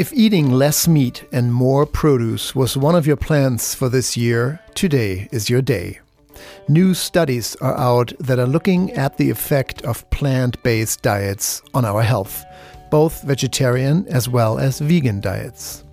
If 0.00 0.14
eating 0.14 0.50
less 0.50 0.88
meat 0.88 1.28
and 1.30 1.52
more 1.52 1.84
produce 1.84 2.54
was 2.54 2.74
one 2.74 2.94
of 2.94 3.06
your 3.06 3.18
plans 3.18 3.74
for 3.74 3.90
this 3.90 4.16
year, 4.16 4.58
today 4.74 5.28
is 5.30 5.50
your 5.50 5.60
day. 5.60 6.00
New 6.68 6.94
studies 6.94 7.54
are 7.56 7.76
out 7.76 8.14
that 8.18 8.38
are 8.38 8.46
looking 8.46 8.92
at 8.92 9.18
the 9.18 9.28
effect 9.28 9.82
of 9.82 10.08
plant 10.08 10.62
based 10.62 11.02
diets 11.02 11.60
on 11.74 11.84
our 11.84 12.00
health, 12.00 12.46
both 12.90 13.22
vegetarian 13.24 14.06
as 14.08 14.26
well 14.26 14.58
as 14.58 14.78
vegan 14.78 15.20
diets. 15.20 15.84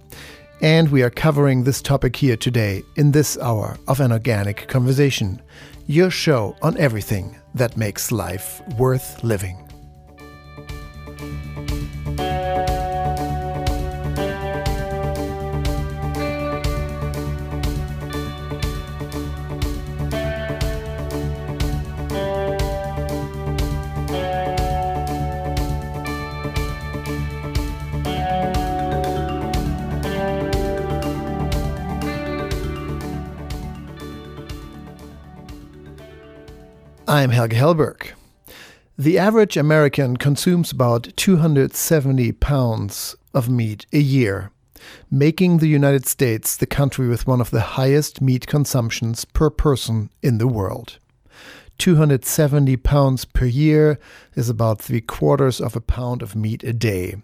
And 0.62 0.90
we 0.90 1.04
are 1.04 1.10
covering 1.10 1.66
this 1.66 1.82
topic 1.82 2.16
here 2.16 2.38
today 2.38 2.84
in 2.96 3.12
this 3.12 3.38
hour 3.40 3.76
of 3.90 4.00
an 4.00 4.14
organic 4.14 4.70
conversation, 4.70 5.42
your 5.86 6.12
show 6.12 6.56
on 6.62 6.78
everything 6.78 7.36
that 7.56 7.76
makes 7.76 8.10
life 8.14 8.62
worth 8.78 9.22
living. 9.22 9.67
I'm 37.18 37.32
Helge 37.32 37.54
Hellberg. 37.54 38.12
The 38.96 39.18
average 39.18 39.58
American 39.58 40.18
consumes 40.18 40.72
about 40.72 41.12
270 41.16 42.32
pounds 42.34 43.16
of 43.34 43.50
meat 43.50 43.88
a 43.92 43.98
year, 43.98 44.52
making 45.10 45.58
the 45.58 45.68
United 45.68 46.06
States 46.06 46.56
the 46.56 46.68
country 46.68 47.08
with 47.08 47.26
one 47.26 47.42
of 47.42 47.50
the 47.50 47.74
highest 47.76 48.22
meat 48.22 48.46
consumptions 48.46 49.26
per 49.26 49.50
person 49.50 50.12
in 50.22 50.38
the 50.38 50.48
world. 50.48 51.00
270 51.80 52.78
pounds 52.78 53.26
per 53.26 53.46
year 53.46 53.98
is 54.36 54.48
about 54.48 54.80
three 54.80 55.02
quarters 55.02 55.60
of 55.60 55.76
a 55.76 55.82
pound 55.82 56.22
of 56.22 56.36
meat 56.36 56.64
a 56.64 56.72
day, 56.72 57.16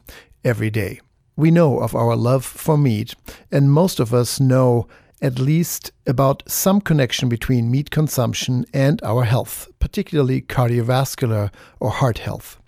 every 0.44 0.72
day. 0.72 1.02
We 1.36 1.52
know 1.52 1.78
of 1.80 1.94
our 1.94 2.16
love 2.16 2.44
for 2.44 2.80
meat, 2.80 3.14
and 3.52 3.72
most 3.72 4.00
of 4.00 4.12
us 4.12 4.40
know 4.40 4.88
at 5.24 5.40
least 5.40 5.94
about 6.06 6.44
some 6.46 6.82
connection 6.82 7.30
between 7.30 7.72
meat 7.72 7.90
consumption 7.90 8.66
and 8.74 9.02
our 9.04 9.24
health, 9.24 9.70
particularly 9.80 10.42
cardiovascular 10.42 11.50
or 11.80 11.90
heart 11.90 12.20
health. 12.20 12.60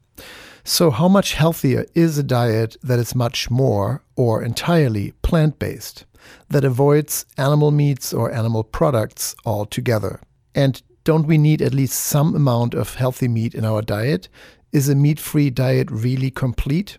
So, 0.64 0.90
how 0.90 1.10
much 1.10 1.34
healthier 1.34 1.86
is 1.94 2.18
a 2.18 2.24
diet 2.24 2.78
that 2.82 2.98
is 2.98 3.14
much 3.14 3.52
more 3.52 4.02
or 4.16 4.42
entirely 4.42 5.12
plant 5.22 5.60
based, 5.60 6.06
that 6.50 6.64
avoids 6.64 7.26
animal 7.38 7.72
meats 7.72 8.14
or 8.14 8.32
animal 8.32 8.64
products 8.64 9.36
altogether? 9.46 10.22
And 10.56 10.82
don't 11.04 11.28
we 11.28 11.38
need 11.38 11.62
at 11.62 11.74
least 11.74 12.00
some 12.00 12.34
amount 12.34 12.74
of 12.74 12.96
healthy 12.96 13.28
meat 13.28 13.54
in 13.54 13.66
our 13.66 13.82
diet? 13.82 14.30
Is 14.72 14.90
a 14.90 14.96
meat 14.96 15.20
free 15.20 15.50
diet 15.50 15.92
really 15.92 16.32
complete? 16.32 16.98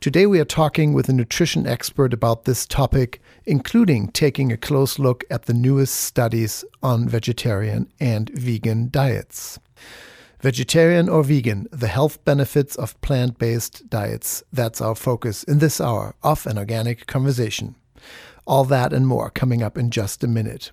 Today, 0.00 0.26
we 0.26 0.40
are 0.40 0.44
talking 0.44 0.92
with 0.92 1.08
a 1.08 1.12
nutrition 1.12 1.66
expert 1.66 2.12
about 2.12 2.44
this 2.44 2.66
topic, 2.66 3.20
including 3.46 4.08
taking 4.08 4.52
a 4.52 4.56
close 4.56 4.98
look 4.98 5.24
at 5.30 5.44
the 5.44 5.54
newest 5.54 5.94
studies 5.94 6.64
on 6.82 7.08
vegetarian 7.08 7.90
and 8.00 8.30
vegan 8.30 8.88
diets. 8.90 9.58
Vegetarian 10.40 11.08
or 11.08 11.22
vegan, 11.22 11.66
the 11.70 11.88
health 11.88 12.22
benefits 12.24 12.76
of 12.76 13.00
plant 13.00 13.38
based 13.38 13.88
diets. 13.88 14.42
That's 14.52 14.80
our 14.80 14.94
focus 14.94 15.42
in 15.44 15.58
this 15.58 15.80
hour 15.80 16.14
of 16.22 16.46
an 16.46 16.58
organic 16.58 17.06
conversation. 17.06 17.76
All 18.46 18.64
that 18.64 18.92
and 18.92 19.06
more 19.06 19.30
coming 19.30 19.62
up 19.62 19.78
in 19.78 19.90
just 19.90 20.22
a 20.22 20.28
minute. 20.28 20.70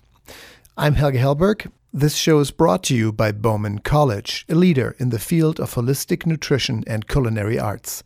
I'm 0.76 0.94
Helge 0.94 1.14
Hellberg. 1.14 1.70
This 1.90 2.16
show 2.16 2.38
is 2.40 2.50
brought 2.50 2.82
to 2.84 2.94
you 2.94 3.12
by 3.12 3.32
Bauman 3.32 3.78
College, 3.78 4.46
a 4.48 4.54
leader 4.54 4.96
in 4.98 5.10
the 5.10 5.18
field 5.18 5.60
of 5.60 5.74
holistic 5.74 6.26
nutrition 6.26 6.84
and 6.86 7.08
culinary 7.08 7.58
arts. 7.58 8.02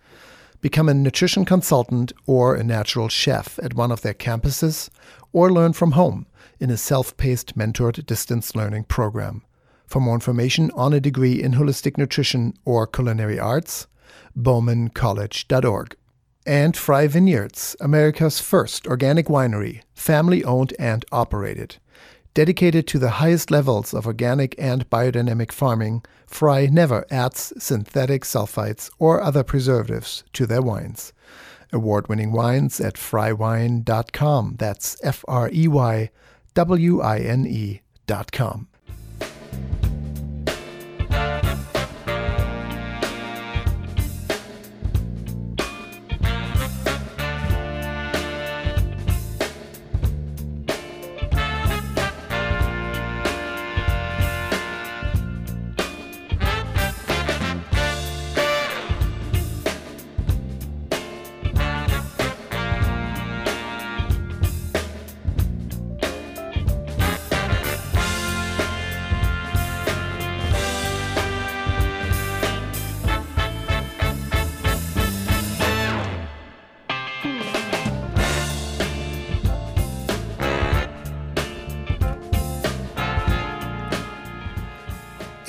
Become 0.67 0.89
a 0.89 0.95
nutrition 0.95 1.45
consultant 1.45 2.13
or 2.27 2.57
a 2.57 2.65
natural 2.65 3.09
chef 3.09 3.57
at 3.63 3.75
one 3.75 3.93
of 3.93 4.01
their 4.01 4.15
campuses, 4.15 4.91
or 5.33 5.53
learn 5.53 5.75
from 5.75 5.93
home 5.93 6.27
in 6.59 6.71
a 6.71 6.77
self 6.77 7.17
paced 7.17 7.57
mentored 7.57 8.05
distance 8.05 8.57
learning 8.57 8.83
program. 8.83 9.45
For 9.87 10.01
more 10.01 10.15
information 10.15 10.73
on 10.75 10.93
a 10.93 10.99
degree 10.99 11.41
in 11.41 11.53
holistic 11.53 11.97
nutrition 11.97 12.55
or 12.65 12.85
culinary 12.89 13.39
arts, 13.39 13.87
baumancollege.org. 14.37 15.97
And 16.45 16.77
Frey 16.77 17.07
Vineyards, 17.07 17.77
America's 17.81 18.41
first 18.41 18.89
organic 18.89 19.27
winery, 19.27 19.83
family 19.95 20.43
owned 20.43 20.75
and 20.81 21.05
operated. 21.13 21.77
Dedicated 22.37 22.87
to 22.89 22.99
the 22.99 23.13
highest 23.13 23.51
levels 23.51 23.95
of 23.95 24.07
organic 24.07 24.55
and 24.59 24.91
biodynamic 24.91 25.51
farming, 25.51 26.03
Frey 26.27 26.67
never 26.67 27.07
adds 27.11 27.51
synthetic 27.57 28.25
sulfites 28.25 28.91
or 28.99 29.23
other 29.23 29.43
preservatives 29.43 30.23
to 30.35 30.45
their 30.45 30.61
wines. 30.61 31.15
Award 31.73 32.11
winning 32.11 32.33
wines 32.33 32.79
at 32.79 32.97
freywine.com. 32.97 34.57
That's 34.59 34.99
F 35.03 35.25
R 35.27 35.49
E 35.51 35.67
Y 35.67 36.11
W 36.53 37.01
I 37.01 37.21
N 37.21 37.47
E.com. 37.47 38.69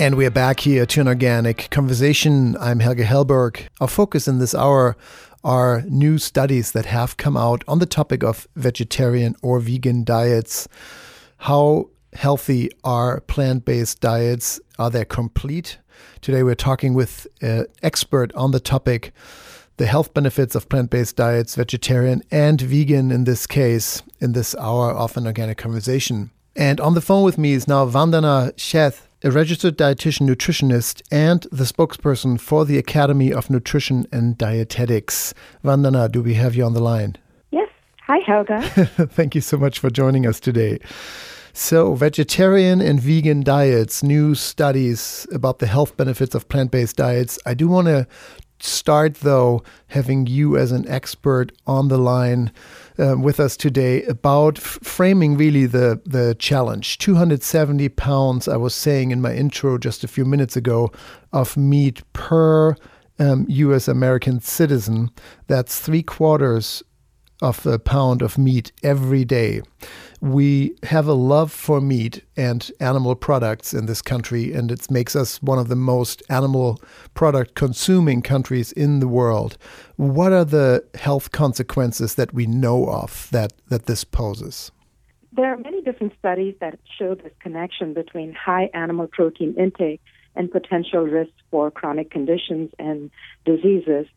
And 0.08 0.16
we 0.16 0.26
are 0.26 0.32
back 0.32 0.62
here 0.62 0.86
to 0.86 1.02
an 1.02 1.08
organic 1.10 1.70
conversation. 1.70 2.56
I'm 2.62 2.80
Helge 2.80 3.00
Hellberg. 3.00 3.68
Our 3.82 3.90
focus 3.90 4.26
in 4.26 4.40
this 4.40 4.56
hour 4.56 4.96
are 5.44 5.84
new 5.86 6.18
studies 6.18 6.72
that 6.72 6.86
have 6.86 7.18
come 7.18 7.36
out 7.36 7.66
on 7.68 7.80
the 7.80 7.86
topic 7.86 8.24
of 8.24 8.48
vegetarian 8.56 9.36
or 9.42 9.60
vegan 9.60 10.06
diets. 10.06 10.70
How 11.40 11.90
healthy 12.14 12.72
are 12.86 13.20
plant 13.20 13.66
based 13.66 14.00
diets? 14.00 14.62
Are 14.80 14.90
they 14.90 15.04
complete? 15.04 15.78
Today 16.22 16.42
we're 16.42 16.56
talking 16.56 16.94
with 16.94 17.28
an 17.42 17.66
expert 17.84 18.34
on 18.34 18.52
the 18.52 18.62
topic 18.62 19.12
the 19.76 19.88
health 19.88 20.14
benefits 20.14 20.56
of 20.56 20.70
plant 20.70 20.90
based 20.90 21.18
diets, 21.18 21.56
vegetarian 21.56 22.22
and 22.32 22.62
vegan 22.62 23.12
in 23.12 23.26
this 23.26 23.46
case, 23.46 24.04
in 24.22 24.32
this 24.32 24.56
hour 24.56 24.90
of 24.90 25.18
an 25.18 25.28
organic 25.28 25.58
conversation. 25.58 26.32
And 26.56 26.80
on 26.80 26.94
the 26.94 27.02
phone 27.02 27.26
with 27.26 27.38
me 27.38 27.52
is 27.52 27.68
now 27.68 27.86
Vandana 27.86 28.54
Sheth 28.54 29.02
a 29.24 29.32
registered 29.32 29.78
dietitian 29.78 30.30
nutritionist 30.30 31.02
and 31.12 31.48
the 31.52 31.64
spokesperson 31.64 32.40
for 32.40 32.66
the 32.66 32.78
Academy 32.78 33.34
of 33.34 33.50
Nutrition 33.50 34.06
and 34.12 34.38
Dietetics. 34.38 35.34
Vandana, 35.64 36.12
do 36.12 36.22
we 36.22 36.36
have 36.36 36.56
you 36.56 36.64
on 36.64 36.74
the 36.74 36.80
line? 36.80 37.16
Yes. 37.52 37.70
Hi, 38.06 38.20
Helge. 38.20 38.64
Thank 39.12 39.34
you 39.34 39.42
so 39.42 39.58
much 39.58 39.80
for 39.80 39.90
joining 39.90 40.28
us 40.28 40.40
today. 40.40 40.80
So, 41.54 41.96
vegetarian 41.96 42.80
and 42.82 43.00
vegan 43.00 43.42
diets, 43.42 44.04
new 44.04 44.36
studies 44.36 45.26
about 45.34 45.58
the 45.58 45.66
health 45.66 45.98
benefits 45.98 46.36
of 46.36 46.48
plant 46.48 46.70
based 46.70 46.98
diets. 46.98 47.40
I 47.48 47.56
do 47.56 47.68
want 47.68 47.88
to 47.88 48.06
start, 48.60 49.16
though, 49.16 49.64
having 49.88 50.28
you 50.28 50.58
as 50.58 50.72
an 50.72 50.88
expert 50.88 51.52
on 51.66 51.88
the 51.88 51.98
line 51.98 52.52
um, 53.00 53.22
with 53.22 53.40
us 53.40 53.56
today 53.56 54.04
about 54.04 54.58
f- 54.58 54.80
framing 54.82 55.38
really 55.38 55.66
the, 55.66 56.02
the 56.06 56.36
challenge. 56.40 56.98
270 56.98 57.90
pounds, 57.90 58.48
I 58.48 58.58
was 58.58 58.74
saying 58.74 59.12
in 59.12 59.22
my 59.22 59.34
intro 59.34 59.78
just 59.78 60.04
a 60.04 60.08
few 60.08 60.26
minutes 60.26 60.56
ago, 60.56 60.92
of 61.34 61.58
meat 61.58 62.02
per 62.14 62.76
um, 63.20 63.46
US 63.50 63.88
American 63.88 64.40
citizen. 64.40 65.12
That's 65.48 65.80
three 65.80 66.04
quarters 66.04 66.84
of 67.42 67.66
a 67.66 67.80
pound 67.80 68.22
of 68.22 68.38
meat 68.38 68.72
every 68.84 69.26
day. 69.26 69.62
we 70.20 70.76
have 70.84 71.08
a 71.08 71.14
love 71.14 71.52
for 71.52 71.80
meat 71.80 72.24
and 72.36 72.72
animal 72.80 73.16
products 73.16 73.74
in 73.74 73.86
this 73.86 74.02
country, 74.02 74.52
and 74.52 74.72
it 74.72 74.90
makes 74.90 75.16
us 75.16 75.42
one 75.44 75.60
of 75.60 75.68
the 75.68 75.76
most 75.76 76.24
animal 76.30 76.82
product 77.14 77.56
consuming 77.56 78.22
countries 78.22 78.72
in 78.72 79.00
the 79.00 79.08
world. 79.08 79.58
What 79.98 80.32
are 80.32 80.46
the 80.46 80.84
health 80.96 81.32
consequences 81.32 82.16
that 82.16 82.34
we 82.34 82.48
know 82.48 82.88
of 82.90 83.28
that, 83.32 83.54
that 83.68 83.86
this 83.86 84.04
poses? 84.04 84.72
There 85.34 85.54
are 85.54 85.58
many 85.58 85.82
different 85.82 86.14
studies 86.18 86.56
that 86.62 86.80
show 86.98 87.14
this 87.14 87.34
connection 87.40 87.94
between 87.94 88.34
high 88.34 88.72
animal 88.74 89.08
protein 89.08 89.54
intake 89.56 90.02
and 90.36 90.52
potential 90.52 91.04
risks 91.04 91.36
for 91.52 91.70
chronic 91.70 92.10
conditions 92.10 92.72
and 92.80 93.12
diseases. 93.46 94.08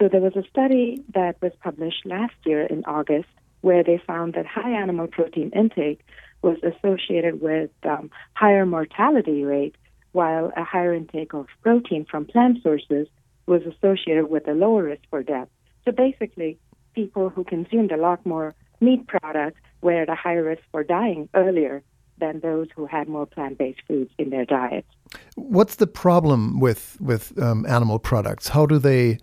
So 0.00 0.08
there 0.08 0.20
was 0.22 0.34
a 0.34 0.48
study 0.48 1.04
that 1.12 1.36
was 1.42 1.52
published 1.62 2.06
last 2.06 2.34
year 2.46 2.62
in 2.62 2.84
August 2.86 3.28
where 3.60 3.84
they 3.84 4.00
found 4.06 4.32
that 4.32 4.46
high 4.46 4.70
animal 4.70 5.06
protein 5.06 5.50
intake 5.54 6.00
was 6.40 6.56
associated 6.62 7.42
with 7.42 7.70
um, 7.84 8.10
higher 8.32 8.64
mortality 8.64 9.44
rate, 9.44 9.76
while 10.12 10.52
a 10.56 10.64
higher 10.64 10.94
intake 10.94 11.34
of 11.34 11.46
protein 11.62 12.06
from 12.10 12.24
plant 12.24 12.62
sources 12.62 13.08
was 13.44 13.60
associated 13.62 14.30
with 14.30 14.48
a 14.48 14.52
lower 14.52 14.84
risk 14.84 15.02
for 15.10 15.22
death. 15.22 15.48
So 15.84 15.92
basically, 15.92 16.58
people 16.94 17.28
who 17.28 17.44
consumed 17.44 17.92
a 17.92 17.98
lot 17.98 18.24
more 18.24 18.54
meat 18.80 19.06
products 19.06 19.60
were 19.82 20.00
at 20.00 20.08
a 20.08 20.14
higher 20.14 20.42
risk 20.42 20.62
for 20.72 20.82
dying 20.82 21.28
earlier 21.34 21.82
than 22.16 22.40
those 22.40 22.68
who 22.74 22.86
had 22.86 23.08
more 23.08 23.26
plant-based 23.26 23.80
foods 23.86 24.10
in 24.18 24.30
their 24.30 24.46
diets. 24.46 24.88
What's 25.36 25.76
the 25.76 25.86
problem 25.86 26.60
with 26.60 26.96
with 27.00 27.38
um, 27.38 27.66
animal 27.66 27.98
products? 27.98 28.48
How 28.48 28.64
do 28.66 28.78
they 28.78 29.18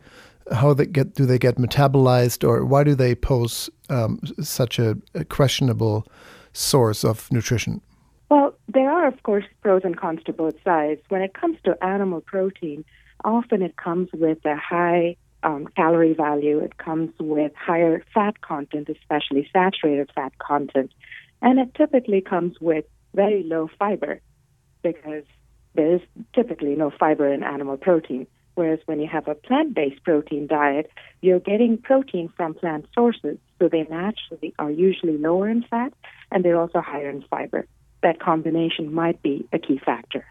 how 0.51 0.73
they 0.73 0.85
get 0.85 1.13
do 1.13 1.25
they 1.25 1.39
get 1.39 1.57
metabolized, 1.57 2.47
or 2.47 2.65
why 2.65 2.83
do 2.83 2.95
they 2.95 3.15
pose 3.15 3.69
um, 3.89 4.19
such 4.41 4.79
a, 4.79 4.97
a 5.13 5.25
questionable 5.25 6.07
source 6.53 7.03
of 7.03 7.31
nutrition? 7.31 7.81
Well, 8.29 8.55
there 8.67 8.91
are 8.91 9.07
of 9.07 9.23
course 9.23 9.45
pros 9.61 9.81
and 9.83 9.97
cons 9.97 10.21
to 10.25 10.33
both 10.33 10.55
sides. 10.63 11.01
When 11.09 11.21
it 11.21 11.33
comes 11.33 11.57
to 11.63 11.81
animal 11.83 12.21
protein, 12.21 12.83
often 13.23 13.61
it 13.61 13.77
comes 13.77 14.09
with 14.13 14.39
a 14.45 14.55
high 14.55 15.15
um, 15.43 15.67
calorie 15.75 16.13
value. 16.13 16.59
It 16.59 16.77
comes 16.77 17.11
with 17.19 17.53
higher 17.55 18.03
fat 18.13 18.41
content, 18.41 18.89
especially 18.89 19.49
saturated 19.53 20.11
fat 20.13 20.37
content, 20.39 20.91
and 21.41 21.59
it 21.59 21.73
typically 21.75 22.21
comes 22.21 22.55
with 22.59 22.85
very 23.13 23.43
low 23.43 23.69
fiber 23.79 24.21
because 24.83 25.23
there 25.75 25.95
is 25.95 26.01
typically 26.33 26.75
no 26.75 26.91
fiber 26.91 27.31
in 27.31 27.43
animal 27.43 27.77
protein. 27.77 28.27
Whereas 28.57 28.79
when 28.87 28.99
you 28.99 29.07
have 29.07 29.27
a 29.27 29.35
plant 29.35 29.75
based 29.75 30.03
protein 30.03 30.47
diet, 30.47 30.89
you're 31.21 31.39
getting 31.39 31.77
protein 31.77 32.27
from 32.35 32.55
plant 32.55 32.87
sources. 32.95 33.37
So 33.59 33.69
they 33.69 33.83
naturally 33.83 34.55
are 34.57 34.71
usually 34.71 35.19
lower 35.19 35.47
in 35.47 35.61
fat 35.61 35.93
and 36.31 36.43
they're 36.43 36.59
also 36.59 36.81
higher 36.81 37.07
in 37.07 37.23
fiber. 37.29 37.67
That 38.01 38.19
combination 38.19 38.91
might 38.91 39.21
be 39.21 39.47
a 39.53 39.59
key 39.59 39.79
factor. 39.85 40.25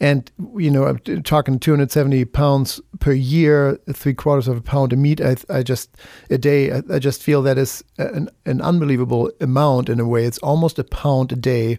And, 0.00 0.30
you 0.56 0.70
know, 0.70 0.86
I'm 0.86 1.22
talking 1.22 1.58
270 1.58 2.26
pounds 2.26 2.78
per 2.98 3.12
year, 3.12 3.78
three 3.90 4.14
quarters 4.14 4.46
of 4.46 4.58
a 4.58 4.62
pound 4.62 4.92
of 4.92 4.98
meat. 4.98 5.22
I, 5.22 5.36
I 5.48 5.62
just, 5.62 5.96
a 6.28 6.36
day, 6.36 6.72
I, 6.72 6.82
I 6.90 6.98
just 6.98 7.22
feel 7.22 7.40
that 7.42 7.56
is 7.56 7.82
an, 7.96 8.28
an 8.44 8.60
unbelievable 8.60 9.30
amount 9.40 9.88
in 9.88 9.98
a 9.98 10.06
way. 10.06 10.26
It's 10.26 10.38
almost 10.38 10.78
a 10.78 10.84
pound 10.84 11.32
a 11.32 11.36
day. 11.36 11.78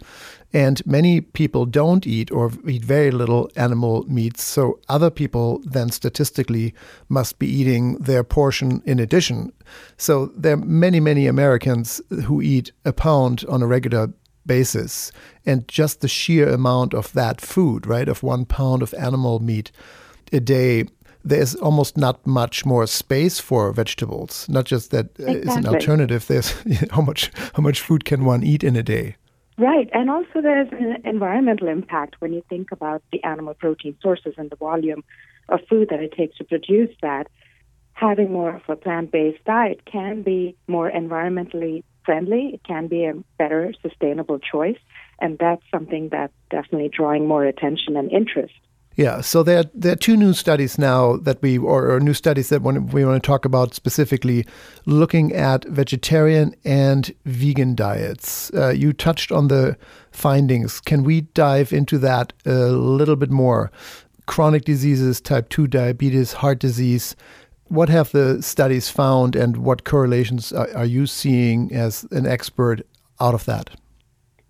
And 0.54 0.86
many 0.86 1.22
people 1.22 1.66
don't 1.66 2.06
eat 2.06 2.32
or 2.32 2.52
eat 2.68 2.84
very 2.84 3.12
little 3.12 3.50
animal 3.56 4.04
meats. 4.08 4.44
So 4.44 4.80
other 4.90 5.10
people 5.10 5.62
then 5.64 5.90
statistically 5.90 6.74
must 7.08 7.40
be 7.40 7.48
eating 7.48 7.96
their 7.96 8.24
portion 8.24 8.82
in 8.86 9.00
addition. 9.00 9.54
So 9.98 10.28
there 10.36 10.54
are 10.54 10.58
many, 10.58 11.00
many 11.00 11.28
Americans 11.28 12.02
who 12.26 12.42
eat 12.42 12.72
a 12.84 12.92
pound 12.92 13.46
on 13.48 13.62
a 13.62 13.68
regular 13.68 14.12
basis. 14.46 15.12
And 15.46 15.68
just 15.68 16.02
the 16.02 16.08
sheer 16.08 16.50
amount 16.50 16.94
of 16.94 17.14
that 17.14 17.40
food, 17.40 17.88
right, 17.88 18.10
of 18.10 18.24
one 18.24 18.46
pound 18.46 18.82
of 18.82 18.94
animal 18.96 19.40
meat 19.40 19.72
a 20.34 20.40
day, 20.40 20.86
there's 21.24 21.56
almost 21.56 21.98
not 21.98 22.26
much 22.26 22.66
more 22.66 22.88
space 22.88 23.40
for 23.40 23.72
vegetables. 23.72 24.48
Not 24.50 24.66
just 24.66 24.92
that 24.92 25.08
exactly. 25.18 25.36
it's 25.42 25.56
an 25.56 25.68
alternative. 25.68 26.28
There's 26.28 26.54
how 26.92 27.02
much 27.02 27.32
how 27.54 27.62
much 27.62 27.80
food 27.80 28.06
can 28.06 28.26
one 28.26 28.44
eat 28.44 28.64
in 28.64 28.76
a 28.76 28.84
day? 28.84 29.16
Right, 29.62 29.88
and 29.94 30.10
also 30.10 30.42
there's 30.42 30.72
an 30.72 31.04
environmental 31.06 31.68
impact 31.68 32.16
when 32.18 32.34
you 32.34 32.44
think 32.50 32.72
about 32.72 33.04
the 33.12 33.24
animal 33.24 33.54
protein 33.54 33.96
sources 34.02 34.34
and 34.36 34.50
the 34.50 34.56
volume 34.56 35.04
of 35.50 35.60
food 35.70 35.90
that 35.92 36.00
it 36.00 36.14
takes 36.18 36.36
to 36.38 36.44
produce 36.44 36.90
that. 37.04 37.28
Having 37.94 38.32
more 38.32 38.56
of 38.56 38.64
a 38.68 38.76
plant-based 38.76 39.44
diet 39.46 39.86
can 39.86 40.24
be 40.24 40.56
more 40.68 40.90
environmentally 40.90 41.84
friendly. 42.04 42.50
It 42.56 42.64
can 42.64 42.88
be 42.88 43.06
a 43.06 43.14
better, 43.38 43.72
sustainable 43.84 44.40
choice. 44.40 44.80
And 45.20 45.38
that's 45.38 45.62
something 45.70 46.10
that's 46.10 46.34
definitely 46.50 46.90
drawing 46.90 47.28
more 47.28 47.46
attention 47.46 47.96
and 47.96 48.12
interest. 48.12 48.56
Yeah, 48.96 49.22
so 49.22 49.42
there, 49.42 49.64
there 49.74 49.94
are 49.94 49.98
two 49.98 50.18
new 50.18 50.34
studies 50.34 50.78
now 50.78 51.16
that 51.18 51.42
we, 51.42 51.58
or, 51.58 51.92
or 51.92 52.00
new 52.02 52.14
studies 52.14 52.50
that 52.50 52.62
we 52.62 53.06
want 53.06 53.24
to 53.24 53.26
talk 53.26 53.46
about 53.46 53.74
specifically, 53.74 54.46
looking 54.86 55.34
at 55.34 55.64
vegetarian 55.66 56.54
and 56.66 57.14
vegan 57.26 57.74
diets. 57.74 58.52
Uh, 58.54 58.70
you 58.70 58.92
touched 58.92 59.32
on 59.32 59.48
the 59.48 59.78
findings. 60.12 60.82
Can 60.82 61.04
we 61.04 61.22
dive 61.22 61.72
into 61.72 61.98
that 62.00 62.34
a 62.46 62.68
little 62.68 63.16
bit 63.16 63.32
more? 63.32 63.72
Chronic 64.26 64.66
diseases, 64.66 65.22
type 65.22 65.48
2 65.50 65.68
diabetes, 65.68 66.34
heart 66.34 66.60
disease, 66.60 67.16
what 67.72 67.88
have 67.88 68.12
the 68.12 68.44
studies 68.44 68.90
found 68.90 69.34
and 69.34 69.56
what 69.58 69.86
correlations 69.86 70.52
are, 70.52 70.70
are 70.76 70.86
you 70.86 71.08
seeing 71.08 71.74
as 71.74 72.06
an 72.12 72.28
expert 72.28 72.82
out 73.22 73.34
of 73.34 73.46
that? 73.46 73.70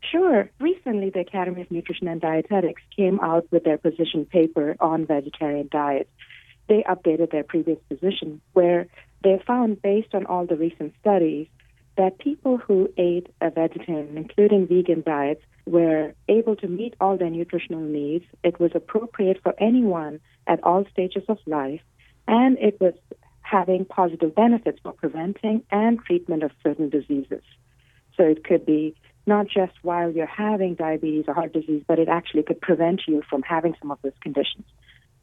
Sure. 0.10 0.50
Recently, 0.60 1.10
the 1.10 1.20
Academy 1.20 1.62
of 1.62 1.72
Nutrition 1.72 2.08
and 2.08 2.20
Dietetics 2.20 2.82
came 2.96 3.20
out 3.20 3.46
with 3.52 3.64
their 3.64 3.78
position 3.78 4.26
paper 4.26 4.76
on 4.80 5.06
vegetarian 5.06 5.70
diets. 5.72 6.10
They 6.68 6.84
updated 6.84 7.32
their 7.32 7.44
previous 7.44 7.78
position 7.90 8.42
where 8.54 8.88
they 9.24 9.42
found, 9.46 9.82
based 9.82 10.14
on 10.16 10.26
all 10.26 10.46
the 10.46 10.56
recent 10.56 10.94
studies, 11.00 11.48
that 11.98 12.18
people 12.18 12.58
who 12.58 12.90
ate 12.98 13.28
a 13.42 13.52
vegetarian, 13.52 14.18
including 14.18 14.68
vegan 14.68 15.04
diets, 15.06 15.42
were 15.66 16.14
able 16.28 16.56
to 16.56 16.68
meet 16.68 16.96
all 17.00 17.18
their 17.18 17.30
nutritional 17.30 17.82
needs. 17.82 18.26
It 18.44 18.60
was 18.60 18.72
appropriate 18.74 19.42
for 19.44 19.54
anyone 19.60 20.20
at 20.48 20.64
all 20.64 20.86
stages 20.92 21.24
of 21.28 21.38
life 21.46 21.82
and 22.28 22.58
it 22.60 22.80
was 22.80 22.94
having 23.42 23.86
positive 23.86 24.34
benefits 24.34 24.80
for 24.82 24.94
preventing 24.94 25.64
and 25.72 26.00
treatment 26.00 26.44
of 26.44 26.52
certain 26.64 26.90
diseases. 26.90 27.44
So 28.16 28.24
it 28.24 28.44
could 28.44 28.66
be 28.66 28.96
not 29.26 29.48
just 29.48 29.74
while 29.82 30.12
you're 30.12 30.26
having 30.26 30.76
diabetes 30.76 31.26
or 31.28 31.34
heart 31.34 31.54
disease, 31.54 31.84
but 31.88 32.00
it 32.00 32.08
actually 32.08 32.44
could 32.44 32.60
prevent 32.62 33.02
you 33.08 33.22
from 33.30 33.42
having 33.44 33.76
some 33.80 33.92
of 33.92 34.00
those 34.02 34.14
conditions. 34.22 34.66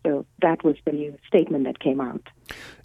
So 0.07 0.25
that 0.43 0.63
was 0.63 0.77
the 0.85 0.93
new 0.93 1.17
statement 1.27 1.65
that 1.65 1.81
came 1.81 2.01
out. 2.01 2.23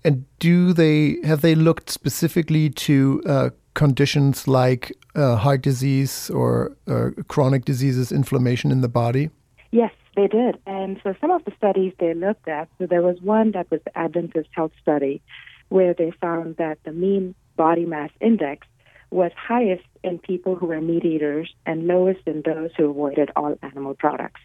And 0.03 0.25
do 0.39 0.74
they 0.74 1.17
have 1.24 1.41
they 1.41 1.55
looked 1.55 1.89
specifically 1.89 2.70
to 2.72 3.22
uh, 3.27 3.50
conditions 3.75 4.48
like 4.48 4.91
uh, 5.15 5.36
heart 5.36 5.62
disease 5.62 6.29
or 6.32 6.75
uh, 6.88 7.10
chronic 7.27 7.65
diseases, 7.65 8.12
inflammation 8.12 8.72
in 8.72 8.82
the 8.82 8.89
body? 8.89 9.29
Yes, 9.72 9.91
they 10.15 10.27
did. 10.27 10.58
And 10.65 11.00
so 11.03 11.15
some 11.22 11.32
of 11.32 11.46
the 11.46 11.51
studies 11.58 11.93
they 12.00 12.13
looked 12.13 12.48
at, 12.48 12.67
so 12.77 12.88
there 12.88 13.01
was 13.01 13.22
one 13.22 13.51
that 13.51 13.70
was 13.72 13.82
the 13.86 13.98
Adventist 13.98 14.50
Health 14.51 14.72
Study, 14.82 15.22
where 15.70 15.93
they 15.93 16.12
found 16.22 16.58
that 16.58 16.77
the 16.84 16.91
mean 16.91 17.36
body 17.55 17.86
mass 17.86 18.10
index 18.20 18.67
was 19.13 19.32
highest 19.38 19.86
in 20.03 20.17
people 20.17 20.55
who 20.55 20.65
were 20.65 20.82
meat 20.82 21.05
eaters 21.05 21.53
and 21.65 21.88
lowest 21.88 22.22
in 22.25 22.41
those 22.41 22.72
who 22.75 22.89
avoided 22.89 23.29
all 23.36 23.55
animal 23.62 23.93
products. 23.93 24.41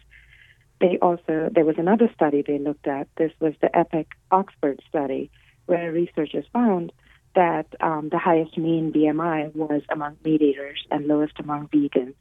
They 0.79 0.97
also, 1.01 1.49
there 1.51 1.65
was 1.65 1.77
another 1.77 2.09
study 2.13 2.43
they 2.45 2.59
looked 2.59 2.87
at. 2.87 3.07
This 3.17 3.31
was 3.39 3.53
the 3.61 3.75
EPIC 3.75 4.07
Oxford 4.31 4.79
study, 4.87 5.31
where 5.65 5.91
researchers 5.91 6.45
found 6.53 6.93
that 7.35 7.65
um, 7.81 8.09
the 8.09 8.19
highest 8.19 8.57
mean 8.57 8.93
BMI 8.93 9.55
was 9.55 9.81
among 9.89 10.17
meat 10.23 10.41
eaters 10.41 10.85
and 10.89 11.07
lowest 11.07 11.33
among 11.39 11.67
vegans. 11.67 12.15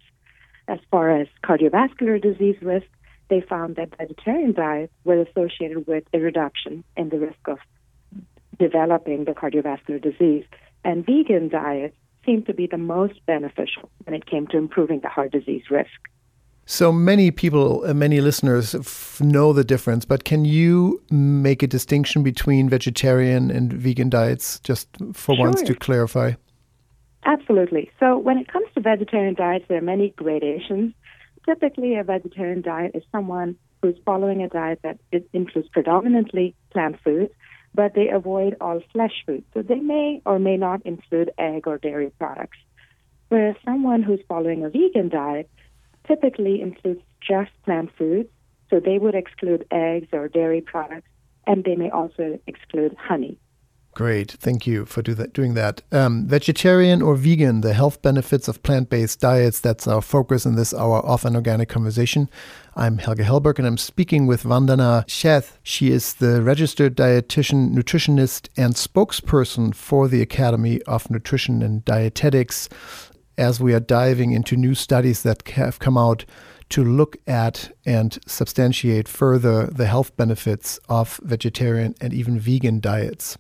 As 0.67 0.79
far 0.91 1.21
as 1.21 1.29
cardiovascular 1.45 2.21
disease 2.21 2.57
risk, 2.63 2.87
they 3.29 3.43
found 3.43 3.77
that 3.77 3.97
vegetarian 3.97 4.53
diets 4.53 4.93
were 5.05 5.21
associated 5.21 5.87
with 5.87 6.05
a 6.13 6.19
reduction 6.19 6.83
in 6.97 7.11
the 7.11 7.19
risk 7.19 7.47
of 7.47 7.59
developing 8.59 9.25
the 9.25 9.33
cardiovascular 9.33 10.03
disease. 10.03 10.45
And 10.85 11.05
vegan 11.05 11.49
diets 11.49 11.97
seemed 12.29 12.45
to 12.47 12.53
be 12.53 12.67
the 12.67 12.77
most 12.77 13.25
beneficial 13.25 13.91
when 14.05 14.15
it 14.15 14.27
came 14.27 14.47
to 14.49 14.59
improving 14.59 15.01
the 15.01 15.09
heart 15.09 15.33
disease 15.33 15.63
risk. 15.71 15.89
So 16.67 16.93
many 16.93 17.31
people, 17.31 17.83
uh, 17.87 17.95
many 17.95 18.21
listeners 18.21 18.75
f- 18.75 19.19
know 19.23 19.55
the 19.55 19.65
difference, 19.65 20.05
but 20.05 20.25
can 20.25 20.45
you 20.45 21.03
make 21.11 21.63
a 21.63 21.67
distinction 21.67 22.23
between 22.23 22.69
vegetarian 22.69 23.51
and 23.51 23.73
vegan 23.73 24.11
diets 24.11 24.61
just 24.61 24.87
for 25.15 25.35
sure. 25.35 25.47
once 25.47 25.63
to 25.63 25.75
clarify? 25.75 26.33
Absolutely. 27.25 27.91
So 27.99 28.19
when 28.19 28.37
it 28.37 28.49
comes 28.53 28.67
to 28.75 28.81
vegetarian 28.81 29.35
diets, 29.35 29.65
there 29.69 29.79
are 29.79 29.89
many 29.97 30.11
gradations. 30.11 30.93
Typically, 31.47 31.95
a 31.95 32.05
vegetarian 32.05 32.61
diet 32.61 32.93
is 32.95 33.03
someone 33.11 33.57
who's 33.81 33.97
following 34.05 34.43
a 34.43 34.49
diet 34.49 34.81
that 34.83 34.99
includes 35.33 35.69
predominantly 35.71 36.55
plant 36.71 36.97
foods, 37.03 37.33
but 37.75 37.95
they 37.95 38.09
avoid 38.09 38.57
all 38.61 38.81
flesh 38.93 39.25
foods. 39.27 39.45
So 39.55 39.63
they 39.63 39.81
may 39.81 40.21
or 40.25 40.39
may 40.39 40.57
not 40.57 40.85
include 40.85 41.31
egg 41.39 41.67
or 41.67 41.79
dairy 41.79 42.11
products. 42.19 42.59
Whereas 43.29 43.57
someone 43.65 44.03
who's 44.03 44.21
following 44.29 44.65
a 44.65 44.71
vegan 44.71 45.09
diet 45.09 45.51
typically 46.07 46.63
includes 46.63 47.03
just 47.21 47.51
plant 47.65 47.91
foods, 47.97 48.31
so 48.71 48.81
they 48.81 48.99
would 48.99 49.15
exclude 49.15 49.67
eggs 49.71 50.09
or 50.13 50.29
dairy 50.29 50.61
products, 50.61 51.09
and 51.47 51.65
they 51.65 51.77
may 51.77 51.91
also 51.91 52.39
exclude 52.47 52.97
honey. 52.99 53.39
Great. 53.99 54.31
Thank 54.31 54.65
you 54.65 54.87
for 54.87 55.03
do 55.03 55.13
that, 55.15 55.33
doing 55.33 55.55
that. 55.55 55.83
Um, 55.91 56.25
vegetarian 56.25 57.03
or 57.03 57.17
vegan, 57.17 57.63
the 57.63 57.73
health 57.73 58.01
benefits 58.01 58.47
of 58.47 58.63
plant 58.63 58.91
based 58.91 59.19
diets. 59.19 59.59
That's 59.59 59.89
our 59.89 60.01
focus 60.01 60.47
in 60.47 60.55
this 60.55 60.73
hour 60.73 61.01
of 61.01 61.25
an 61.25 61.35
organic 61.35 61.69
conversation. 61.69 62.31
I'm 62.77 62.99
Helge 62.99 63.19
Hellberg 63.19 63.59
and 63.59 63.67
I'm 63.67 63.77
speaking 63.77 64.29
with 64.29 64.45
Vandana 64.45 65.05
Sheth. 65.07 65.57
She 65.65 65.91
is 65.91 66.15
the 66.15 66.41
registered 66.43 66.97
dietitian, 66.97 67.73
nutritionist, 67.75 68.49
and 68.57 68.75
spokesperson 68.75 69.75
for 69.75 70.07
the 70.07 70.23
Academy 70.23 70.81
of 70.83 71.11
Nutrition 71.11 71.61
and 71.61 71.85
Dietetics 71.85 72.69
as 73.37 73.59
we 73.59 73.75
are 73.75 73.81
diving 73.81 74.31
into 74.31 74.55
new 74.55 74.77
studies 74.77 75.25
that 75.25 75.49
have 75.49 75.81
come 75.81 75.99
out 75.99 76.25
to 76.71 76.85
look 76.85 77.17
at 77.27 77.71
and 77.87 78.19
substantiate 78.27 79.09
further 79.09 79.67
the 79.67 79.87
health 79.87 80.17
benefits 80.17 80.79
of 80.89 81.19
vegetarian 81.23 81.95
and 82.01 82.13
even 82.13 82.39
vegan 82.39 82.81
diets. 82.81 83.39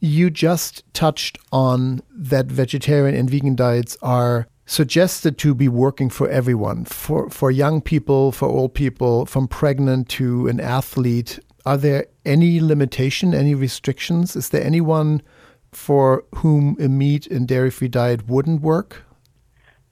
You 0.00 0.30
just 0.30 0.82
touched 0.94 1.38
on 1.50 2.02
that 2.10 2.46
vegetarian 2.46 3.16
and 3.16 3.28
vegan 3.28 3.56
diets 3.56 3.96
are 4.00 4.46
suggested 4.66 5.38
to 5.38 5.54
be 5.54 5.68
working 5.68 6.10
for 6.10 6.28
everyone, 6.28 6.84
for, 6.84 7.30
for 7.30 7.50
young 7.50 7.80
people, 7.80 8.30
for 8.32 8.46
old 8.46 8.74
people, 8.74 9.26
from 9.26 9.48
pregnant 9.48 10.08
to 10.10 10.46
an 10.46 10.60
athlete. 10.60 11.38
Are 11.64 11.76
there 11.76 12.06
any 12.24 12.60
limitation, 12.60 13.34
any 13.34 13.54
restrictions? 13.54 14.36
Is 14.36 14.50
there 14.50 14.62
anyone 14.62 15.22
for 15.72 16.24
whom 16.36 16.76
a 16.78 16.88
meat 16.88 17.26
and 17.26 17.48
dairy 17.48 17.70
free 17.70 17.88
diet 17.88 18.28
wouldn't 18.28 18.60
work? 18.60 19.04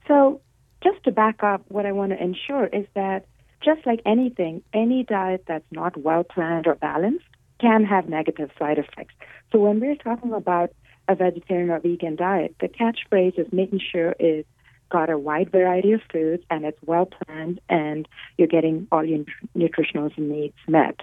So, 0.07 0.41
just 0.83 1.03
to 1.05 1.11
back 1.11 1.43
up, 1.43 1.63
what 1.69 1.87
I 1.87 1.93
want 1.93 2.13
to 2.13 2.23
ensure 2.23 2.67
is 2.67 2.87
that 2.95 3.27
just 3.65 3.85
like 3.87 4.01
anything, 4.07 4.63
any 4.73 5.03
diet 5.03 5.45
that's 5.49 5.65
not 5.73 5.97
well 5.97 6.23
planned 6.23 6.67
or 6.67 6.77
balanced 6.77 7.25
can 7.61 7.85
have 7.85 8.09
negative 8.09 8.51
side 8.59 8.79
effects. 8.79 9.15
So 9.53 9.59
when 9.59 9.81
we're 9.81 9.97
talking 9.97 10.33
about 10.33 10.71
a 11.09 11.15
vegetarian 11.15 11.71
or 11.71 11.81
vegan 11.81 12.17
diet, 12.17 12.57
the 12.61 12.69
catchphrase 12.69 13.39
is 13.39 13.47
making 13.53 13.81
sure 13.81 14.15
it's 14.19 14.49
got 14.91 15.11
a 15.11 15.19
wide 15.19 15.51
variety 15.51 15.93
of 15.93 16.01
foods 16.13 16.43
and 16.51 16.65
it's 16.65 16.79
well 16.85 17.07
planned 17.07 17.61
and 17.69 18.09
you're 18.39 18.49
getting 18.49 18.87
all 18.93 19.05
your 19.05 19.25
nutritional 19.55 20.11
needs 20.17 20.55
met. 20.69 21.01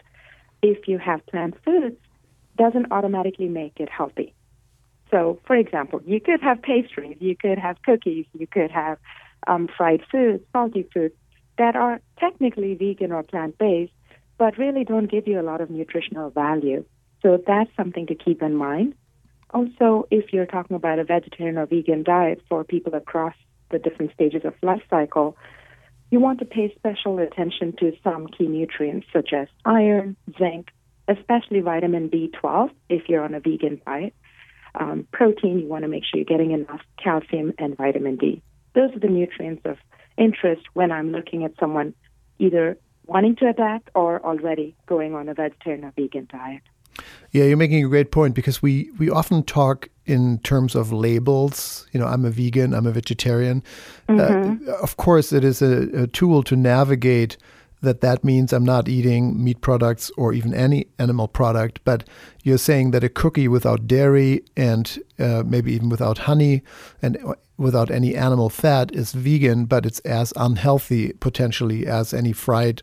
If 0.61 0.87
you 0.87 0.97
have 0.97 1.25
plant 1.25 1.55
foods, 1.65 1.97
doesn't 2.57 2.91
automatically 2.91 3.49
make 3.49 3.79
it 3.79 3.89
healthy. 3.89 4.33
So, 5.11 5.39
for 5.45 5.55
example, 5.55 6.01
you 6.05 6.19
could 6.19 6.41
have 6.41 6.61
pastries, 6.61 7.17
you 7.19 7.35
could 7.35 7.57
have 7.57 7.81
cookies, 7.83 8.25
you 8.37 8.47
could 8.47 8.71
have 8.71 8.97
um, 9.47 9.67
fried 9.75 10.01
foods, 10.11 10.43
salty 10.51 10.87
foods 10.93 11.13
that 11.57 11.75
are 11.75 12.01
technically 12.19 12.73
vegan 12.75 13.11
or 13.11 13.23
plant 13.23 13.57
based, 13.57 13.91
but 14.37 14.57
really 14.57 14.83
don't 14.83 15.09
give 15.09 15.27
you 15.27 15.39
a 15.39 15.43
lot 15.43 15.61
of 15.61 15.69
nutritional 15.69 16.29
value. 16.29 16.83
So 17.23 17.41
that's 17.47 17.71
something 17.75 18.05
to 18.07 18.15
keep 18.15 18.43
in 18.43 18.55
mind. 18.55 18.93
Also, 19.51 20.07
if 20.11 20.33
you're 20.33 20.45
talking 20.45 20.75
about 20.75 20.99
a 20.99 21.03
vegetarian 21.03 21.57
or 21.57 21.65
vegan 21.65 22.03
diet 22.03 22.41
for 22.49 22.63
people 22.63 22.93
across 22.93 23.35
the 23.71 23.79
different 23.79 24.13
stages 24.13 24.41
of 24.43 24.53
life 24.61 24.81
cycle, 24.89 25.37
you 26.11 26.19
want 26.19 26.39
to 26.39 26.45
pay 26.45 26.73
special 26.75 27.17
attention 27.19 27.73
to 27.79 27.93
some 28.03 28.27
key 28.27 28.47
nutrients 28.47 29.07
such 29.13 29.31
as 29.33 29.47
iron, 29.65 30.15
zinc, 30.37 30.69
especially 31.07 31.61
vitamin 31.61 32.09
B12 32.09 32.71
if 32.89 33.07
you're 33.07 33.23
on 33.23 33.33
a 33.33 33.39
vegan 33.39 33.81
diet. 33.85 34.13
Um, 34.75 35.07
protein, 35.11 35.59
you 35.59 35.67
want 35.67 35.83
to 35.83 35.87
make 35.87 36.03
sure 36.03 36.19
you're 36.19 36.25
getting 36.25 36.51
enough 36.51 36.81
calcium 37.01 37.53
and 37.57 37.77
vitamin 37.77 38.17
D. 38.17 38.41
Those 38.75 38.91
are 38.95 38.99
the 38.99 39.07
nutrients 39.07 39.61
of 39.65 39.77
interest 40.17 40.63
when 40.73 40.91
I'm 40.91 41.11
looking 41.11 41.45
at 41.45 41.53
someone 41.59 41.93
either 42.39 42.77
wanting 43.05 43.35
to 43.37 43.49
adapt 43.49 43.89
or 43.93 44.23
already 44.25 44.75
going 44.87 45.13
on 45.13 45.29
a 45.29 45.33
vegetarian 45.35 45.85
or 45.85 45.93
vegan 45.95 46.27
diet. 46.31 46.61
Yeah, 47.31 47.45
you're 47.45 47.57
making 47.57 47.83
a 47.83 47.89
great 47.89 48.11
point 48.11 48.35
because 48.35 48.61
we, 48.61 48.91
we 48.99 49.09
often 49.09 49.43
talk 49.43 49.89
in 50.05 50.39
terms 50.39 50.75
of 50.75 50.91
labels. 50.91 51.87
You 51.91 51.99
know, 51.99 52.07
I'm 52.07 52.25
a 52.25 52.29
vegan, 52.29 52.73
I'm 52.73 52.85
a 52.85 52.91
vegetarian. 52.91 53.63
Mm-hmm. 54.09 54.69
Uh, 54.69 54.73
of 54.75 54.97
course, 54.97 55.31
it 55.31 55.43
is 55.43 55.61
a, 55.61 56.03
a, 56.03 56.07
tool 56.07 56.43
to 56.43 56.55
navigate 56.55 57.37
that 57.81 58.01
that 58.01 58.23
means 58.23 58.53
I'm 58.53 58.65
not 58.65 58.87
eating 58.87 59.43
meat 59.43 59.61
products 59.61 60.09
or 60.17 60.33
even 60.33 60.53
any 60.53 60.87
animal 60.99 61.27
product. 61.27 61.81
But 61.83 62.07
you're 62.43 62.57
saying 62.57 62.91
that 62.91 63.03
a 63.03 63.09
cookie 63.09 63.47
without 63.47 63.87
dairy 63.87 64.43
and 64.55 64.99
uh, 65.19 65.43
maybe 65.45 65.73
even 65.73 65.89
without 65.89 66.19
honey 66.19 66.63
and 67.01 67.17
without 67.57 67.91
any 67.91 68.15
animal 68.15 68.49
fat 68.49 68.93
is 68.93 69.11
vegan, 69.11 69.65
but 69.65 69.85
it's 69.85 69.99
as 69.99 70.33
unhealthy 70.35 71.13
potentially 71.13 71.85
as 71.85 72.13
any 72.13 72.31
fried 72.31 72.81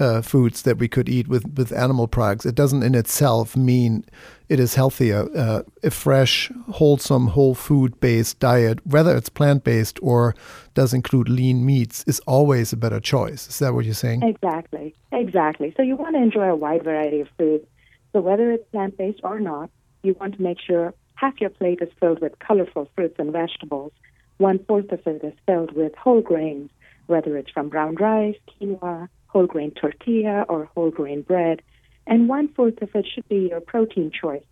uh, 0.00 0.22
foods 0.22 0.62
that 0.62 0.78
we 0.78 0.88
could 0.88 1.08
eat 1.08 1.28
with, 1.28 1.44
with 1.56 1.72
animal 1.72 2.08
products. 2.08 2.46
It 2.46 2.54
doesn't 2.54 2.82
in 2.82 2.94
itself 2.94 3.56
mean 3.56 4.04
it 4.48 4.58
is 4.58 4.74
healthier. 4.74 5.28
Uh, 5.36 5.62
a 5.84 5.90
fresh, 5.90 6.50
wholesome, 6.70 7.28
whole 7.28 7.54
food 7.54 8.00
based 8.00 8.40
diet, 8.40 8.84
whether 8.86 9.16
it's 9.16 9.28
plant 9.28 9.62
based 9.62 9.98
or 10.02 10.34
does 10.74 10.94
include 10.94 11.28
lean 11.28 11.64
meats, 11.64 12.02
is 12.06 12.18
always 12.20 12.72
a 12.72 12.76
better 12.76 12.98
choice. 12.98 13.46
Is 13.48 13.58
that 13.60 13.74
what 13.74 13.84
you're 13.84 13.94
saying? 13.94 14.22
Exactly. 14.22 14.94
Exactly. 15.12 15.72
So 15.76 15.82
you 15.82 15.96
want 15.96 16.16
to 16.16 16.22
enjoy 16.22 16.48
a 16.48 16.56
wide 16.56 16.82
variety 16.82 17.20
of 17.20 17.28
foods. 17.38 17.66
So 18.12 18.20
whether 18.20 18.50
it's 18.50 18.68
plant 18.70 18.96
based 18.96 19.20
or 19.22 19.38
not, 19.38 19.70
you 20.02 20.16
want 20.18 20.36
to 20.36 20.42
make 20.42 20.58
sure 20.60 20.94
half 21.14 21.40
your 21.40 21.50
plate 21.50 21.80
is 21.82 21.90
filled 22.00 22.20
with 22.20 22.38
colorful 22.38 22.88
fruits 22.96 23.16
and 23.18 23.30
vegetables. 23.30 23.92
One 24.38 24.58
fourth 24.64 24.90
of 24.90 25.06
it 25.06 25.22
is 25.22 25.34
filled 25.44 25.72
with 25.72 25.94
whole 25.94 26.22
grains, 26.22 26.70
whether 27.06 27.36
it's 27.36 27.50
from 27.50 27.68
brown 27.68 27.96
rice, 27.96 28.36
quinoa, 28.48 29.08
whole 29.30 29.46
grain 29.46 29.70
tortilla 29.70 30.44
or 30.48 30.64
whole 30.74 30.90
grain 30.90 31.22
bread, 31.22 31.62
and 32.06 32.28
one 32.28 32.48
fourth 32.48 32.80
of 32.82 32.90
it 32.94 33.06
should 33.12 33.28
be 33.28 33.48
your 33.50 33.60
protein 33.60 34.10
choice, 34.10 34.44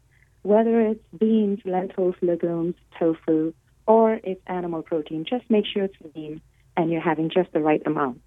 whether 0.43 0.81
it's 0.81 1.03
beans, 1.19 1.61
lentils, 1.65 2.15
legumes, 2.23 2.75
tofu, 2.99 3.53
or 3.87 4.21
it's 4.23 4.41
animal 4.47 4.83
protein. 4.83 5.25
Just 5.29 5.45
make 5.51 5.65
sure 5.67 5.85
it's 5.85 5.97
lean 6.15 6.41
and 6.77 6.91
you're 6.91 7.01
having 7.01 7.29
just 7.29 7.53
the 7.53 7.61
right 7.61 7.83
amount. 7.87 8.21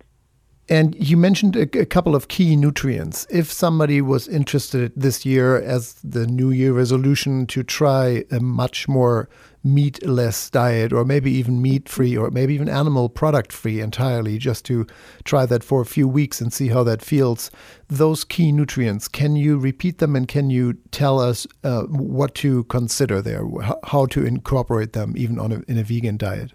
And 0.70 0.96
you 0.96 1.18
mentioned 1.18 1.56
a, 1.56 1.80
a, 1.80 1.86
couple 1.86 2.16
of 2.16 2.28
key 2.28 2.56
nutrients. 2.56 3.26
If 3.30 3.52
somebody 3.52 4.02
was 4.02 4.28
interested 4.28 4.92
this 4.96 5.26
year 5.26 5.58
as 5.58 5.96
the 6.04 6.28
New 6.28 6.52
Year 6.52 6.74
resolution 6.74 7.48
to 7.48 7.64
try 7.64 8.26
a 8.32 8.40
much 8.40 8.88
more 8.88 9.28
meatless 9.64 10.50
diet, 10.50 10.92
or 10.92 11.06
maybe 11.06 11.32
even 11.32 11.62
meat 11.62 11.88
free, 11.88 12.18
or 12.18 12.32
maybe 12.32 12.54
even 12.54 12.70
animal 12.70 13.10
product 13.10 13.54
free 13.54 13.80
entirely, 13.80 14.38
just 14.38 14.66
to 14.66 14.88
try 15.24 15.46
that 15.46 15.64
for 15.64 15.82
a 15.82 15.86
few 15.86 16.08
weeks 16.08 16.42
and 16.42 16.52
see 16.52 16.70
how 16.70 16.84
that 16.84 17.02
feels. 17.02 17.52
Those 17.88 18.24
key 18.24 18.52
nutrients, 18.52 19.08
can 19.08 19.36
you 19.36 19.58
repeat 19.58 20.00
them 20.00 20.16
and 20.16 20.28
can 20.28 20.50
you 20.50 20.74
tell 20.92 21.20
us 21.20 21.46
uh, 21.64 21.84
what 21.84 22.36
to 22.36 22.64
consider 22.66 23.22
there, 23.22 23.44
how 23.86 24.06
to 24.08 24.26
incorporate 24.26 24.94
them 24.94 25.14
even 25.16 25.40
on 25.40 25.52
a, 25.52 25.62
in 25.68 25.78
a 25.78 25.84
vegan 25.84 26.18
diet? 26.18 26.52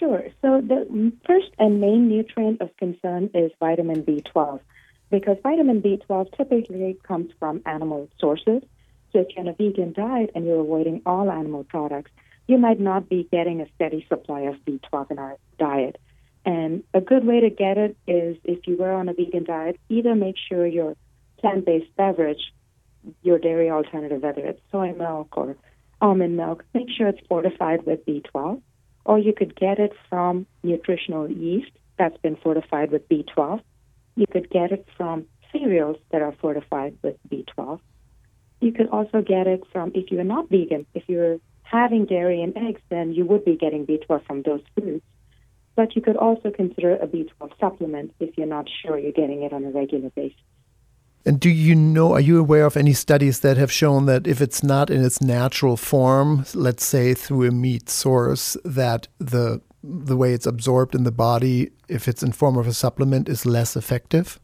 Sure. 0.00 0.22
So 0.40 0.62
the 0.62 1.12
first 1.26 1.50
and 1.58 1.80
main 1.80 2.08
nutrient 2.08 2.62
of 2.62 2.74
concern 2.78 3.28
is 3.34 3.52
vitamin 3.60 4.02
B12 4.02 4.60
because 5.10 5.36
vitamin 5.42 5.82
B12 5.82 6.36
typically 6.36 6.96
comes 7.06 7.30
from 7.38 7.60
animal 7.66 8.08
sources. 8.18 8.62
So 9.12 9.18
if 9.18 9.26
you're 9.36 9.40
on 9.40 9.48
a 9.48 9.52
vegan 9.52 9.92
diet 9.92 10.30
and 10.34 10.46
you're 10.46 10.60
avoiding 10.60 11.02
all 11.04 11.30
animal 11.30 11.64
products, 11.64 12.12
you 12.50 12.58
might 12.58 12.80
not 12.80 13.08
be 13.08 13.28
getting 13.30 13.60
a 13.60 13.66
steady 13.76 14.04
supply 14.08 14.40
of 14.40 14.56
B12 14.66 15.12
in 15.12 15.18
our 15.20 15.36
diet. 15.58 15.96
And 16.44 16.82
a 16.92 17.00
good 17.00 17.24
way 17.24 17.40
to 17.40 17.50
get 17.50 17.78
it 17.78 17.96
is 18.08 18.36
if 18.42 18.66
you 18.66 18.76
were 18.76 18.90
on 18.90 19.08
a 19.08 19.14
vegan 19.14 19.44
diet, 19.44 19.78
either 19.88 20.16
make 20.16 20.34
sure 20.48 20.66
your 20.66 20.96
plant 21.38 21.64
based 21.64 21.94
beverage, 21.96 22.52
your 23.22 23.38
dairy 23.38 23.70
alternative, 23.70 24.22
whether 24.22 24.44
it's 24.44 24.60
soy 24.72 24.92
milk 24.92 25.36
or 25.36 25.56
almond 26.00 26.36
milk, 26.36 26.64
make 26.74 26.88
sure 26.90 27.06
it's 27.06 27.24
fortified 27.28 27.86
with 27.86 28.04
B12. 28.04 28.60
Or 29.04 29.18
you 29.18 29.32
could 29.32 29.54
get 29.54 29.78
it 29.78 29.92
from 30.08 30.46
nutritional 30.64 31.30
yeast 31.30 31.70
that's 31.98 32.18
been 32.18 32.36
fortified 32.36 32.90
with 32.90 33.08
B12. 33.08 33.60
You 34.16 34.26
could 34.26 34.50
get 34.50 34.72
it 34.72 34.88
from 34.96 35.26
cereals 35.52 35.98
that 36.10 36.20
are 36.20 36.34
fortified 36.40 36.96
with 37.02 37.16
B12. 37.28 37.78
You 38.60 38.72
could 38.72 38.88
also 38.88 39.22
get 39.22 39.46
it 39.46 39.62
from, 39.72 39.92
if 39.94 40.10
you're 40.10 40.24
not 40.24 40.50
vegan, 40.50 40.86
if 40.94 41.04
you're 41.06 41.38
having 41.70 42.04
dairy 42.04 42.42
and 42.42 42.56
eggs, 42.56 42.80
then 42.88 43.12
you 43.12 43.24
would 43.24 43.44
be 43.44 43.56
getting 43.56 43.86
B12 43.86 44.24
from 44.26 44.42
those 44.42 44.62
foods. 44.74 45.02
But 45.76 45.94
you 45.94 46.02
could 46.02 46.16
also 46.16 46.50
consider 46.50 46.96
a 46.96 47.06
B12 47.06 47.58
supplement 47.58 48.12
if 48.20 48.36
you're 48.36 48.46
not 48.46 48.68
sure 48.82 48.98
you're 48.98 49.12
getting 49.12 49.42
it 49.42 49.52
on 49.52 49.64
a 49.64 49.70
regular 49.70 50.10
basis. 50.10 50.38
And 51.24 51.38
do 51.38 51.50
you 51.50 51.74
know, 51.74 52.14
are 52.14 52.20
you 52.20 52.38
aware 52.38 52.64
of 52.64 52.76
any 52.76 52.94
studies 52.94 53.40
that 53.40 53.56
have 53.58 53.70
shown 53.70 54.06
that 54.06 54.26
if 54.26 54.40
it's 54.40 54.62
not 54.62 54.90
in 54.90 55.04
its 55.04 55.20
natural 55.20 55.76
form, 55.76 56.46
let's 56.54 56.84
say 56.84 57.14
through 57.14 57.46
a 57.46 57.50
meat 57.50 57.88
source, 57.88 58.56
that 58.64 59.08
the 59.18 59.60
the 59.82 60.16
way 60.16 60.34
it's 60.34 60.46
absorbed 60.46 60.94
in 60.94 61.04
the 61.04 61.12
body, 61.12 61.70
if 61.88 62.06
it's 62.06 62.22
in 62.22 62.32
form 62.32 62.58
of 62.58 62.66
a 62.66 62.74
supplement, 62.74 63.30
is 63.30 63.46
less 63.46 63.76
effective? 63.76 64.38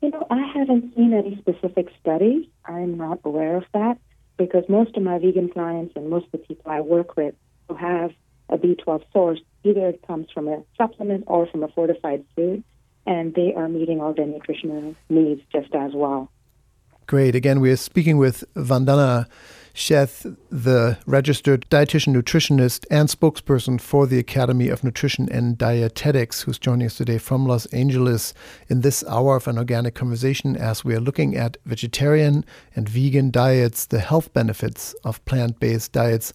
You 0.00 0.10
know, 0.10 0.24
I 0.30 0.42
haven't 0.54 0.94
seen 0.94 1.12
any 1.12 1.36
specific 1.38 1.88
studies. 2.00 2.46
I'm 2.66 2.96
not 2.96 3.18
aware 3.24 3.56
of 3.56 3.64
that 3.72 3.98
because 4.44 4.64
most 4.68 4.96
of 4.96 5.02
my 5.02 5.18
vegan 5.18 5.48
clients 5.50 5.92
and 5.96 6.10
most 6.10 6.26
of 6.26 6.32
the 6.32 6.38
people 6.38 6.72
I 6.72 6.80
work 6.80 7.16
with 7.16 7.34
who 7.68 7.74
have 7.76 8.10
a 8.48 8.58
B12 8.58 9.02
source 9.12 9.40
Either 9.62 9.88
it 9.88 10.00
comes 10.06 10.26
from 10.32 10.48
a 10.48 10.62
supplement 10.78 11.24
or 11.26 11.46
from 11.46 11.62
a 11.62 11.68
fortified 11.68 12.24
food, 12.34 12.64
and 13.06 13.34
they 13.34 13.52
are 13.54 13.68
meeting 13.68 14.00
all 14.00 14.14
their 14.14 14.26
nutritional 14.26 14.94
needs 15.08 15.42
just 15.52 15.74
as 15.74 15.92
well. 15.94 16.30
Great. 17.06 17.34
Again, 17.34 17.60
we 17.60 17.70
are 17.70 17.76
speaking 17.76 18.16
with 18.16 18.44
Vandana 18.54 19.26
Sheth, 19.74 20.36
the 20.50 20.98
registered 21.06 21.66
dietitian 21.70 22.14
nutritionist 22.14 22.84
and 22.90 23.08
spokesperson 23.08 23.80
for 23.80 24.06
the 24.06 24.18
Academy 24.18 24.68
of 24.68 24.82
Nutrition 24.82 25.28
and 25.30 25.56
Dietetics, 25.56 26.42
who's 26.42 26.58
joining 26.58 26.86
us 26.86 26.96
today 26.96 27.18
from 27.18 27.46
Los 27.46 27.66
Angeles 27.66 28.34
in 28.68 28.80
this 28.80 29.04
hour 29.08 29.36
of 29.36 29.46
an 29.46 29.58
organic 29.58 29.94
conversation 29.94 30.56
as 30.56 30.84
we 30.84 30.94
are 30.94 31.00
looking 31.00 31.36
at 31.36 31.56
vegetarian 31.64 32.44
and 32.74 32.88
vegan 32.88 33.30
diets, 33.30 33.86
the 33.86 34.00
health 34.00 34.32
benefits 34.32 34.94
of 35.04 35.24
plant 35.24 35.60
based 35.60 35.92
diets. 35.92 36.32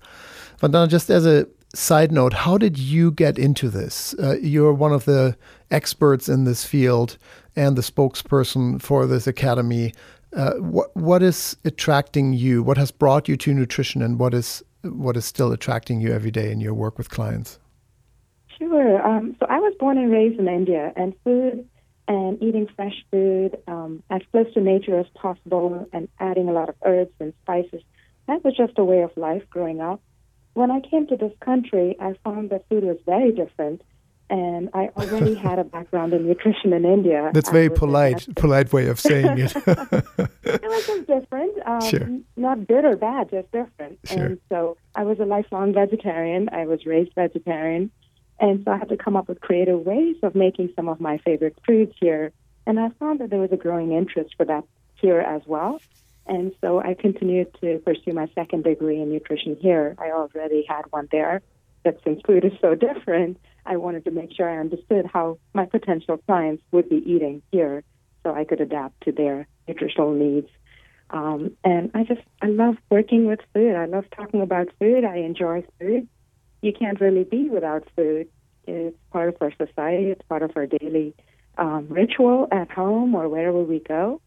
Vandana, 0.61 0.89
just 0.89 1.09
as 1.09 1.25
a 1.25 1.47
side 1.75 2.11
note, 2.11 2.33
how 2.33 2.57
did 2.57 2.77
you 2.77 3.11
get 3.11 3.37
into 3.37 3.69
this? 3.69 4.15
Uh, 4.21 4.37
you're 4.41 4.73
one 4.73 4.93
of 4.93 5.05
the 5.05 5.37
experts 5.71 6.29
in 6.29 6.45
this 6.45 6.63
field 6.63 7.17
and 7.55 7.75
the 7.75 7.81
spokesperson 7.81 8.81
for 8.81 9.05
this 9.05 9.27
academy. 9.27 9.93
Uh, 10.35 10.55
what 10.55 10.95
what 10.95 11.23
is 11.23 11.55
attracting 11.63 12.33
you? 12.33 12.61
What 12.61 12.77
has 12.77 12.91
brought 12.91 13.29
you 13.29 13.37
to 13.37 13.53
nutrition, 13.53 14.01
and 14.01 14.19
what 14.19 14.33
is 14.33 14.61
what 14.83 15.15
is 15.15 15.25
still 15.25 15.51
attracting 15.51 16.01
you 16.01 16.11
every 16.11 16.31
day 16.31 16.51
in 16.51 16.59
your 16.59 16.73
work 16.73 16.97
with 16.97 17.09
clients? 17.09 17.57
Sure. 18.59 19.05
Um, 19.05 19.35
so 19.39 19.45
I 19.49 19.59
was 19.59 19.73
born 19.79 19.97
and 19.97 20.11
raised 20.11 20.37
in 20.39 20.47
India, 20.49 20.91
and 20.97 21.13
food 21.23 21.67
and 22.07 22.41
eating 22.43 22.67
fresh 22.75 23.03
food 23.11 23.57
um, 23.67 24.03
as 24.09 24.21
close 24.31 24.53
to 24.53 24.61
nature 24.61 24.99
as 24.99 25.07
possible, 25.15 25.87
and 25.93 26.09
adding 26.19 26.49
a 26.49 26.51
lot 26.51 26.67
of 26.67 26.75
herbs 26.85 27.13
and 27.19 27.33
spices. 27.43 27.81
That 28.27 28.43
was 28.43 28.55
just 28.57 28.77
a 28.77 28.83
way 28.83 29.01
of 29.01 29.15
life 29.15 29.43
growing 29.49 29.79
up. 29.79 30.01
When 30.53 30.69
I 30.69 30.81
came 30.81 31.07
to 31.07 31.15
this 31.15 31.33
country, 31.39 31.95
I 31.99 32.15
found 32.23 32.49
that 32.49 32.67
food 32.69 32.83
was 32.83 32.97
very 33.05 33.31
different 33.31 33.81
and 34.29 34.69
I 34.73 34.89
already 34.97 35.35
had 35.35 35.59
a 35.59 35.63
background 35.63 36.13
in 36.13 36.27
nutrition 36.27 36.73
in 36.73 36.83
India. 36.83 37.29
That's 37.33 37.49
very 37.49 37.69
polite, 37.69 38.27
polite 38.35 38.73
way 38.73 38.87
of 38.87 38.99
saying 38.99 39.37
it. 39.37 39.55
it 39.67 40.63
was 40.63 40.87
just 40.87 41.07
different, 41.07 41.53
um, 41.65 41.81
sure. 41.81 42.09
not 42.35 42.67
good 42.67 42.85
or 42.85 42.95
bad, 42.95 43.29
just 43.29 43.51
different. 43.51 43.99
Sure. 44.05 44.25
And 44.25 44.39
so 44.49 44.77
I 44.95 45.03
was 45.03 45.19
a 45.19 45.25
lifelong 45.25 45.73
vegetarian. 45.73 46.49
I 46.51 46.65
was 46.65 46.85
raised 46.85 47.13
vegetarian, 47.13 47.91
and 48.39 48.63
so 48.65 48.71
I 48.71 48.77
had 48.77 48.89
to 48.89 48.97
come 48.97 49.15
up 49.15 49.27
with 49.27 49.41
creative 49.41 49.81
ways 49.81 50.15
of 50.23 50.33
making 50.33 50.73
some 50.75 50.89
of 50.89 50.99
my 50.99 51.19
favorite 51.19 51.57
foods 51.65 51.93
here. 51.99 52.31
And 52.67 52.79
I 52.79 52.89
found 52.99 53.19
that 53.19 53.29
there 53.29 53.39
was 53.39 53.51
a 53.51 53.57
growing 53.57 53.91
interest 53.91 54.33
for 54.37 54.45
that 54.45 54.63
here 54.95 55.19
as 55.19 55.43
well. 55.45 55.79
And 56.27 56.51
so 56.61 56.81
I 56.81 56.95
continued 56.95 57.55
to 57.61 57.77
pursue 57.85 58.13
my 58.13 58.27
second 58.33 58.63
degree 58.63 58.99
in 58.99 59.11
nutrition 59.11 59.55
here. 59.61 59.95
I 59.99 60.09
already 60.09 60.65
had 60.67 60.83
one 60.89 61.07
there, 61.11 61.41
but 61.83 61.99
since 62.03 62.21
food 62.25 62.43
is 62.43 62.53
so 62.59 62.73
different, 62.89 63.37
I 63.65 63.77
wanted 63.77 64.05
to 64.05 64.11
make 64.11 64.33
sure 64.35 64.49
I 64.49 64.59
understood 64.59 65.05
how 65.11 65.39
my 65.53 65.65
potential 65.65 66.17
clients 66.17 66.63
would 66.71 66.89
be 66.89 66.97
eating 66.97 67.41
here 67.51 67.83
so 68.23 68.33
I 68.33 68.43
could 68.43 68.61
adapt 68.61 69.01
to 69.01 69.11
their 69.11 69.47
nutritional 69.67 70.13
needs. 70.13 70.49
Um, 71.09 71.55
and 71.63 71.91
I 71.93 72.03
just, 72.03 72.21
I 72.41 72.47
love 72.47 72.75
working 72.89 73.25
with 73.25 73.39
food. 73.53 73.75
I 73.75 73.85
love 73.85 74.05
talking 74.15 74.41
about 74.41 74.69
food. 74.79 75.05
I 75.05 75.17
enjoy 75.17 75.63
food. 75.79 76.07
You 76.61 76.73
can't 76.73 76.99
really 76.99 77.23
be 77.23 77.49
without 77.49 77.87
food. 77.95 78.27
It's 78.67 78.97
part 79.11 79.29
of 79.29 79.35
our 79.41 79.51
society, 79.51 80.09
it's 80.09 80.21
part 80.27 80.41
of 80.41 80.51
our 80.55 80.65
daily 80.65 81.13
um, 81.57 81.87
ritual 81.89 82.47
at 82.51 82.71
home 82.71 83.13
or 83.13 83.29
wherever 83.29 83.61
we 83.61 83.79
go. 83.79 84.21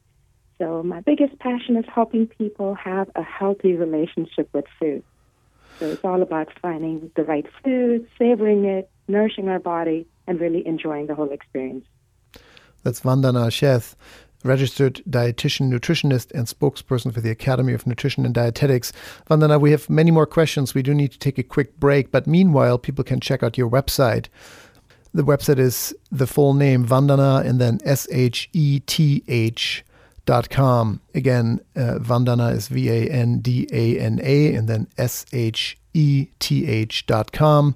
So, 0.59 0.83
my 0.83 1.01
biggest 1.01 1.39
passion 1.39 1.77
is 1.77 1.85
helping 1.93 2.27
people 2.27 2.75
have 2.75 3.11
a 3.15 3.23
healthy 3.23 3.75
relationship 3.75 4.49
with 4.53 4.65
food. 4.79 5.03
So, 5.79 5.87
it's 5.87 6.05
all 6.05 6.23
about 6.23 6.49
finding 6.61 7.11
the 7.17 7.25
right 7.25 7.47
food, 7.63 8.09
savoring 8.19 8.65
it, 8.65 8.91
nourishing 9.09 9.49
our 9.49 9.59
body, 9.59 10.07
and 10.27 10.41
really 10.41 10.67
enjoying 10.67 11.07
the 11.07 11.15
whole 11.15 11.31
experience. 11.31 11.87
That's 12.83 13.01
Vandana 13.01 13.49
Sheth, 13.49 13.95
registered 14.45 15.03
dietitian, 15.09 15.71
nutritionist, 15.73 16.31
and 16.33 16.47
spokesperson 16.47 17.13
for 17.13 17.21
the 17.21 17.31
Academy 17.31 17.73
of 17.73 17.87
Nutrition 17.87 18.25
and 18.25 18.35
Dietetics. 18.35 18.93
Vandana, 19.29 19.61
we 19.61 19.71
have 19.73 19.91
many 19.91 20.11
more 20.11 20.27
questions. 20.27 20.75
We 20.75 20.83
do 20.83 20.95
need 20.95 21.13
to 21.13 21.19
take 21.19 21.39
a 21.39 21.43
quick 21.43 21.81
break, 21.81 22.13
but 22.13 22.27
meanwhile, 22.27 22.79
people 22.79 23.05
can 23.05 23.21
check 23.21 23.43
out 23.43 23.59
your 23.59 23.69
website. 23.69 24.27
The 25.15 25.25
website 25.25 25.59
is 25.59 25.95
the 26.13 26.27
full 26.27 26.55
name 26.55 26.87
Vandana 26.87 27.45
and 27.45 27.59
then 27.61 27.79
S 27.85 28.07
H 28.13 28.49
E 28.53 28.81
T 28.81 29.25
H 29.27 29.85
dot 30.27 30.51
com. 30.51 31.01
Again, 31.15 31.61
uh, 31.75 31.99
Vandana 31.99 32.55
is 32.55 32.69
V 32.69 32.91
A 32.91 33.09
N 33.09 33.39
D 33.39 33.67
A 33.73 33.99
N 33.99 34.21
A 34.23 34.55
and 34.55 34.69
then 34.69 34.87
S 34.99 35.25
H 35.33 35.79
E 35.95 36.29
T 36.39 36.67
H 36.67 37.07
dot 37.07 37.33
com. 37.33 37.75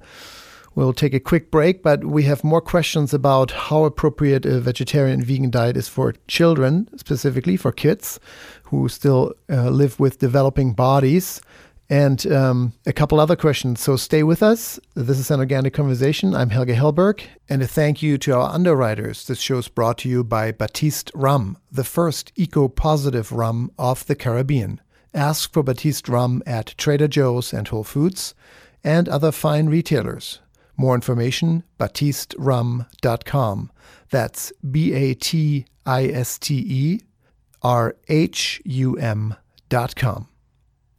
We'll 0.74 0.94
take 0.94 1.12
a 1.12 1.20
quick 1.20 1.50
break, 1.50 1.82
but 1.82 2.04
we 2.04 2.22
have 2.24 2.42
more 2.42 2.62
questions 2.62 3.12
about 3.12 3.50
how 3.50 3.84
appropriate 3.84 4.46
a 4.46 4.58
vegetarian 4.60 5.22
vegan 5.22 5.50
diet 5.50 5.76
is 5.76 5.88
for 5.88 6.14
children, 6.28 6.88
specifically 6.96 7.58
for 7.58 7.72
kids 7.72 8.18
who 8.64 8.88
still 8.88 9.34
uh, 9.50 9.68
live 9.68 10.00
with 10.00 10.18
developing 10.18 10.72
bodies. 10.72 11.42
And 11.90 12.26
um, 12.32 12.72
a 12.86 12.92
couple 12.92 13.20
other 13.20 13.36
questions. 13.36 13.80
So 13.80 13.96
stay 13.96 14.22
with 14.22 14.42
us. 14.42 14.80
This 14.94 15.18
is 15.18 15.30
an 15.30 15.40
organic 15.40 15.74
conversation. 15.74 16.34
I'm 16.34 16.48
Helge 16.48 16.68
Hellberg. 16.68 17.22
And 17.50 17.62
a 17.62 17.66
thank 17.66 18.02
you 18.02 18.16
to 18.18 18.34
our 18.36 18.48
underwriters. 18.48 19.26
This 19.26 19.40
show 19.40 19.58
is 19.58 19.68
brought 19.68 19.98
to 19.98 20.08
you 20.08 20.24
by 20.24 20.52
Batiste 20.52 21.12
Rhum, 21.14 21.58
the 21.70 21.84
first 21.84 22.32
eco 22.34 22.68
positive 22.68 23.30
rum 23.30 23.72
of 23.78 24.06
the 24.06 24.14
Caribbean. 24.14 24.80
Ask 25.12 25.52
for 25.52 25.62
Batiste 25.62 26.06
Rhum 26.06 26.40
at 26.46 26.74
Trader 26.78 27.08
Joe's 27.08 27.52
and 27.52 27.68
Whole 27.68 27.84
Foods 27.84 28.34
and 28.82 29.06
other 29.06 29.30
fine 29.30 29.66
retailers. 29.66 30.40
More 30.76 30.94
information, 30.94 31.64
batisterhum.com. 31.78 33.72
That's 34.10 34.52
B 34.70 34.92
A 34.92 35.14
T 35.14 35.66
I 35.86 36.06
S 36.06 36.38
T 36.38 36.54
E 36.54 37.00
R 37.62 37.96
H 38.08 38.60
U 38.64 38.96
M.com. 38.96 40.28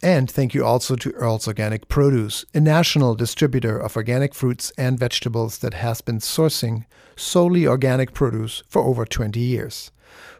And 0.01 0.29
thank 0.29 0.53
you 0.53 0.65
also 0.65 0.97
to 0.97 1.11
Earl's 1.11 1.47
Organic 1.47 1.87
Produce, 1.87 2.43
a 2.53 2.59
national 2.59 3.15
distributor 3.15 3.77
of 3.77 3.95
organic 3.95 4.35
fruits 4.35 4.71
and 4.77 4.99
vegetables 4.99 5.59
that 5.59 5.75
has 5.75 6.01
been 6.01 6.19
sourcing 6.19 6.85
solely 7.15 7.65
organic 7.65 8.13
produce 8.13 8.63
for 8.67 8.81
over 8.81 9.05
20 9.05 9.39
years. 9.39 9.91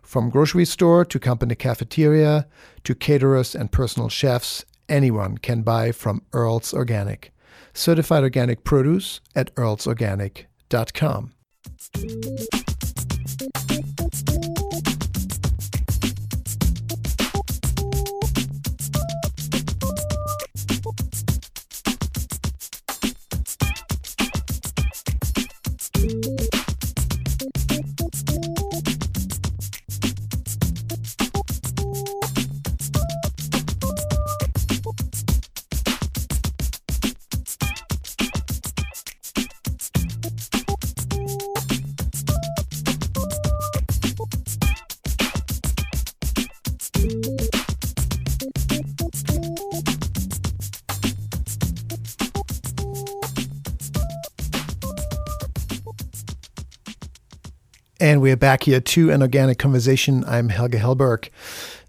From 0.02 0.30
grocery 0.30 0.65
store 0.65 1.06
to 1.06 1.17
company 1.17 1.56
cafeteria 1.56 2.46
to 2.84 2.93
caterers 2.93 3.56
and 3.56 3.72
personal 3.72 4.10
chefs, 4.10 4.65
anyone 4.89 5.38
can 5.38 5.62
buy 5.62 5.93
from 5.93 6.24
Earl's 6.34 6.74
Organic 6.74 7.33
certified 7.74 8.24
organic 8.24 8.64
produce 8.64 9.22
at 9.36 9.54
earlsorganic.com. 9.56 11.34
And 58.13 58.21
we're 58.21 58.38
back 58.38 58.65
here 58.65 58.80
to 58.80 59.10
an 59.10 59.23
organic 59.23 59.58
conversation. 59.58 60.23
I'm 60.26 60.49
Helge 60.49 60.73
Hellberg. 60.73 61.30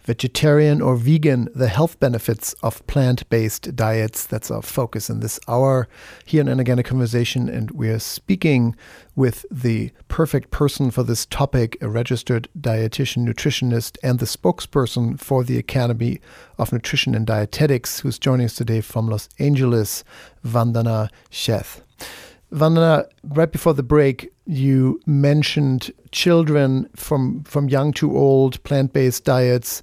Vegetarian 0.05 0.81
or 0.81 0.97
vegan, 0.97 1.51
the 1.55 1.69
health 1.69 2.01
benefits 2.01 2.55
of 2.63 2.87
plant 2.87 3.29
based 3.29 3.77
diets. 3.77 4.27
That's 4.27 4.51
our 4.51 4.63
focus 4.63 5.11
in 5.11 5.21
this 5.21 5.39
hour 5.49 5.87
here 6.25 6.41
in 6.41 6.49
an 6.49 6.57
organic 6.57 6.87
conversation. 6.87 7.51
And 7.51 7.71
we're 7.73 7.99
speaking 7.99 8.75
with 9.15 9.45
the 9.51 9.91
perfect 10.09 10.51
person 10.51 10.91
for 10.91 11.03
this 11.03 11.27
topic, 11.27 11.77
a 11.83 11.91
registered 11.91 12.49
dietitian, 12.59 13.29
nutritionist, 13.29 13.99
and 14.03 14.19
the 14.19 14.25
spokesperson 14.25 15.21
for 15.21 15.45
the 15.45 15.59
Academy 15.59 16.23
of 16.57 16.73
Nutrition 16.73 17.15
and 17.15 17.27
Dietetics, 17.27 18.01
who's 18.01 18.19
joining 18.19 18.47
us 18.47 18.55
today 18.55 18.81
from 18.81 19.11
Los 19.11 19.29
Angeles, 19.39 20.05
Vandana 20.43 21.11
Sheth. 21.31 21.83
Vandana, 22.55 23.07
right 23.25 23.51
before 23.51 23.75
the 23.75 23.83
break, 23.83 24.33
you 24.47 25.01
mentioned 25.07 25.91
children 26.13 26.89
from 26.95 27.43
from 27.43 27.69
young 27.69 27.93
to 27.95 28.17
old, 28.17 28.63
plant-based 28.63 29.25
diets. 29.25 29.83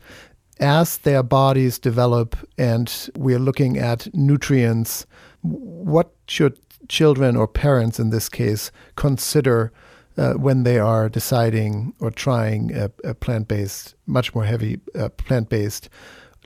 As 0.62 1.00
their 1.00 1.22
bodies 1.24 1.80
develop, 1.80 2.36
and 2.58 3.10
we're 3.18 3.40
looking 3.40 3.78
at 3.78 4.14
nutrients, 4.14 5.06
what 5.42 6.14
should 6.28 6.58
children 6.88 7.36
or 7.36 7.48
parents 7.48 8.00
in 8.00 8.10
this 8.10 8.30
case 8.30 8.72
consider 8.96 9.74
uh, 10.18 10.34
when 10.34 10.64
they 10.64 10.80
are 10.80 11.10
deciding 11.10 11.94
or 12.00 12.12
trying 12.12 12.74
a, 12.74 12.92
a 13.04 13.14
plant 13.14 13.48
based, 13.48 13.96
much 14.06 14.34
more 14.34 14.46
heavy 14.46 14.80
uh, 14.96 15.10
plant 15.10 15.50
based, 15.50 15.90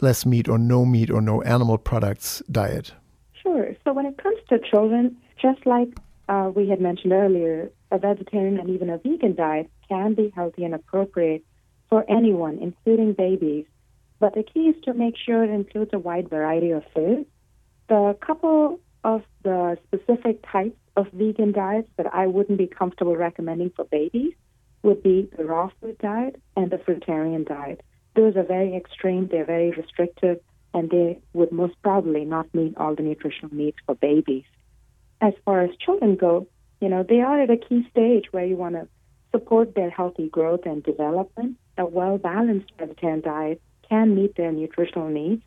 less 0.02 0.26
meat 0.26 0.48
or 0.48 0.58
no 0.58 0.86
meat 0.86 1.12
or 1.12 1.22
no 1.22 1.42
animal 1.44 1.78
products 1.78 2.42
diet? 2.50 2.94
Sure. 3.34 3.76
So 3.84 3.94
when 3.94 4.06
it 4.06 4.18
comes 4.18 4.40
to 4.50 4.60
children, 4.60 5.16
just 5.40 5.66
like 5.66 5.90
uh, 6.28 6.52
we 6.56 6.70
had 6.70 6.82
mentioned 6.82 7.14
earlier, 7.14 7.72
a 7.92 7.98
vegetarian 7.98 8.60
and 8.60 8.70
even 8.70 8.90
a 8.90 8.98
vegan 8.98 9.36
diet 9.36 9.70
can 9.88 10.14
be 10.14 10.32
healthy 10.36 10.64
and 10.64 10.74
appropriate 10.74 11.44
for 11.90 12.04
anyone, 12.10 12.58
including 12.60 13.14
babies. 13.14 13.66
But 14.20 14.34
the 14.34 14.44
key 14.44 14.70
is 14.70 14.76
to 14.86 14.94
make 14.94 15.16
sure 15.18 15.44
it 15.44 15.50
includes 15.50 15.92
a 15.94 16.00
wide 16.00 16.30
variety 16.30 16.72
of 16.72 16.84
foods. 16.94 17.28
The 17.90 18.18
couple 18.26 18.80
of 19.04 19.22
the 19.44 19.78
specific 19.86 20.44
types 20.52 20.78
of 20.96 21.08
vegan 21.14 21.52
diets 21.52 21.90
that 21.98 22.14
I 22.14 22.26
wouldn't 22.28 22.58
be 22.58 22.68
comfortable 22.68 23.16
recommending 23.16 23.72
for 23.76 23.86
babies 23.86 24.34
would 24.82 25.04
be 25.04 25.30
the 25.38 25.46
raw 25.46 25.70
food 25.80 25.98
diet 26.00 26.42
and 26.56 26.72
the 26.72 26.78
fruitarian 26.78 27.48
diet. 27.48 27.82
Those 28.16 28.36
are 28.36 28.44
very 28.44 28.76
extreme, 28.76 29.28
they're 29.28 29.46
very 29.46 29.72
restrictive, 29.72 30.40
and 30.74 30.90
they 30.90 31.20
would 31.34 31.52
most 31.52 31.76
probably 31.84 32.26
not 32.26 32.54
meet 32.54 32.78
all 32.78 32.96
the 32.96 33.04
nutritional 33.04 33.54
needs 33.54 33.78
for 33.86 33.96
babies. 33.96 34.46
As 35.21 35.34
far 35.43 35.62
as 35.62 35.75
children 35.78 36.15
go, 36.15 36.47
you 36.82 36.89
know, 36.89 37.04
they 37.04 37.21
are 37.21 37.41
at 37.41 37.49
a 37.49 37.58
key 37.58 37.88
stage 37.89 38.25
where 38.32 38.45
you 38.45 38.56
want 38.56 38.75
to 38.75 38.88
support 39.32 39.75
their 39.75 39.89
healthy 39.89 40.30
growth 40.30 40.65
and 40.65 40.84
development. 40.84 41.58
A 41.78 41.86
well 41.86 42.17
balanced 42.17 42.71
vegetarian 42.78 43.21
diet 43.21 43.62
can 43.89 44.15
meet 44.15 44.36
their 44.36 44.51
nutritional 44.51 45.10
needs. 45.10 45.41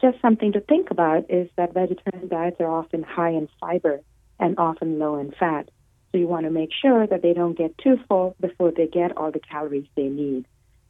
Just 0.00 0.20
something 0.20 0.52
to 0.52 0.60
think 0.60 0.90
about 0.90 1.28
is 1.28 1.48
that 1.56 1.74
vegetarian 1.74 2.28
diets 2.28 2.56
are 2.60 2.70
often 2.70 3.02
high 3.02 3.30
in 3.30 3.48
fiber 3.60 4.00
and 4.38 4.58
often 4.58 4.98
low 4.98 5.16
in 5.16 5.32
fat. 5.32 5.68
So 6.12 6.18
you 6.18 6.28
want 6.28 6.44
to 6.44 6.50
make 6.50 6.70
sure 6.80 7.06
that 7.06 7.22
they 7.22 7.34
don't 7.34 7.58
get 7.58 7.76
too 7.78 7.98
full 8.08 8.36
before 8.40 8.70
they 8.70 8.86
get 8.86 9.16
all 9.16 9.32
the 9.32 9.40
calories 9.40 9.86
they 9.96 10.08
need. 10.08 10.46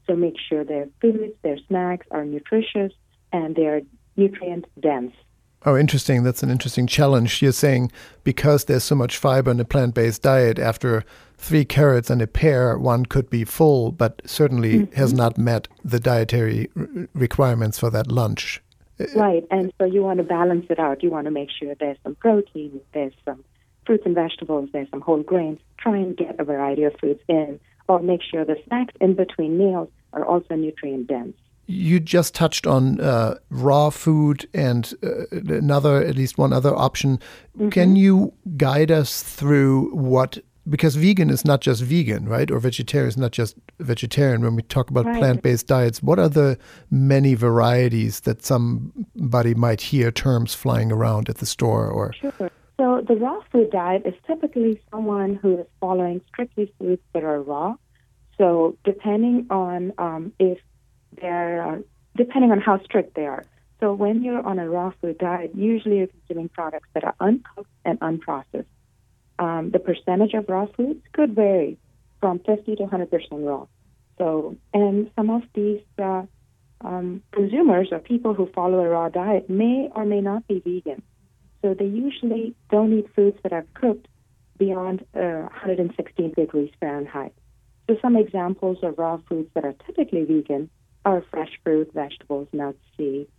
So 0.07 0.14
make 0.14 0.37
sure 0.49 0.64
their 0.64 0.88
foods, 1.01 1.35
their 1.42 1.59
snacks 1.68 2.07
are 2.11 2.25
nutritious 2.25 2.92
and 3.33 3.57
they're 3.57 3.83
nutrient 4.16 4.66
dense. 4.79 5.12
Oh, 5.66 5.77
interesting. 5.77 6.23
That's 6.23 6.42
an 6.42 6.51
interesting 6.51 6.87
challenge. 6.87 7.42
You're 7.42 7.53
saying 7.53 7.90
because 8.23 8.66
there's 8.66 8.85
so 8.85 8.94
much 8.94 9.16
fiber 9.16 9.51
in 9.51 9.59
a 9.59 9.64
plant 9.64 9.94
based 9.94 10.23
diet, 10.23 10.59
after 10.59 11.05
three 11.37 11.64
carrots 11.64 12.11
and 12.11 12.23
a 12.23 12.27
pear, 12.27 12.79
one 12.79 13.07
could 13.07 13.29
be 13.29 13.44
full, 13.44 13.92
but 13.92 14.23
certainly 14.25 14.81
mm-hmm. 14.81 14.94
has 14.94 15.12
not 15.12 15.37
met 15.37 15.68
the 15.85 16.01
dietary 16.01 16.71
requirements 17.14 17.79
for 17.79 17.90
that 17.90 18.11
lunch. 18.11 18.62
Right. 19.14 19.44
And 19.51 19.73
so 19.79 19.85
you 19.85 20.03
want 20.03 20.18
to 20.18 20.25
balance 20.25 20.66
it 20.71 20.79
out. 20.79 21.03
You 21.03 21.11
want 21.11 21.27
to 21.27 21.31
make 21.31 21.51
sure 21.51 21.75
there's 21.75 21.99
some 22.03 22.16
protein, 22.16 22.81
there's 22.92 23.12
some 23.25 23.44
fruits 23.87 24.05
and 24.05 24.14
vegetables, 24.14 24.71
there's 24.73 24.90
some 24.90 25.01
whole 25.01 25.23
grains. 25.23 25.61
Try 25.79 25.97
and 25.99 26.16
get 26.16 26.38
a 26.38 26.44
variety 26.44 26.85
of 26.85 26.94
foods 27.01 27.21
in, 27.29 27.61
or 27.88 28.01
make 28.01 28.23
sure 28.23 28.44
the 28.44 28.57
snacks 28.66 28.94
in 29.01 29.14
between 29.14 29.57
meals 29.57 29.88
are 30.12 30.25
also 30.25 30.55
nutrient 30.57 31.07
dense. 31.07 31.37
You 31.71 32.01
just 32.01 32.35
touched 32.35 32.67
on 32.67 32.99
uh, 32.99 33.37
raw 33.51 33.91
food 33.91 34.49
and 34.55 34.93
uh, 35.03 35.27
another, 35.33 36.03
at 36.03 36.17
least 36.17 36.39
one 36.39 36.53
other 36.53 36.75
option. 36.75 37.19
Mm-hmm. 37.57 37.69
Can 37.69 37.95
you 37.95 38.33
guide 38.57 38.91
us 38.91 39.23
through 39.23 39.95
what 39.95 40.39
because 40.69 40.97
vegan 40.97 41.31
is 41.31 41.45
not 41.45 41.61
just 41.61 41.83
vegan, 41.83 42.29
right? 42.29 42.51
Or 42.51 42.59
vegetarian 42.59 43.09
is 43.09 43.17
not 43.17 43.33
just 43.33 43.57
vegetarian. 43.81 44.43
When 44.43 44.55
we 44.55 44.63
talk 44.63 44.91
about 44.91 45.07
right. 45.07 45.19
plant 45.19 45.43
based 45.43 45.67
diets, 45.67 46.03
what 46.03 46.19
are 46.19 46.29
the 46.29 46.59
many 46.91 47.35
varieties 47.35 48.21
that 48.21 48.45
somebody 48.45 49.55
might 49.55 49.81
hear 49.81 50.11
terms 50.11 50.55
flying 50.55 50.93
around 50.93 51.29
at 51.29 51.39
the 51.39 51.47
store? 51.47 51.89
Or 51.89 52.13
sure. 52.13 52.51
So 52.79 53.03
the 53.07 53.17
raw 53.17 53.41
food 53.51 53.71
diet 53.71 54.03
is 54.05 54.15
typically 54.27 54.81
someone 54.91 55.35
who 55.35 55.59
is 55.61 55.67
following 55.81 56.21
strictly 56.29 56.73
foods 56.79 57.03
that 57.13 57.25
are 57.25 57.43
raw. 57.43 57.75
So 58.37 58.77
depending 58.85 59.47
on 59.51 59.93
um, 59.99 60.33
if 60.39 60.59
they're 61.21 61.67
uh, 61.67 61.79
depending 62.17 62.51
on 62.51 62.61
how 62.61 62.83
strict 62.85 63.15
they 63.15 63.27
are. 63.27 63.45
So 63.81 63.93
when 63.93 64.25
you're 64.25 64.45
on 64.45 64.59
a 64.59 64.69
raw 64.69 64.93
food 65.01 65.19
diet, 65.19 65.53
usually 65.55 65.99
you're 65.99 66.09
consuming 66.09 66.49
products 66.49 66.89
that 66.95 67.05
are 67.05 67.15
uncooked 67.21 67.71
and 67.85 68.01
unprocessed 68.01 68.67
um, 69.39 69.71
the 69.71 69.79
percentage 69.79 70.35
of 70.35 70.49
raw 70.49 70.67
foods 70.67 71.01
could 71.13 71.35
vary 71.35 71.79
from 72.21 72.41
50 72.41 72.77
to 72.77 72.83
100 72.83 73.11
percent 73.11 73.45
raw. 73.45 73.67
So, 74.19 74.57
and 74.75 75.11
some 75.15 75.31
of 75.31 75.43
these 75.55 75.81
uh, 75.99 76.23
um, 76.81 77.23
consumers 77.33 77.89
or 77.93 78.01
people 78.01 78.35
who 78.35 78.51
follow 78.53 78.81
a 78.81 78.89
raw 78.89 79.09
diet 79.09 79.49
may 79.49 79.89
or 79.95 80.05
may 80.05 80.21
not 80.21 80.47
be 80.49 80.61
vegan. 80.61 81.03
So 81.63 81.75
they 81.75 81.87
usually 81.87 82.55
don't 82.71 82.93
eat 82.93 83.09
foods 83.15 83.37
that 83.43 83.53
are 83.53 83.67
cooked 83.75 84.09
beyond 84.59 85.05
uh, 85.15 85.47
116 85.51 86.33
degrees 86.33 86.71
Fahrenheit. 86.81 87.33
So 87.89 87.97
some 88.03 88.17
examples 88.17 88.79
of 88.83 88.99
raw 88.99 89.19
foods 89.29 89.49
that 89.55 89.65
are 89.65 89.75
typically 89.87 90.25
vegan 90.25 90.69
are 91.09 91.25
fresh 91.31 91.59
fruit, 91.64 91.90
vegetables, 91.94 92.49
nuts, 92.53 92.79
seeds, 92.97 93.31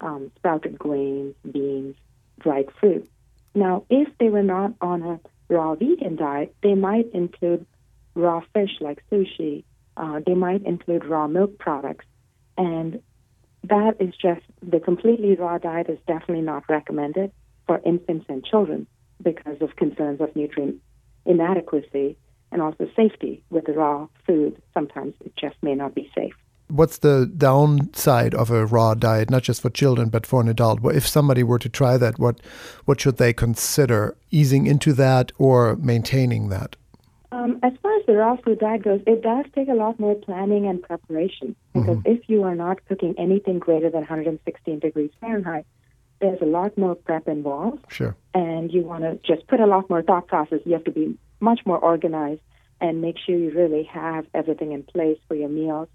um, 0.00 0.30
sprouted 0.36 0.78
grains, 0.78 1.34
beans, 1.50 1.96
dried 2.38 2.68
fruit. 2.78 3.08
Now, 3.52 3.84
if 3.90 4.08
they 4.18 4.28
were 4.28 4.44
not 4.44 4.74
on 4.80 5.02
a 5.02 5.20
raw 5.48 5.74
vegan 5.74 6.14
diet, 6.14 6.54
they 6.62 6.74
might 6.74 7.10
include 7.12 7.66
raw 8.14 8.42
fish 8.54 8.70
like 8.80 9.02
sushi. 9.10 9.64
Uh, 9.96 10.20
they 10.24 10.34
might 10.34 10.64
include 10.64 11.04
raw 11.04 11.26
milk 11.26 11.58
products. 11.58 12.04
And 12.56 13.02
that 13.64 13.96
is 13.98 14.14
just 14.14 14.42
the 14.62 14.78
completely 14.78 15.34
raw 15.34 15.58
diet 15.58 15.88
is 15.88 15.98
definitely 16.06 16.42
not 16.42 16.68
recommended 16.68 17.32
for 17.66 17.80
infants 17.84 18.26
and 18.28 18.44
children 18.44 18.86
because 19.20 19.60
of 19.60 19.74
concerns 19.74 20.20
of 20.20 20.36
nutrient 20.36 20.76
inadequacy 21.24 22.16
and 22.52 22.62
also 22.62 22.88
safety 22.94 23.42
with 23.50 23.64
the 23.64 23.72
raw 23.72 24.06
food. 24.26 24.62
Sometimes 24.72 25.14
it 25.24 25.34
just 25.34 25.56
may 25.60 25.74
not 25.74 25.92
be 25.92 26.08
safe. 26.14 26.34
What's 26.68 26.98
the 26.98 27.30
downside 27.36 28.34
of 28.34 28.50
a 28.50 28.66
raw 28.66 28.94
diet, 28.94 29.30
not 29.30 29.42
just 29.42 29.62
for 29.62 29.70
children 29.70 30.08
but 30.08 30.26
for 30.26 30.40
an 30.40 30.48
adult? 30.48 30.84
If 30.84 31.06
somebody 31.06 31.42
were 31.42 31.60
to 31.60 31.68
try 31.68 31.96
that, 31.96 32.18
what 32.18 32.40
what 32.84 33.00
should 33.00 33.18
they 33.18 33.32
consider? 33.32 34.16
Easing 34.30 34.66
into 34.66 34.92
that 34.94 35.32
or 35.38 35.76
maintaining 35.76 36.48
that? 36.48 36.76
Um, 37.32 37.58
as 37.62 37.72
far 37.82 37.94
as 37.98 38.06
the 38.06 38.14
raw 38.14 38.36
food 38.36 38.58
diet 38.58 38.82
goes, 38.82 39.00
it 39.06 39.22
does 39.22 39.44
take 39.54 39.68
a 39.68 39.74
lot 39.74 40.00
more 40.00 40.14
planning 40.14 40.66
and 40.66 40.82
preparation 40.82 41.54
because 41.74 41.98
mm-hmm. 41.98 42.12
if 42.12 42.28
you 42.28 42.42
are 42.44 42.54
not 42.54 42.84
cooking 42.86 43.14
anything 43.18 43.58
greater 43.58 43.90
than 43.90 44.00
116 44.00 44.78
degrees 44.78 45.10
Fahrenheit, 45.20 45.66
there's 46.20 46.40
a 46.40 46.46
lot 46.46 46.76
more 46.78 46.94
prep 46.94 47.28
involved. 47.28 47.84
Sure. 47.88 48.16
And 48.32 48.72
you 48.72 48.82
want 48.82 49.02
to 49.02 49.18
just 49.26 49.46
put 49.48 49.60
a 49.60 49.66
lot 49.66 49.90
more 49.90 50.02
thought 50.02 50.28
process. 50.28 50.60
You 50.64 50.72
have 50.72 50.84
to 50.84 50.90
be 50.90 51.18
much 51.40 51.60
more 51.66 51.78
organized 51.78 52.40
and 52.80 53.00
make 53.00 53.16
sure 53.18 53.36
you 53.36 53.50
really 53.50 53.84
have 53.84 54.26
everything 54.34 54.72
in 54.72 54.82
place 54.82 55.18
for 55.28 55.34
your 55.34 55.48
meals 55.48 55.88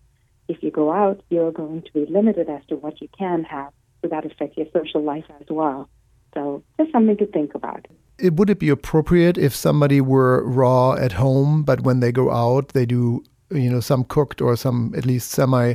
if 0.52 0.62
you 0.62 0.72
go 0.72 0.92
out, 0.92 1.22
you're 1.30 1.52
going 1.52 1.82
to 1.84 1.92
be 1.94 2.06
limited 2.12 2.50
as 2.50 2.66
to 2.68 2.76
what 2.76 3.02
you 3.02 3.08
can 3.18 3.44
have. 3.44 3.72
So 4.02 4.08
that 4.10 4.26
affects 4.26 4.58
your 4.58 4.68
social 4.74 5.04
life 5.04 5.26
as 5.40 5.48
well. 5.50 5.90
So 6.34 6.64
just 6.80 6.92
something 6.92 7.18
to 7.18 7.26
think 7.28 7.56
about. 7.56 7.88
It, 8.18 8.34
would 8.34 8.50
it 8.50 8.60
be 8.60 8.70
appropriate 8.70 9.38
if 9.38 9.54
somebody 9.56 10.02
were 10.02 10.44
raw 10.44 10.94
at 10.94 11.14
home, 11.14 11.64
but 11.64 11.82
when 11.82 12.00
they 12.00 12.12
go 12.12 12.32
out, 12.32 12.70
they 12.70 12.86
do 12.86 13.24
you 13.54 13.70
know 13.70 13.82
some 13.82 14.04
cooked 14.06 14.42
or 14.42 14.56
some 14.56 14.94
at 14.96 15.06
least 15.06 15.32
semi 15.32 15.74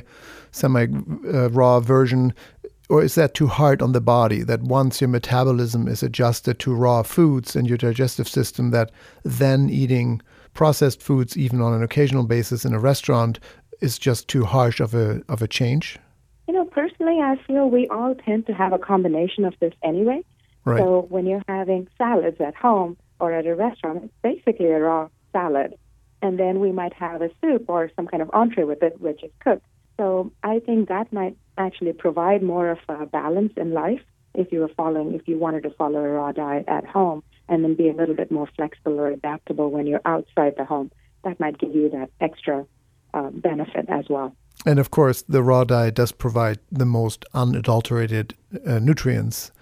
semi 0.51 0.87
uh, 1.33 1.51
raw 1.51 1.79
version 1.81 2.33
or 2.89 3.03
is 3.03 3.17
that 3.17 3.35
too 3.35 3.49
hard 3.49 3.83
on 3.83 3.93
the 3.93 4.01
body 4.01 4.43
that 4.43 4.63
once 4.63 5.01
your 5.01 5.09
metabolism 5.09 5.89
is 5.89 6.03
adjusted 6.03 6.59
to 6.59 6.75
raw 6.75 7.03
foods 7.03 7.57
and 7.57 7.69
your 7.69 7.79
digestive 7.79 8.29
system 8.29 8.71
that 8.71 8.91
then 9.25 9.69
eating 9.69 10.23
processed 10.55 11.03
foods 11.03 11.37
even 11.37 11.61
on 11.61 11.75
an 11.75 11.83
occasional 11.83 12.25
basis 12.25 12.65
in 12.65 12.73
a 12.73 12.79
restaurant 12.79 13.39
is 13.81 13.99
just 13.99 14.29
too 14.29 14.45
harsh 14.45 14.81
of 14.81 14.95
a 14.95 15.23
of 15.29 15.43
a 15.43 15.49
change? 15.49 15.99
You 16.49 16.55
know, 16.55 16.65
personally, 16.65 17.21
I 17.21 17.37
feel 17.47 17.69
we 17.69 17.89
all 17.89 18.15
tend 18.15 18.47
to 18.47 18.55
have 18.55 18.73
a 18.73 18.79
combination 18.79 19.45
of 19.45 19.55
this 19.61 19.75
anyway. 19.83 20.23
Right. 20.65 20.79
So 20.79 21.07
when 21.09 21.27
you're 21.27 21.43
having 21.49 21.89
salads 21.99 22.41
at 22.41 22.55
home 22.55 22.97
or 23.21 23.33
at 23.33 23.47
a 23.47 23.55
restaurant, 23.55 24.05
it's 24.05 24.15
basically 24.23 24.67
a 24.67 24.81
raw 24.81 25.09
salad, 25.33 25.75
and 26.23 26.39
then 26.39 26.61
we 26.61 26.73
might 26.73 26.93
have 26.95 27.23
a 27.23 27.31
soup 27.41 27.65
or 27.69 27.91
some 27.97 28.07
kind 28.07 28.23
of 28.23 28.31
entree 28.33 28.65
with 28.65 28.83
it, 28.83 29.01
which 29.01 29.23
is 29.23 29.31
cooked. 29.41 29.67
So 29.97 30.33
I 30.43 30.61
think 30.61 30.89
that 30.89 31.13
might 31.13 31.37
actually 31.57 31.93
provide 31.93 32.43
more 32.43 32.71
of 32.71 32.79
a 32.89 33.07
balance 33.07 33.53
in 33.57 33.73
life 33.73 34.01
if 34.35 34.53
you 34.53 34.61
were 34.61 34.71
following, 34.77 35.15
if 35.15 35.27
you 35.27 35.39
wanted 35.39 35.63
to 35.63 35.71
follow 35.71 35.99
a 35.99 36.09
raw 36.09 36.33
diet 36.33 36.67
at 36.69 36.87
home, 36.87 37.23
and 37.49 37.65
then 37.65 37.75
be 37.75 37.89
a 37.89 37.95
little 37.95 38.15
bit 38.15 38.31
more 38.31 38.49
flexible 38.55 39.01
or 39.01 39.09
adaptable 39.09 39.71
when 39.71 39.87
you're 39.87 40.03
outside 40.05 40.55
the 40.57 40.65
home. 40.65 40.91
That 41.25 41.41
might 41.41 41.59
give 41.59 41.75
you 41.75 41.89
that 41.91 42.11
extra 42.21 42.67
uh, 43.17 43.31
benefit 43.31 43.87
as 43.89 44.05
well. 44.09 44.31
And 44.65 44.79
of 44.79 44.91
course, 44.91 45.23
the 45.23 45.43
raw 45.43 45.65
diet 45.65 45.95
does 45.95 46.13
provide 46.13 46.59
the 46.71 46.87
most 46.87 47.25
unadulterated 47.35 48.35
uh, 48.67 48.79
nutrients, 48.79 49.53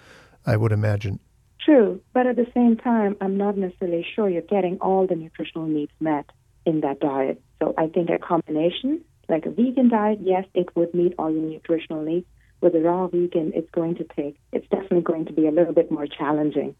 I 0.45 0.57
would 0.57 0.71
imagine. 0.71 1.19
True, 1.63 2.01
but 2.13 2.27
at 2.27 2.35
the 2.35 2.47
same 2.53 2.77
time, 2.77 3.15
I'm 3.21 3.37
not 3.37 3.57
necessarily 3.57 4.05
sure 4.15 4.29
you're 4.29 4.41
getting 4.43 4.77
all 4.81 5.07
the 5.07 5.15
nutritional 5.15 5.67
needs 5.67 5.91
met 5.99 6.27
in 6.65 6.81
that 6.81 6.99
diet. 6.99 7.41
So 7.59 7.73
I 7.77 7.87
think 7.87 8.09
a 8.09 8.19
combination, 8.19 9.01
like 9.29 9.45
a 9.45 9.49
vegan 9.49 9.89
diet, 9.89 10.19
yes, 10.21 10.45
it 10.53 10.67
would 10.75 10.93
meet 10.93 11.13
all 11.17 11.31
your 11.31 11.41
nutritional 11.41 12.03
needs. 12.03 12.27
With 12.61 12.75
a 12.75 12.79
raw 12.79 13.07
vegan, 13.07 13.51
it's 13.55 13.69
going 13.71 13.95
to 13.95 14.05
take, 14.15 14.37
it's 14.51 14.67
definitely 14.69 15.01
going 15.01 15.25
to 15.25 15.33
be 15.33 15.47
a 15.47 15.51
little 15.51 15.73
bit 15.73 15.91
more 15.91 16.07
challenging. 16.07 16.75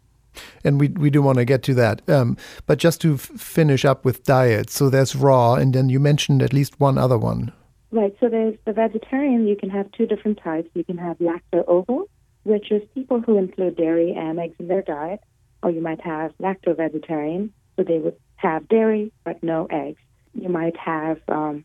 And 0.64 0.80
we, 0.80 0.88
we 0.88 1.10
do 1.10 1.22
want 1.22 1.38
to 1.38 1.44
get 1.44 1.62
to 1.64 1.74
that. 1.74 2.08
Um, 2.08 2.36
but 2.66 2.78
just 2.78 3.00
to 3.02 3.14
f- 3.14 3.20
finish 3.20 3.84
up 3.84 4.04
with 4.04 4.24
diet, 4.24 4.70
so 4.70 4.90
there's 4.90 5.16
raw, 5.16 5.54
and 5.54 5.74
then 5.74 5.88
you 5.88 6.00
mentioned 6.00 6.42
at 6.42 6.52
least 6.52 6.80
one 6.80 6.98
other 6.98 7.18
one. 7.18 7.52
Right. 7.92 8.14
So 8.20 8.28
there's 8.28 8.56
the 8.64 8.72
vegetarian. 8.72 9.46
You 9.46 9.56
can 9.56 9.70
have 9.70 9.90
two 9.92 10.06
different 10.06 10.40
types. 10.42 10.68
You 10.74 10.84
can 10.84 10.98
have 10.98 11.18
lacto-ovo, 11.18 12.08
which 12.42 12.70
is 12.70 12.82
people 12.94 13.20
who 13.20 13.38
include 13.38 13.76
dairy 13.76 14.12
and 14.16 14.38
eggs 14.38 14.56
in 14.58 14.68
their 14.68 14.82
diet, 14.82 15.20
or 15.62 15.70
you 15.70 15.80
might 15.80 16.00
have 16.00 16.32
lacto-vegetarian, 16.38 17.52
so 17.76 17.82
they 17.82 17.98
would 17.98 18.16
have 18.36 18.68
dairy 18.68 19.12
but 19.24 19.42
no 19.42 19.66
eggs. 19.70 20.00
You 20.34 20.48
might 20.48 20.76
have 20.76 21.20
um, 21.28 21.64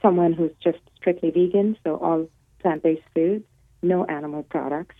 someone 0.00 0.32
who's 0.32 0.52
just 0.62 0.78
strictly 0.96 1.30
vegan, 1.30 1.76
so 1.84 1.96
all 1.96 2.28
plant-based 2.60 3.02
foods, 3.14 3.44
no 3.82 4.04
animal 4.04 4.44
products. 4.44 4.94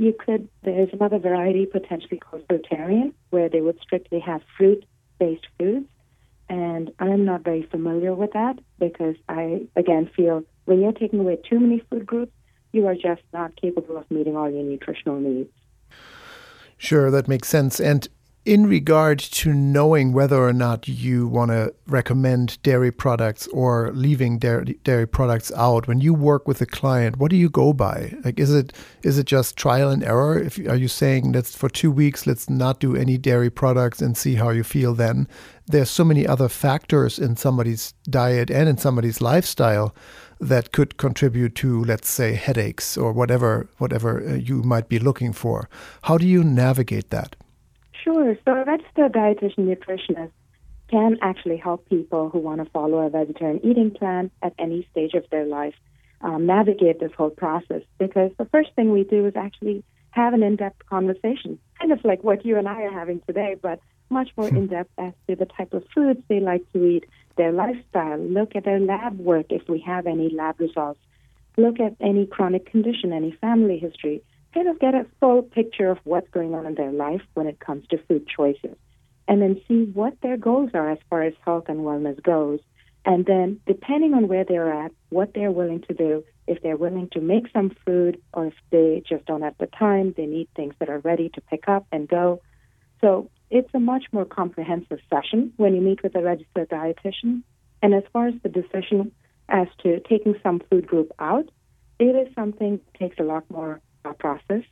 You 0.00 0.14
could, 0.18 0.48
there's 0.62 0.88
another 0.94 1.18
variety 1.18 1.66
potentially 1.66 2.18
called 2.18 2.48
fruitarian, 2.48 3.12
where 3.28 3.50
they 3.50 3.60
would 3.60 3.78
strictly 3.82 4.18
have 4.20 4.40
fruit 4.56 4.82
based 5.18 5.46
foods. 5.58 5.84
And 6.48 6.90
I'm 6.98 7.26
not 7.26 7.44
very 7.44 7.64
familiar 7.70 8.14
with 8.14 8.32
that 8.32 8.58
because 8.78 9.16
I, 9.28 9.66
again, 9.76 10.10
feel 10.16 10.42
when 10.64 10.80
you're 10.80 10.92
taking 10.92 11.20
away 11.20 11.36
too 11.36 11.60
many 11.60 11.82
food 11.90 12.06
groups, 12.06 12.32
you 12.72 12.86
are 12.86 12.94
just 12.94 13.20
not 13.34 13.54
capable 13.60 13.98
of 13.98 14.10
meeting 14.10 14.38
all 14.38 14.48
your 14.48 14.62
nutritional 14.62 15.20
needs. 15.20 15.50
Sure, 16.78 17.10
that 17.10 17.28
makes 17.28 17.48
sense. 17.48 17.78
And 17.78 18.08
in 18.46 18.66
regard 18.66 19.18
to 19.18 19.52
knowing 19.52 20.12
whether 20.14 20.42
or 20.42 20.52
not 20.52 20.88
you 20.88 21.28
want 21.28 21.50
to 21.50 21.74
recommend 21.86 22.60
dairy 22.62 22.90
products 22.90 23.46
or 23.48 23.92
leaving 23.92 24.38
dairy, 24.38 24.78
dairy 24.82 25.06
products 25.06 25.52
out 25.56 25.86
when 25.86 26.00
you 26.00 26.14
work 26.14 26.48
with 26.48 26.60
a 26.62 26.66
client 26.66 27.18
what 27.18 27.30
do 27.30 27.36
you 27.36 27.50
go 27.50 27.74
by? 27.74 28.14
Like 28.24 28.40
is 28.40 28.52
it 28.54 28.72
is 29.02 29.18
it 29.18 29.26
just 29.26 29.58
trial 29.58 29.90
and 29.90 30.02
error? 30.02 30.38
If 30.38 30.58
are 30.58 30.76
you 30.76 30.88
saying 30.88 31.32
let's 31.32 31.54
for 31.54 31.68
2 31.68 31.90
weeks 31.90 32.26
let's 32.26 32.48
not 32.48 32.80
do 32.80 32.96
any 32.96 33.18
dairy 33.18 33.50
products 33.50 34.00
and 34.00 34.16
see 34.16 34.36
how 34.36 34.50
you 34.50 34.64
feel 34.64 34.94
then? 34.94 35.28
There's 35.66 35.90
so 35.90 36.04
many 36.04 36.26
other 36.26 36.48
factors 36.48 37.18
in 37.18 37.36
somebody's 37.36 37.92
diet 38.08 38.50
and 38.50 38.70
in 38.70 38.78
somebody's 38.78 39.20
lifestyle 39.20 39.94
that 40.40 40.72
could 40.72 40.96
contribute 40.96 41.54
to 41.56 41.84
let's 41.84 42.08
say 42.08 42.32
headaches 42.32 42.96
or 42.96 43.12
whatever 43.12 43.68
whatever 43.76 44.26
uh, 44.26 44.34
you 44.36 44.62
might 44.62 44.88
be 44.88 44.98
looking 44.98 45.34
for. 45.34 45.68
How 46.04 46.16
do 46.16 46.26
you 46.26 46.42
navigate 46.42 47.10
that 47.10 47.36
Sure. 48.02 48.36
So 48.44 48.52
a 48.52 48.64
registered 48.64 49.12
dietitian 49.12 49.66
nutritionist 49.66 50.32
can 50.90 51.18
actually 51.22 51.56
help 51.56 51.88
people 51.88 52.30
who 52.30 52.38
want 52.38 52.62
to 52.62 52.70
follow 52.70 52.98
a 52.98 53.10
vegetarian 53.10 53.64
eating 53.64 53.90
plan 53.90 54.30
at 54.42 54.52
any 54.58 54.86
stage 54.90 55.14
of 55.14 55.24
their 55.30 55.46
life 55.46 55.74
um, 56.20 56.46
navigate 56.46 57.00
this 57.00 57.12
whole 57.16 57.30
process. 57.30 57.82
Because 57.98 58.32
the 58.38 58.44
first 58.46 58.70
thing 58.74 58.92
we 58.92 59.04
do 59.04 59.26
is 59.26 59.34
actually 59.36 59.84
have 60.10 60.34
an 60.34 60.42
in-depth 60.42 60.86
conversation, 60.86 61.58
kind 61.78 61.92
of 61.92 62.04
like 62.04 62.24
what 62.24 62.44
you 62.44 62.58
and 62.58 62.68
I 62.68 62.82
are 62.82 62.92
having 62.92 63.20
today, 63.26 63.56
but 63.60 63.80
much 64.10 64.30
more 64.36 64.48
hmm. 64.48 64.56
in-depth 64.56 64.90
as 64.98 65.12
to 65.28 65.36
the 65.36 65.46
type 65.46 65.72
of 65.72 65.84
foods 65.94 66.20
they 66.28 66.40
like 66.40 66.70
to 66.72 66.84
eat, 66.84 67.04
their 67.36 67.52
lifestyle, 67.52 68.18
look 68.18 68.56
at 68.56 68.64
their 68.64 68.80
lab 68.80 69.18
work 69.18 69.46
if 69.50 69.68
we 69.68 69.78
have 69.80 70.06
any 70.06 70.28
lab 70.30 70.58
results, 70.58 70.98
look 71.56 71.78
at 71.78 71.94
any 72.00 72.26
chronic 72.26 72.66
condition, 72.70 73.12
any 73.12 73.30
family 73.40 73.78
history, 73.78 74.22
kind 74.54 74.68
of 74.68 74.78
get 74.78 74.94
a 74.94 75.06
full 75.20 75.42
picture 75.42 75.90
of 75.90 75.98
what's 76.04 76.28
going 76.30 76.54
on 76.54 76.66
in 76.66 76.74
their 76.74 76.92
life 76.92 77.22
when 77.34 77.46
it 77.46 77.60
comes 77.60 77.86
to 77.88 77.98
food 78.08 78.26
choices, 78.26 78.76
and 79.28 79.40
then 79.40 79.60
see 79.68 79.84
what 79.92 80.20
their 80.22 80.36
goals 80.36 80.70
are 80.74 80.90
as 80.90 80.98
far 81.08 81.22
as 81.22 81.34
health 81.44 81.64
and 81.68 81.80
wellness 81.80 82.22
goes. 82.22 82.60
And 83.04 83.24
then, 83.24 83.60
depending 83.66 84.12
on 84.12 84.28
where 84.28 84.44
they're 84.44 84.72
at, 84.84 84.92
what 85.08 85.32
they're 85.34 85.52
willing 85.52 85.80
to 85.88 85.94
do, 85.94 86.22
if 86.46 86.62
they're 86.62 86.76
willing 86.76 87.08
to 87.12 87.20
make 87.20 87.44
some 87.52 87.70
food 87.86 88.20
or 88.34 88.46
if 88.46 88.54
they 88.70 89.02
just 89.08 89.24
don't 89.24 89.42
have 89.42 89.56
the 89.58 89.66
time, 89.66 90.12
they 90.16 90.26
need 90.26 90.48
things 90.54 90.74
that 90.80 90.90
are 90.90 90.98
ready 90.98 91.30
to 91.30 91.40
pick 91.40 91.68
up 91.68 91.86
and 91.92 92.08
go. 92.08 92.42
So 93.00 93.30
it's 93.50 93.70
a 93.72 93.80
much 93.80 94.04
more 94.12 94.24
comprehensive 94.26 94.98
session 95.08 95.52
when 95.56 95.74
you 95.74 95.80
meet 95.80 96.02
with 96.02 96.14
a 96.14 96.22
registered 96.22 96.68
dietitian. 96.68 97.42
And 97.82 97.94
as 97.94 98.02
far 98.12 98.28
as 98.28 98.34
the 98.42 98.48
decision 98.48 99.12
as 99.48 99.68
to 99.82 100.00
taking 100.00 100.34
some 100.42 100.60
food 100.70 100.86
group 100.86 101.10
out, 101.18 101.48
it 101.98 102.16
is 102.16 102.34
something 102.34 102.78
that 102.78 102.98
takes 102.98 103.18
a 103.18 103.22
lot 103.22 103.44
more 103.50 103.80
process. 104.18 104.62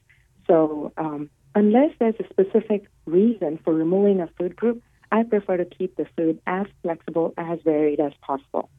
So 0.46 0.92
um, 0.96 1.30
unless 1.54 1.90
there's 1.98 2.14
a 2.20 2.28
specific 2.30 2.88
reason 3.06 3.58
for 3.64 3.74
removing 3.74 4.20
a 4.20 4.28
food 4.38 4.56
group, 4.56 4.82
I 5.10 5.22
prefer 5.22 5.56
to 5.56 5.64
keep 5.64 5.96
the 5.96 6.06
food 6.16 6.40
as 6.46 6.66
flexible, 6.82 7.34
as 7.38 7.58
varied 7.64 8.00
as 8.00 8.12
possible. 8.20 8.70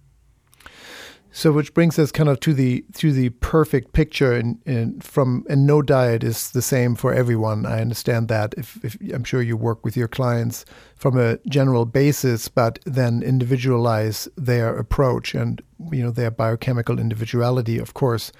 So, 1.32 1.52
which 1.52 1.76
brings 1.76 2.00
us 2.00 2.12
kind 2.12 2.28
of 2.28 2.40
to 2.40 2.56
the 2.56 2.84
to 2.94 3.12
the 3.12 3.30
perfect 3.30 3.94
picture, 3.94 4.34
and, 4.34 5.04
from 5.04 5.46
and 5.48 5.68
no 5.68 5.84
diet 5.84 6.24
is 6.24 6.50
the 6.52 6.62
same 6.62 6.96
for 6.96 7.14
everyone. 7.14 7.68
I 7.68 7.82
understand 7.82 8.30
that. 8.30 8.56
If, 8.58 8.84
if 8.84 8.98
I'm 9.14 9.24
sure 9.24 9.44
you 9.44 9.56
work 9.56 9.86
with 9.86 9.96
your 9.96 10.08
clients 10.08 10.66
from 10.96 11.20
a 11.20 11.38
general 11.48 11.86
basis, 11.86 12.48
but 12.48 12.80
then 12.86 13.22
individualize 13.22 14.28
their 14.38 14.76
approach 14.76 15.36
and 15.36 15.62
you 15.92 16.02
know 16.02 16.12
their 16.12 16.32
biochemical 16.32 17.00
individuality, 17.00 17.78
of 17.78 17.94
course. 17.94 18.32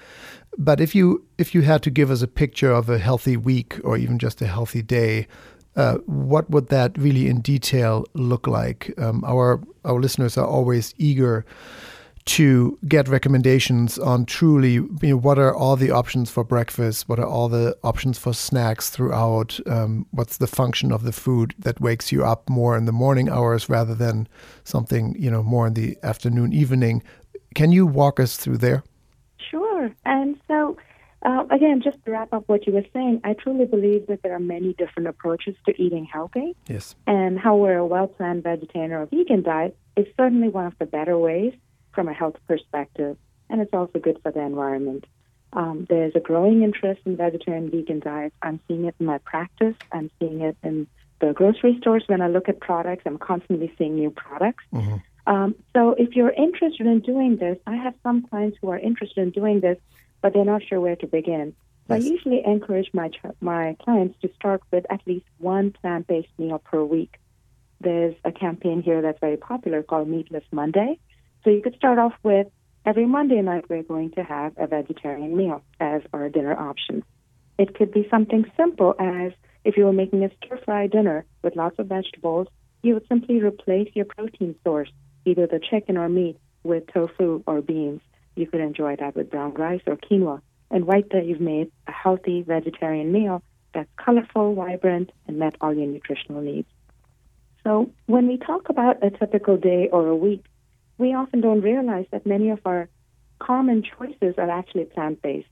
But 0.60 0.78
if 0.78 0.94
you 0.94 1.24
if 1.38 1.54
you 1.54 1.62
had 1.62 1.82
to 1.84 1.90
give 1.90 2.10
us 2.10 2.20
a 2.20 2.28
picture 2.28 2.70
of 2.70 2.90
a 2.90 2.98
healthy 2.98 3.36
week 3.36 3.80
or 3.82 3.96
even 3.96 4.18
just 4.18 4.42
a 4.42 4.46
healthy 4.46 4.82
day, 4.82 5.26
uh, 5.74 5.96
what 6.04 6.50
would 6.50 6.68
that 6.68 6.96
really 6.98 7.28
in 7.28 7.40
detail 7.40 8.04
look 8.12 8.46
like? 8.46 8.92
Um, 8.98 9.24
our 9.24 9.62
our 9.86 9.98
listeners 9.98 10.36
are 10.36 10.46
always 10.46 10.94
eager 10.98 11.46
to 12.26 12.78
get 12.86 13.08
recommendations 13.08 13.98
on 13.98 14.26
truly 14.26 14.74
you 14.74 14.98
know, 15.02 15.16
what 15.16 15.38
are 15.38 15.56
all 15.56 15.76
the 15.76 15.90
options 15.90 16.30
for 16.30 16.44
breakfast, 16.44 17.08
what 17.08 17.18
are 17.18 17.26
all 17.26 17.48
the 17.48 17.74
options 17.82 18.18
for 18.18 18.34
snacks 18.34 18.90
throughout, 18.90 19.58
um, 19.66 20.06
what's 20.10 20.36
the 20.36 20.46
function 20.46 20.92
of 20.92 21.04
the 21.04 21.12
food 21.12 21.54
that 21.58 21.80
wakes 21.80 22.12
you 22.12 22.22
up 22.22 22.50
more 22.50 22.76
in 22.76 22.84
the 22.84 22.92
morning 22.92 23.30
hours 23.30 23.70
rather 23.70 23.94
than 23.94 24.28
something 24.64 25.16
you 25.18 25.30
know 25.30 25.42
more 25.42 25.66
in 25.66 25.72
the 25.72 25.96
afternoon 26.02 26.52
evening. 26.52 27.02
Can 27.54 27.72
you 27.72 27.86
walk 27.86 28.20
us 28.20 28.36
through 28.36 28.58
there? 28.58 28.84
Sure. 29.50 29.90
And 30.04 30.40
so, 30.48 30.76
uh, 31.22 31.44
again, 31.50 31.82
just 31.82 32.02
to 32.04 32.10
wrap 32.10 32.32
up 32.32 32.44
what 32.46 32.66
you 32.66 32.72
were 32.72 32.84
saying, 32.92 33.20
I 33.24 33.34
truly 33.34 33.66
believe 33.66 34.06
that 34.06 34.22
there 34.22 34.34
are 34.34 34.40
many 34.40 34.72
different 34.74 35.08
approaches 35.08 35.56
to 35.66 35.82
eating 35.82 36.04
healthy. 36.04 36.56
Yes. 36.68 36.94
And 37.06 37.38
how 37.38 37.56
we're 37.56 37.78
a 37.78 37.86
well 37.86 38.06
planned 38.06 38.42
vegetarian 38.42 38.92
or 38.92 39.06
vegan 39.06 39.42
diet 39.42 39.76
is 39.96 40.06
certainly 40.16 40.48
one 40.48 40.66
of 40.66 40.78
the 40.78 40.86
better 40.86 41.18
ways 41.18 41.52
from 41.92 42.08
a 42.08 42.12
health 42.12 42.36
perspective, 42.46 43.16
and 43.48 43.60
it's 43.60 43.74
also 43.74 43.98
good 43.98 44.18
for 44.22 44.30
the 44.30 44.40
environment. 44.40 45.06
Um, 45.52 45.86
there's 45.88 46.14
a 46.14 46.20
growing 46.20 46.62
interest 46.62 47.00
in 47.04 47.16
vegetarian 47.16 47.70
vegan 47.70 48.00
diets. 48.00 48.34
I'm 48.42 48.60
seeing 48.68 48.84
it 48.84 48.94
in 49.00 49.06
my 49.06 49.18
practice. 49.18 49.74
I'm 49.90 50.10
seeing 50.20 50.40
it 50.42 50.56
in 50.62 50.86
the 51.20 51.32
grocery 51.32 51.76
stores 51.80 52.04
when 52.06 52.22
I 52.22 52.28
look 52.28 52.48
at 52.48 52.60
products. 52.60 53.02
I'm 53.04 53.18
constantly 53.18 53.72
seeing 53.76 53.96
new 53.96 54.10
products. 54.10 54.64
Mm-hmm. 54.72 54.96
Um, 55.26 55.54
so 55.74 55.94
if 55.98 56.16
you're 56.16 56.30
interested 56.30 56.86
in 56.86 57.00
doing 57.00 57.36
this, 57.36 57.58
I 57.66 57.76
have 57.76 57.94
some 58.02 58.26
clients 58.26 58.58
who 58.60 58.70
are 58.70 58.78
interested 58.78 59.18
in 59.18 59.30
doing 59.30 59.60
this, 59.60 59.78
but 60.22 60.32
they're 60.32 60.44
not 60.44 60.62
sure 60.62 60.80
where 60.80 60.96
to 60.96 61.06
begin. 61.06 61.54
So. 61.88 61.94
I 61.94 61.98
usually 61.98 62.42
encourage 62.44 62.90
my 62.92 63.10
my 63.40 63.76
clients 63.82 64.18
to 64.22 64.30
start 64.34 64.62
with 64.70 64.86
at 64.90 65.00
least 65.06 65.26
one 65.38 65.72
plant-based 65.72 66.28
meal 66.38 66.58
per 66.58 66.84
week. 66.84 67.18
There's 67.80 68.14
a 68.24 68.32
campaign 68.32 68.82
here 68.82 69.02
that's 69.02 69.18
very 69.20 69.36
popular 69.36 69.82
called 69.82 70.08
Meatless 70.08 70.44
Monday. 70.52 70.98
So 71.42 71.50
you 71.50 71.62
could 71.62 71.74
start 71.76 71.98
off 71.98 72.12
with 72.22 72.46
every 72.84 73.06
Monday 73.06 73.40
night 73.40 73.64
we're 73.68 73.82
going 73.82 74.10
to 74.12 74.22
have 74.22 74.52
a 74.56 74.66
vegetarian 74.66 75.36
meal 75.36 75.62
as 75.80 76.02
our 76.12 76.28
dinner 76.28 76.56
option. 76.58 77.02
It 77.58 77.74
could 77.74 77.92
be 77.92 78.06
something 78.10 78.50
simple 78.56 78.94
as 78.98 79.32
if 79.64 79.76
you 79.76 79.84
were 79.84 79.92
making 79.92 80.24
a 80.24 80.30
stir-fry 80.36 80.86
dinner 80.86 81.24
with 81.42 81.56
lots 81.56 81.78
of 81.78 81.86
vegetables, 81.86 82.48
you 82.82 82.94
would 82.94 83.06
simply 83.08 83.42
replace 83.42 83.90
your 83.94 84.06
protein 84.06 84.54
source 84.64 84.90
either 85.24 85.46
the 85.46 85.60
chicken 85.60 85.96
or 85.96 86.08
meat 86.08 86.38
with 86.62 86.86
tofu 86.92 87.42
or 87.46 87.60
beans. 87.60 88.00
You 88.36 88.46
could 88.46 88.60
enjoy 88.60 88.96
that 88.96 89.16
with 89.16 89.30
brown 89.30 89.54
rice 89.54 89.82
or 89.86 89.96
quinoa. 89.96 90.40
And 90.70 90.86
right 90.86 91.04
there, 91.10 91.22
you've 91.22 91.40
made 91.40 91.70
a 91.86 91.92
healthy 91.92 92.42
vegetarian 92.42 93.12
meal 93.12 93.42
that's 93.74 93.88
colorful, 93.96 94.54
vibrant, 94.54 95.10
and 95.26 95.38
met 95.38 95.56
all 95.60 95.74
your 95.74 95.86
nutritional 95.86 96.42
needs. 96.42 96.68
So, 97.64 97.90
when 98.06 98.26
we 98.26 98.38
talk 98.38 98.68
about 98.68 99.04
a 99.04 99.10
typical 99.10 99.56
day 99.56 99.88
or 99.92 100.06
a 100.06 100.16
week, 100.16 100.44
we 100.96 101.14
often 101.14 101.40
don't 101.40 101.60
realize 101.60 102.06
that 102.10 102.24
many 102.26 102.50
of 102.50 102.60
our 102.64 102.88
common 103.38 103.82
choices 103.82 104.34
are 104.38 104.50
actually 104.50 104.84
plant 104.84 105.20
based. 105.22 105.48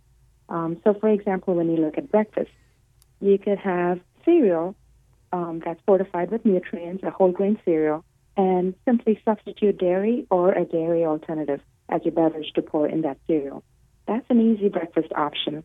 Um, 0.49 0.81
so, 0.85 0.95
for 0.95 1.09
example, 1.09 1.55
when 1.55 1.71
you 1.71 1.77
look 1.77 1.99
at 1.99 2.11
breakfast, 2.11 2.51
you 3.21 3.39
could 3.39 3.59
have 3.59 4.01
cereal 4.25 4.75
um, 5.33 5.61
that's 5.65 5.81
fortified 5.87 6.31
with 6.31 6.45
nutrients, 6.45 7.03
a 7.03 7.11
whole 7.11 7.33
grain 7.33 7.59
cereal, 7.65 8.05
and 8.39 8.73
simply 8.85 9.21
substitute 9.25 9.79
dairy 9.79 10.27
or 10.31 10.53
a 10.53 10.65
dairy 10.65 11.05
alternative 11.05 11.61
as 11.89 12.01
your 12.05 12.15
beverage 12.15 12.53
to 12.55 12.63
pour 12.63 12.87
in 12.87 13.03
that 13.03 13.19
cereal. 13.27 13.65
That's 14.07 14.25
an 14.31 14.41
easy 14.41 14.69
breakfast 14.69 15.13
option. 15.15 15.65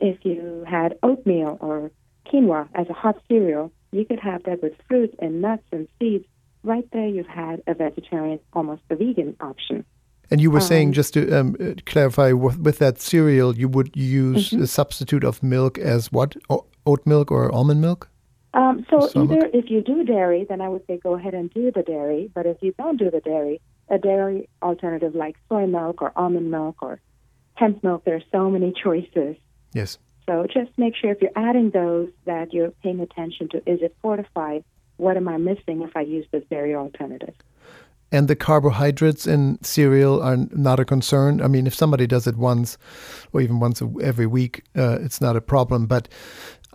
If 0.00 0.24
you 0.24 0.64
had 0.66 0.96
oatmeal 1.02 1.58
or 1.60 1.90
quinoa 2.26 2.68
as 2.74 2.88
a 2.88 2.92
hot 2.92 3.20
cereal, 3.28 3.72
you 3.90 4.04
could 4.04 4.20
have 4.20 4.44
that 4.44 4.62
with 4.62 4.72
fruit 4.88 5.14
and 5.18 5.42
nuts 5.42 5.64
and 5.72 5.88
seeds. 5.98 6.24
Right 6.62 6.88
there, 6.92 7.08
you've 7.08 7.26
had 7.26 7.62
a 7.66 7.74
vegetarian, 7.74 8.38
almost 8.52 8.82
a 8.90 8.96
vegan 8.96 9.36
option. 9.40 9.84
And 10.30 10.40
you 10.40 10.50
were 10.50 10.60
um, 10.60 10.64
saying, 10.64 10.92
just 10.92 11.14
to 11.14 11.38
um, 11.38 11.56
clarify, 11.84 12.32
with, 12.32 12.58
with, 12.58 12.78
that 12.78 13.00
cereal, 13.00 13.54
you 13.54 13.68
would 13.68 13.94
use 13.94 14.50
mm-hmm. 14.50 14.62
a 14.62 14.66
substitute 14.66 15.24
of 15.24 15.42
milk 15.42 15.78
as 15.78 16.10
what? 16.10 16.36
O- 16.48 16.64
oat 16.86 17.04
milk 17.06 17.30
or 17.30 17.52
almond 17.52 17.82
milk? 17.82 18.08
Um, 18.54 18.86
so 18.88 19.10
either 19.20 19.50
if 19.52 19.68
you 19.68 19.82
do 19.82 20.04
dairy, 20.04 20.46
then 20.48 20.60
I 20.60 20.68
would 20.68 20.86
say 20.86 20.96
go 20.96 21.14
ahead 21.14 21.34
and 21.34 21.52
do 21.52 21.72
the 21.72 21.82
dairy. 21.82 22.30
But 22.32 22.46
if 22.46 22.58
you 22.60 22.72
don't 22.78 22.96
do 22.96 23.10
the 23.10 23.20
dairy, 23.20 23.60
a 23.88 23.98
dairy 23.98 24.48
alternative 24.62 25.14
like 25.14 25.36
soy 25.48 25.66
milk 25.66 26.00
or 26.00 26.12
almond 26.14 26.50
milk 26.50 26.76
or 26.80 27.00
hemp 27.54 27.82
milk, 27.82 28.04
there 28.04 28.14
are 28.14 28.22
so 28.30 28.48
many 28.48 28.72
choices. 28.82 29.36
Yes. 29.72 29.98
So 30.26 30.46
just 30.46 30.70
make 30.78 30.94
sure 30.96 31.10
if 31.10 31.20
you're 31.20 31.32
adding 31.36 31.70
those 31.70 32.08
that 32.26 32.54
you're 32.54 32.70
paying 32.70 33.00
attention 33.00 33.48
to 33.50 33.58
is 33.58 33.82
it 33.82 33.94
fortified? 34.00 34.64
What 34.96 35.16
am 35.16 35.26
I 35.26 35.36
missing 35.36 35.82
if 35.82 35.96
I 35.96 36.02
use 36.02 36.24
this 36.30 36.44
dairy 36.48 36.76
alternative? 36.76 37.34
and 38.14 38.28
the 38.28 38.36
carbohydrates 38.36 39.26
in 39.26 39.58
cereal 39.60 40.22
are 40.22 40.36
not 40.52 40.78
a 40.78 40.84
concern. 40.84 41.42
I 41.42 41.48
mean, 41.48 41.66
if 41.66 41.74
somebody 41.74 42.06
does 42.06 42.28
it 42.28 42.36
once 42.36 42.78
or 43.32 43.40
even 43.40 43.58
once 43.58 43.82
every 44.00 44.26
week, 44.26 44.62
uh, 44.76 44.98
it's 45.00 45.20
not 45.20 45.34
a 45.34 45.40
problem. 45.40 45.86
But 45.86 46.06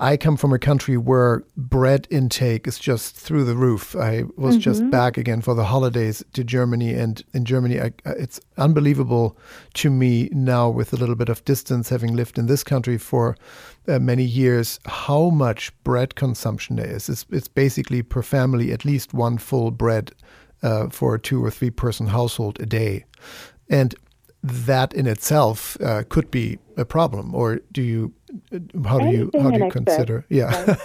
I 0.01 0.15
come 0.15 0.38
from 0.38 0.53
a 0.53 0.59
country 0.59 0.95
where 0.95 1.43
bread 1.57 2.07
intake 2.09 2.67
is 2.67 2.79
just 2.79 3.15
through 3.15 3.43
the 3.43 3.55
roof. 3.55 3.95
I 3.97 4.23
was 4.38 4.55
mm-hmm. 4.55 4.62
just 4.62 4.89
back 4.89 5.17
again 5.17 5.41
for 5.41 5.53
the 5.53 5.65
holidays 5.65 6.23
to 6.33 6.43
Germany, 6.43 6.93
and 6.93 7.21
in 7.33 7.43
Germany, 7.43 7.81
I, 7.81 7.91
it's 8.05 8.39
unbelievable 8.57 9.38
to 9.73 9.89
me 9.89 10.29
now, 10.31 10.69
with 10.69 10.93
a 10.93 10.95
little 10.95 11.15
bit 11.15 11.27
of 11.27 11.43
distance, 11.43 11.89
having 11.89 12.15
lived 12.15 12.38
in 12.38 12.45
this 12.45 12.63
country 12.63 12.97
for 12.97 13.35
uh, 13.89 13.99
many 13.99 14.23
years, 14.23 14.79
how 14.85 15.29
much 15.31 15.73
bread 15.83 16.15
consumption 16.15 16.77
there 16.77 16.89
is. 16.89 17.09
It's, 17.09 17.25
it's 17.29 17.49
basically 17.49 18.01
per 18.01 18.21
family 18.21 18.71
at 18.71 18.85
least 18.85 19.13
one 19.13 19.38
full 19.38 19.69
bread 19.69 20.12
uh, 20.63 20.88
for 20.89 21.15
a 21.15 21.19
two 21.19 21.43
or 21.43 21.51
three 21.51 21.71
person 21.71 22.07
household 22.07 22.57
a 22.62 22.65
day, 22.65 23.03
and 23.69 23.95
that 24.41 24.93
in 24.93 25.05
itself 25.07 25.75
uh, 25.81 26.03
could 26.07 26.31
be 26.31 26.57
a 26.77 26.85
problem. 26.85 27.35
Or 27.35 27.59
do 27.73 27.81
you 27.81 28.13
how 28.85 28.99
do 28.99 29.09
you 29.09 29.31
how 29.33 29.51
do 29.51 29.63
you 29.63 29.71
consider? 29.71 30.25
yeah, 30.29 30.75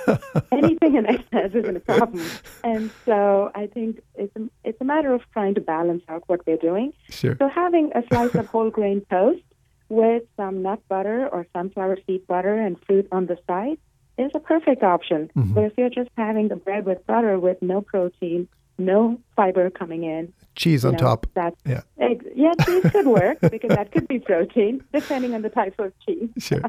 anything 0.53 0.97
in 0.97 1.07
excess 1.07 1.51
isn't 1.55 1.77
a 1.77 1.81
problem. 1.81 2.25
And 2.65 2.91
so 3.05 3.51
I 3.55 3.67
think 3.67 4.01
it's 4.15 4.35
a, 4.37 4.49
it's 4.65 4.81
a 4.81 4.85
matter 4.85 5.13
of 5.13 5.21
trying 5.33 5.55
to 5.55 5.61
balance 5.61 6.03
out 6.09 6.25
what 6.27 6.47
we're 6.47 6.57
doing. 6.57 6.93
Sure. 7.11 7.37
So 7.39 7.49
having 7.49 7.93
a 7.95 8.03
slice 8.09 8.35
of 8.35 8.47
whole 8.47 8.71
grain 8.71 9.05
toast 9.11 9.43
with 9.89 10.23
some 10.37 10.63
nut 10.63 10.81
butter 10.89 11.29
or 11.29 11.47
sunflower 11.53 11.99
seed 12.07 12.27
butter 12.27 12.57
and 12.57 12.77
fruit 12.87 13.07
on 13.13 13.27
the 13.27 13.39
side 13.47 13.79
is 14.17 14.31
a 14.35 14.41
perfect 14.41 14.83
option. 14.83 15.31
Mm-hmm. 15.37 15.55
But 15.55 15.65
if 15.65 15.73
you're 15.77 15.91
just 15.91 16.11
having 16.17 16.49
the 16.49 16.57
bread 16.57 16.87
with 16.87 17.07
butter 17.07 17.39
with 17.39 17.61
no 17.61 17.81
protein, 17.81 18.49
no 18.79 19.21
fiber 19.37 19.71
coming 19.71 20.05
in, 20.05 20.33
cheese 20.57 20.85
on 20.85 20.93
know, 20.93 20.99
top. 20.99 21.27
That's, 21.35 21.57
yeah. 21.65 21.83
yeah, 22.35 22.53
cheese 22.65 22.85
could 22.91 23.07
work 23.07 23.39
because 23.41 23.71
that 23.71 23.93
could 23.93 24.09
be 24.09 24.19
protein, 24.19 24.83
depending 24.93 25.35
on 25.35 25.43
the 25.43 25.51
type 25.51 25.75
of 25.79 25.93
cheese. 26.07 26.31
Sure. 26.39 26.63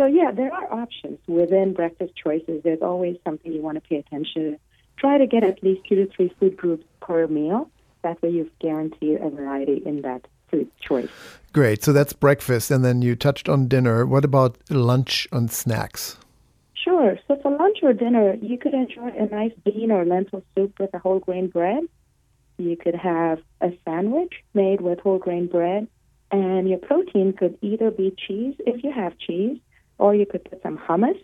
So, 0.00 0.06
yeah, 0.06 0.30
there 0.30 0.50
are 0.50 0.72
options 0.72 1.18
within 1.26 1.74
breakfast 1.74 2.14
choices. 2.16 2.62
There's 2.64 2.80
always 2.80 3.18
something 3.22 3.52
you 3.52 3.60
want 3.60 3.76
to 3.76 3.86
pay 3.86 3.96
attention 3.96 4.52
to. 4.52 4.58
Try 4.96 5.18
to 5.18 5.26
get 5.26 5.44
at 5.44 5.62
least 5.62 5.82
two 5.86 5.94
to 5.96 6.06
three 6.06 6.34
food 6.40 6.56
groups 6.56 6.86
per 7.02 7.26
meal. 7.26 7.70
That 8.00 8.22
way, 8.22 8.30
you've 8.30 8.58
guaranteed 8.60 9.20
a 9.20 9.28
variety 9.28 9.82
in 9.84 10.00
that 10.00 10.26
food 10.50 10.70
choice. 10.80 11.10
Great. 11.52 11.84
So 11.84 11.92
that's 11.92 12.14
breakfast. 12.14 12.70
And 12.70 12.82
then 12.82 13.02
you 13.02 13.14
touched 13.14 13.46
on 13.46 13.68
dinner. 13.68 14.06
What 14.06 14.24
about 14.24 14.56
lunch 14.70 15.28
and 15.32 15.50
snacks? 15.50 16.16
Sure. 16.72 17.18
So 17.28 17.38
for 17.42 17.54
lunch 17.54 17.80
or 17.82 17.92
dinner, 17.92 18.36
you 18.40 18.56
could 18.56 18.72
enjoy 18.72 19.08
a 19.08 19.26
nice 19.26 19.52
bean 19.66 19.90
or 19.90 20.06
lentil 20.06 20.42
soup 20.54 20.78
with 20.80 20.94
a 20.94 20.98
whole 20.98 21.18
grain 21.18 21.48
bread. 21.48 21.82
You 22.56 22.74
could 22.74 22.94
have 22.94 23.40
a 23.60 23.68
sandwich 23.84 24.32
made 24.54 24.80
with 24.80 24.98
whole 25.00 25.18
grain 25.18 25.46
bread. 25.46 25.88
And 26.30 26.70
your 26.70 26.78
protein 26.78 27.34
could 27.34 27.58
either 27.60 27.90
be 27.90 28.16
cheese 28.16 28.54
if 28.60 28.82
you 28.82 28.92
have 28.92 29.18
cheese, 29.18 29.58
or 30.00 30.14
you 30.14 30.24
could 30.24 30.42
put 30.44 30.62
some 30.62 30.78
hummus, 30.78 31.22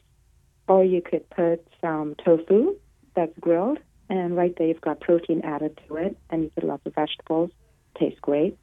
or 0.69 0.85
you 0.85 1.01
could 1.01 1.29
put 1.31 1.67
some 1.81 2.15
tofu 2.23 2.77
that's 3.15 3.37
grilled, 3.41 3.79
and 4.11 4.37
right 4.37 4.55
there 4.57 4.69
you've 4.69 4.83
got 4.83 5.01
protein 5.01 5.41
added 5.43 5.81
to 5.89 5.97
it, 5.97 6.17
and 6.29 6.45
you 6.45 6.51
put 6.55 6.65
lots 6.65 6.85
of 6.85 6.95
vegetables. 6.95 7.51
Tastes 7.99 8.21
great. 8.21 8.59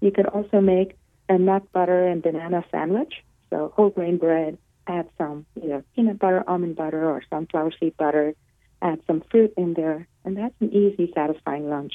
You 0.00 0.10
could 0.10 0.26
also 0.26 0.60
make 0.60 0.98
a 1.28 1.38
nut 1.38 1.62
butter 1.72 2.08
and 2.08 2.20
banana 2.20 2.64
sandwich. 2.72 3.14
So 3.50 3.72
whole 3.76 3.90
grain 3.90 4.18
bread, 4.18 4.58
add 4.88 5.08
some 5.16 5.46
either 5.62 5.84
peanut 5.94 6.18
butter, 6.18 6.42
almond 6.48 6.74
butter, 6.74 7.08
or 7.08 7.22
sunflower 7.30 7.72
seed 7.78 7.96
butter, 7.96 8.34
add 8.82 9.00
some 9.06 9.22
fruit 9.30 9.54
in 9.56 9.74
there, 9.74 10.08
and 10.24 10.36
that's 10.36 10.54
an 10.60 10.72
easy, 10.72 11.12
satisfying 11.14 11.70
lunch. 11.70 11.92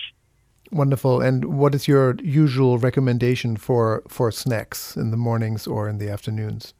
Wonderful. 0.72 1.20
And 1.20 1.46
what 1.46 1.76
is 1.76 1.86
your 1.86 2.16
usual 2.24 2.78
recommendation 2.78 3.58
for, 3.58 4.04
for 4.08 4.32
snacks 4.32 4.96
in 4.96 5.12
the 5.12 5.18
mornings 5.18 5.68
or 5.68 5.90
in 5.90 5.98
the 5.98 6.10
afternoons? 6.10 6.74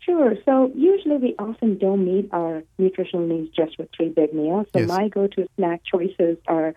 Sure. 0.00 0.34
So 0.44 0.72
usually 0.74 1.18
we 1.18 1.34
often 1.38 1.78
don't 1.78 2.04
meet 2.04 2.30
our 2.32 2.62
nutritional 2.78 3.26
needs 3.26 3.54
just 3.54 3.78
with 3.78 3.88
three 3.94 4.08
big 4.08 4.32
meals. 4.32 4.66
So 4.72 4.80
yes. 4.80 4.88
my 4.88 5.08
go-to 5.08 5.46
snack 5.56 5.82
choices 5.84 6.38
are 6.48 6.74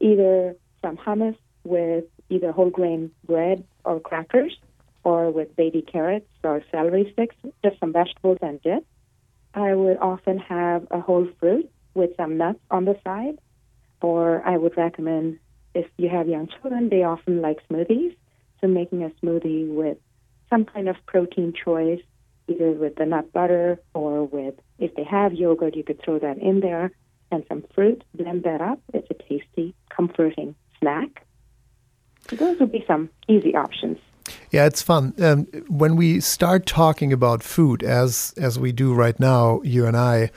either 0.00 0.54
some 0.80 0.96
hummus 0.96 1.36
with 1.64 2.04
either 2.28 2.52
whole 2.52 2.70
grain 2.70 3.10
bread 3.26 3.64
or 3.84 3.98
crackers, 4.00 4.56
or 5.04 5.30
with 5.30 5.54
baby 5.56 5.82
carrots 5.82 6.28
or 6.44 6.62
celery 6.70 7.10
sticks, 7.12 7.34
just 7.64 7.78
some 7.80 7.92
vegetables 7.92 8.38
and 8.42 8.60
dip. 8.62 8.86
I 9.54 9.74
would 9.74 9.98
often 9.98 10.38
have 10.38 10.86
a 10.90 11.00
whole 11.00 11.26
fruit 11.38 11.70
with 11.94 12.10
some 12.16 12.36
nuts 12.36 12.60
on 12.70 12.84
the 12.84 12.96
side, 13.02 13.38
or 14.00 14.46
I 14.46 14.56
would 14.56 14.76
recommend 14.76 15.38
if 15.74 15.86
you 15.96 16.08
have 16.08 16.28
young 16.28 16.48
children, 16.48 16.88
they 16.88 17.02
often 17.02 17.40
like 17.40 17.58
smoothies. 17.68 18.14
So 18.60 18.66
making 18.68 19.02
a 19.02 19.10
smoothie 19.24 19.74
with 19.74 19.96
some 20.50 20.66
kind 20.66 20.88
of 20.88 20.96
protein 21.06 21.52
choice 21.52 22.02
either 22.50 22.72
with 22.72 22.96
the 22.96 23.06
nut 23.06 23.32
butter 23.32 23.80
or 23.94 24.24
with, 24.24 24.54
if 24.78 24.94
they 24.94 25.04
have 25.04 25.32
yogurt, 25.32 25.76
you 25.76 25.84
could 25.84 26.02
throw 26.02 26.18
that 26.18 26.38
in 26.38 26.60
there 26.60 26.92
and 27.30 27.44
some 27.48 27.64
fruit, 27.74 28.02
blend 28.14 28.42
that 28.44 28.60
up. 28.60 28.80
It's 28.92 29.08
a 29.10 29.14
tasty, 29.14 29.74
comforting 29.88 30.54
snack. 30.78 31.24
So 32.28 32.36
those 32.36 32.58
would 32.60 32.72
be 32.72 32.84
some 32.86 33.10
easy 33.28 33.54
options. 33.54 33.98
Yeah, 34.50 34.66
it's 34.66 34.82
fun. 34.82 35.14
Um, 35.20 35.46
when 35.68 35.96
we 35.96 36.20
start 36.20 36.66
talking 36.66 37.12
about 37.12 37.42
food, 37.42 37.82
as 37.82 38.34
as 38.36 38.58
we 38.58 38.72
do 38.72 38.94
right 38.94 39.18
now, 39.18 39.60
you 39.62 39.86
and 39.86 39.96
I, 39.96 40.30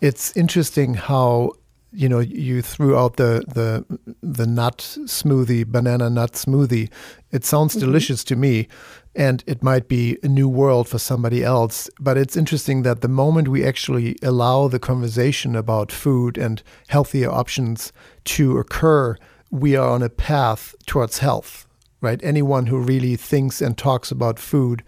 it's 0.00 0.36
interesting 0.36 0.94
how 0.94 1.52
you 1.92 2.08
know 2.08 2.18
you 2.18 2.62
threw 2.62 2.96
out 2.96 3.16
the 3.16 3.44
the 3.46 3.84
the 4.22 4.46
nut 4.46 4.78
smoothie, 5.04 5.66
banana 5.66 6.10
nut 6.10 6.32
smoothie. 6.32 6.90
It 7.30 7.44
sounds 7.44 7.72
mm-hmm. 7.72 7.86
delicious 7.86 8.24
to 8.24 8.36
me, 8.36 8.68
and 9.16 9.42
it 9.46 9.62
might 9.62 9.88
be 9.88 10.18
a 10.22 10.28
new 10.28 10.48
world 10.48 10.88
for 10.88 10.98
somebody 10.98 11.42
else. 11.42 11.88
But 11.98 12.18
it's 12.18 12.36
interesting 12.36 12.82
that 12.82 13.00
the 13.00 13.08
moment 13.08 13.48
we 13.48 13.64
actually 13.64 14.16
allow 14.22 14.68
the 14.68 14.78
conversation 14.78 15.56
about 15.56 15.90
food 15.90 16.36
and 16.36 16.62
healthier 16.88 17.30
options 17.30 17.92
to 18.24 18.58
occur, 18.58 19.16
we 19.50 19.74
are 19.74 19.88
on 19.88 20.02
a 20.02 20.10
path 20.10 20.74
towards 20.86 21.18
health, 21.18 21.66
right? 22.02 22.20
Anyone 22.22 22.66
who 22.66 22.78
really 22.78 23.16
thinks 23.16 23.62
and 23.62 23.76
talks 23.76 24.10
about 24.10 24.38
food 24.38 24.84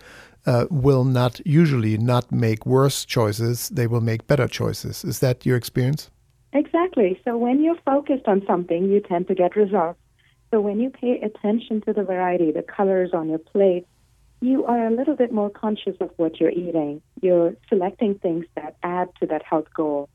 uh, 0.46 0.66
will 0.70 1.04
not 1.04 1.40
usually 1.46 1.96
not 1.96 2.30
make 2.30 2.66
worse 2.66 3.04
choices. 3.04 3.70
They 3.70 3.86
will 3.86 4.00
make 4.02 4.26
better 4.26 4.46
choices. 4.46 5.04
Is 5.04 5.20
that 5.20 5.46
your 5.46 5.56
experience? 5.56 6.10
Exactly. 6.52 7.20
So 7.24 7.36
when 7.36 7.62
you're 7.62 7.80
focused 7.84 8.26
on 8.26 8.42
something, 8.46 8.84
you 8.84 9.00
tend 9.00 9.28
to 9.28 9.34
get 9.34 9.56
results. 9.56 9.98
So 10.50 10.60
when 10.60 10.80
you 10.80 10.90
pay 10.90 11.20
attention 11.20 11.82
to 11.82 11.92
the 11.92 12.02
variety, 12.02 12.52
the 12.52 12.62
colors 12.62 13.10
on 13.12 13.28
your 13.28 13.38
plate, 13.38 13.86
you 14.40 14.64
are 14.66 14.86
a 14.86 14.90
little 14.90 15.16
bit 15.16 15.32
more 15.32 15.50
conscious 15.50 15.96
of 16.00 16.10
what 16.16 16.38
you're 16.38 16.50
eating. 16.50 17.02
You're 17.20 17.54
selecting 17.68 18.18
things 18.18 18.46
that 18.54 18.76
add 18.82 19.08
to 19.20 19.26
that 19.26 19.42
health 19.42 19.66
goal. 19.74 20.08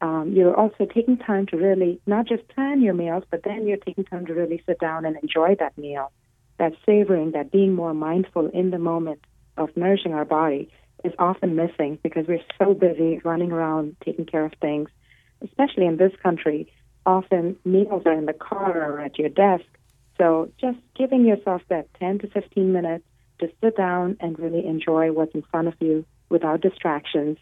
Um, 0.00 0.32
you're 0.34 0.54
also 0.54 0.86
taking 0.86 1.18
time 1.18 1.46
to 1.46 1.56
really 1.56 2.00
not 2.06 2.26
just 2.26 2.46
plan 2.48 2.80
your 2.80 2.94
meals, 2.94 3.24
but 3.30 3.42
then 3.42 3.66
you're 3.66 3.76
taking 3.76 4.04
time 4.04 4.26
to 4.26 4.34
really 4.34 4.62
sit 4.66 4.78
down 4.78 5.04
and 5.04 5.16
enjoy 5.22 5.56
that 5.56 5.76
meal. 5.76 6.12
That 6.58 6.72
savoring, 6.86 7.32
that 7.32 7.52
being 7.52 7.74
more 7.74 7.94
mindful 7.94 8.48
in 8.48 8.70
the 8.70 8.78
moment 8.78 9.20
of 9.56 9.76
nourishing 9.76 10.14
our 10.14 10.24
body 10.24 10.70
is 11.04 11.12
often 11.18 11.56
missing 11.56 11.98
because 12.02 12.26
we're 12.26 12.42
so 12.58 12.74
busy 12.74 13.20
running 13.24 13.52
around 13.52 13.96
taking 14.04 14.24
care 14.24 14.44
of 14.44 14.52
things, 14.60 14.88
especially 15.42 15.86
in 15.86 15.96
this 15.96 16.12
country. 16.22 16.72
Often 17.04 17.56
meals 17.64 18.02
are 18.06 18.12
in 18.12 18.26
the 18.26 18.32
car 18.32 18.92
or 18.92 19.00
at 19.00 19.18
your 19.18 19.28
desk. 19.28 19.64
So 20.16 20.50
just 20.60 20.78
giving 20.96 21.24
yourself 21.24 21.62
that 21.68 21.92
10 21.94 22.20
to 22.20 22.28
15 22.28 22.72
minutes 22.72 23.04
to 23.38 23.50
sit 23.62 23.76
down 23.76 24.16
and 24.20 24.38
really 24.38 24.66
enjoy 24.66 25.12
what's 25.12 25.34
in 25.34 25.42
front 25.42 25.68
of 25.68 25.74
you 25.80 26.04
without 26.28 26.60
distractions 26.60 27.38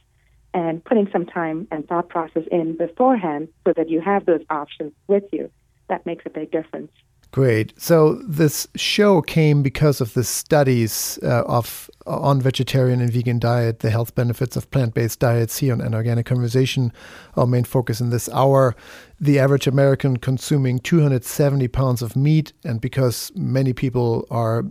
and 0.54 0.84
putting 0.84 1.08
some 1.12 1.26
time 1.26 1.68
and 1.70 1.86
thought 1.86 2.08
process 2.08 2.44
in 2.50 2.76
beforehand 2.76 3.48
so 3.66 3.72
that 3.76 3.90
you 3.90 4.00
have 4.00 4.24
those 4.24 4.42
options 4.48 4.92
with 5.06 5.24
you. 5.32 5.50
That 5.88 6.06
makes 6.06 6.24
a 6.26 6.30
big 6.30 6.50
difference. 6.50 6.90
Great. 7.36 7.74
So 7.78 8.14
this 8.26 8.66
show 8.76 9.20
came 9.20 9.62
because 9.62 10.00
of 10.00 10.14
the 10.14 10.24
studies 10.24 11.18
uh, 11.22 11.42
of 11.42 11.90
on 12.06 12.40
vegetarian 12.40 13.02
and 13.02 13.12
vegan 13.12 13.38
diet, 13.38 13.80
the 13.80 13.90
health 13.90 14.14
benefits 14.14 14.56
of 14.56 14.70
plant-based 14.70 15.20
diets 15.20 15.58
here 15.58 15.74
on 15.74 15.82
an 15.82 15.94
organic 15.94 16.24
conversation. 16.24 16.94
Our 17.36 17.46
main 17.46 17.64
focus 17.64 18.00
in 18.00 18.08
this 18.08 18.30
hour, 18.30 18.74
the 19.20 19.38
average 19.38 19.66
American 19.66 20.16
consuming 20.16 20.78
270 20.78 21.68
pounds 21.68 22.00
of 22.00 22.16
meat, 22.16 22.54
and 22.64 22.80
because 22.80 23.30
many 23.34 23.74
people 23.74 24.26
are 24.30 24.62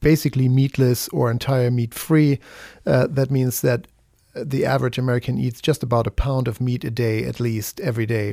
basically 0.00 0.48
meatless 0.48 1.08
or 1.08 1.30
entire 1.30 1.70
meat-free, 1.70 2.38
uh, 2.86 3.06
that 3.10 3.30
means 3.30 3.60
that 3.60 3.86
the 4.34 4.64
average 4.64 4.96
American 4.96 5.36
eats 5.36 5.60
just 5.60 5.82
about 5.82 6.06
a 6.06 6.10
pound 6.10 6.48
of 6.48 6.58
meat 6.58 6.84
a 6.84 6.90
day, 6.90 7.24
at 7.24 7.38
least 7.38 7.80
every 7.80 8.06
day 8.06 8.32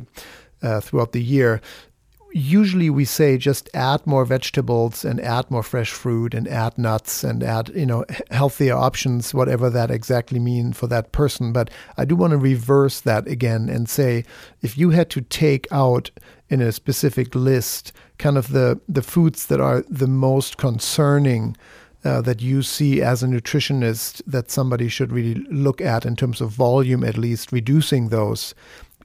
uh, 0.62 0.80
throughout 0.80 1.12
the 1.12 1.22
year 1.22 1.60
usually 2.32 2.90
we 2.90 3.04
say 3.04 3.38
just 3.38 3.70
add 3.74 4.06
more 4.06 4.24
vegetables 4.24 5.04
and 5.04 5.20
add 5.20 5.50
more 5.50 5.62
fresh 5.62 5.90
fruit 5.90 6.34
and 6.34 6.46
add 6.48 6.76
nuts 6.76 7.24
and 7.24 7.42
add 7.42 7.70
you 7.74 7.86
know 7.86 8.04
healthier 8.30 8.74
options 8.74 9.32
whatever 9.32 9.70
that 9.70 9.90
exactly 9.90 10.38
mean 10.38 10.72
for 10.72 10.86
that 10.86 11.12
person. 11.12 11.52
But 11.52 11.70
i 11.96 12.04
do 12.04 12.16
want 12.16 12.32
to 12.32 12.38
reverse 12.38 13.00
that 13.00 13.26
again 13.26 13.68
and 13.68 13.88
say 13.88 14.24
if 14.62 14.76
you 14.76 14.90
had 14.90 15.10
to 15.10 15.20
take 15.20 15.66
out 15.70 16.10
in 16.48 16.60
a 16.60 16.72
specific 16.72 17.34
list 17.34 17.92
kind 18.18 18.36
of 18.36 18.48
the 18.48 18.80
the 18.88 19.02
foods 19.02 19.46
that 19.46 19.60
are 19.60 19.84
the 19.88 20.08
most 20.08 20.56
concerning 20.56 21.56
uh, 22.04 22.20
that 22.20 22.40
you 22.40 22.62
see 22.62 23.02
as 23.02 23.22
a 23.22 23.26
nutritionist 23.26 24.22
that 24.26 24.50
somebody 24.50 24.88
should 24.88 25.10
really 25.10 25.34
look 25.50 25.80
at 25.80 26.06
in 26.06 26.14
terms 26.14 26.40
of 26.40 26.50
volume 26.50 27.02
at 27.02 27.18
least 27.18 27.50
reducing 27.50 28.08
those 28.10 28.54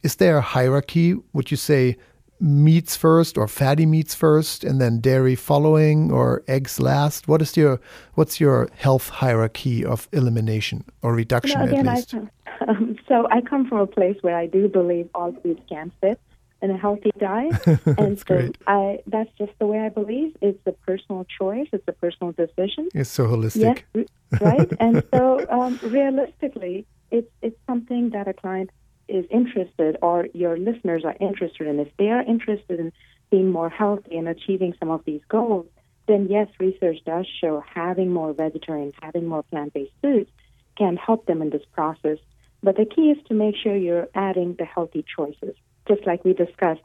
is 0.03 0.15
there 0.15 0.37
a 0.37 0.41
hierarchy? 0.41 1.15
Would 1.33 1.51
you 1.51 1.57
say 1.57 1.97
meats 2.41 2.97
first 2.97 3.37
or 3.37 3.47
fatty 3.47 3.85
meats 3.85 4.15
first 4.15 4.63
and 4.63 4.81
then 4.81 4.99
dairy 4.99 5.35
following 5.35 6.11
or 6.11 6.43
eggs 6.47 6.79
last? 6.79 7.27
What 7.27 7.41
is 7.41 7.55
your 7.55 7.79
what's 8.15 8.39
your 8.39 8.67
health 8.75 9.09
hierarchy 9.09 9.85
of 9.85 10.09
elimination 10.11 10.83
or 11.01 11.13
reduction 11.13 11.59
know, 11.59 11.65
again, 11.65 11.87
at 11.87 11.95
least? 11.95 12.15
I, 12.15 12.65
um, 12.67 12.95
so 13.07 13.27
i 13.31 13.41
come 13.41 13.67
from 13.67 13.79
a 13.79 13.87
place 13.87 14.17
where 14.21 14.37
i 14.37 14.45
do 14.45 14.67
believe 14.67 15.09
all 15.15 15.33
foods 15.41 15.61
can 15.69 15.91
fit 16.01 16.19
in 16.61 16.69
a 16.69 16.77
healthy 16.77 17.11
diet. 17.17 17.55
And 17.97 18.17
so 18.19 18.23
great. 18.25 18.57
i 18.67 18.99
that's 19.07 19.31
just 19.37 19.53
the 19.59 19.67
way 19.67 19.79
i 19.79 19.89
believe. 19.89 20.35
It's 20.41 20.65
a 20.65 20.71
personal 20.71 21.25
choice. 21.39 21.67
It's 21.73 21.87
a 21.87 21.93
personal 21.93 22.33
decision. 22.33 22.89
It's 22.93 23.09
so 23.09 23.25
holistic. 23.25 23.83
Yes, 23.93 24.07
right? 24.39 24.71
And 24.79 25.03
so 25.13 25.45
um, 25.49 25.79
realistically 25.83 26.85
it's 27.11 27.31
it's 27.41 27.57
something 27.67 28.11
that 28.11 28.27
a 28.27 28.33
client 28.33 28.69
is 29.07 29.25
interested 29.29 29.97
or 30.01 30.27
your 30.33 30.57
listeners 30.57 31.03
are 31.05 31.15
interested 31.19 31.67
in, 31.67 31.79
if 31.79 31.89
they 31.97 32.09
are 32.09 32.21
interested 32.21 32.79
in 32.79 32.91
being 33.29 33.51
more 33.51 33.69
healthy 33.69 34.17
and 34.17 34.27
achieving 34.27 34.73
some 34.79 34.89
of 34.89 35.03
these 35.05 35.21
goals, 35.29 35.67
then 36.07 36.27
yes, 36.29 36.47
research 36.59 36.97
does 37.05 37.25
show 37.39 37.63
having 37.73 38.11
more 38.11 38.33
vegetarian, 38.33 38.91
having 39.01 39.25
more 39.25 39.43
plant 39.43 39.73
based 39.73 39.93
foods 40.01 40.29
can 40.77 40.97
help 40.97 41.25
them 41.25 41.41
in 41.41 41.49
this 41.49 41.63
process. 41.73 42.17
But 42.63 42.77
the 42.77 42.85
key 42.85 43.11
is 43.11 43.17
to 43.27 43.33
make 43.33 43.55
sure 43.55 43.75
you're 43.75 44.07
adding 44.13 44.55
the 44.57 44.65
healthy 44.65 45.05
choices. 45.15 45.55
Just 45.87 46.05
like 46.05 46.23
we 46.23 46.33
discussed, 46.33 46.81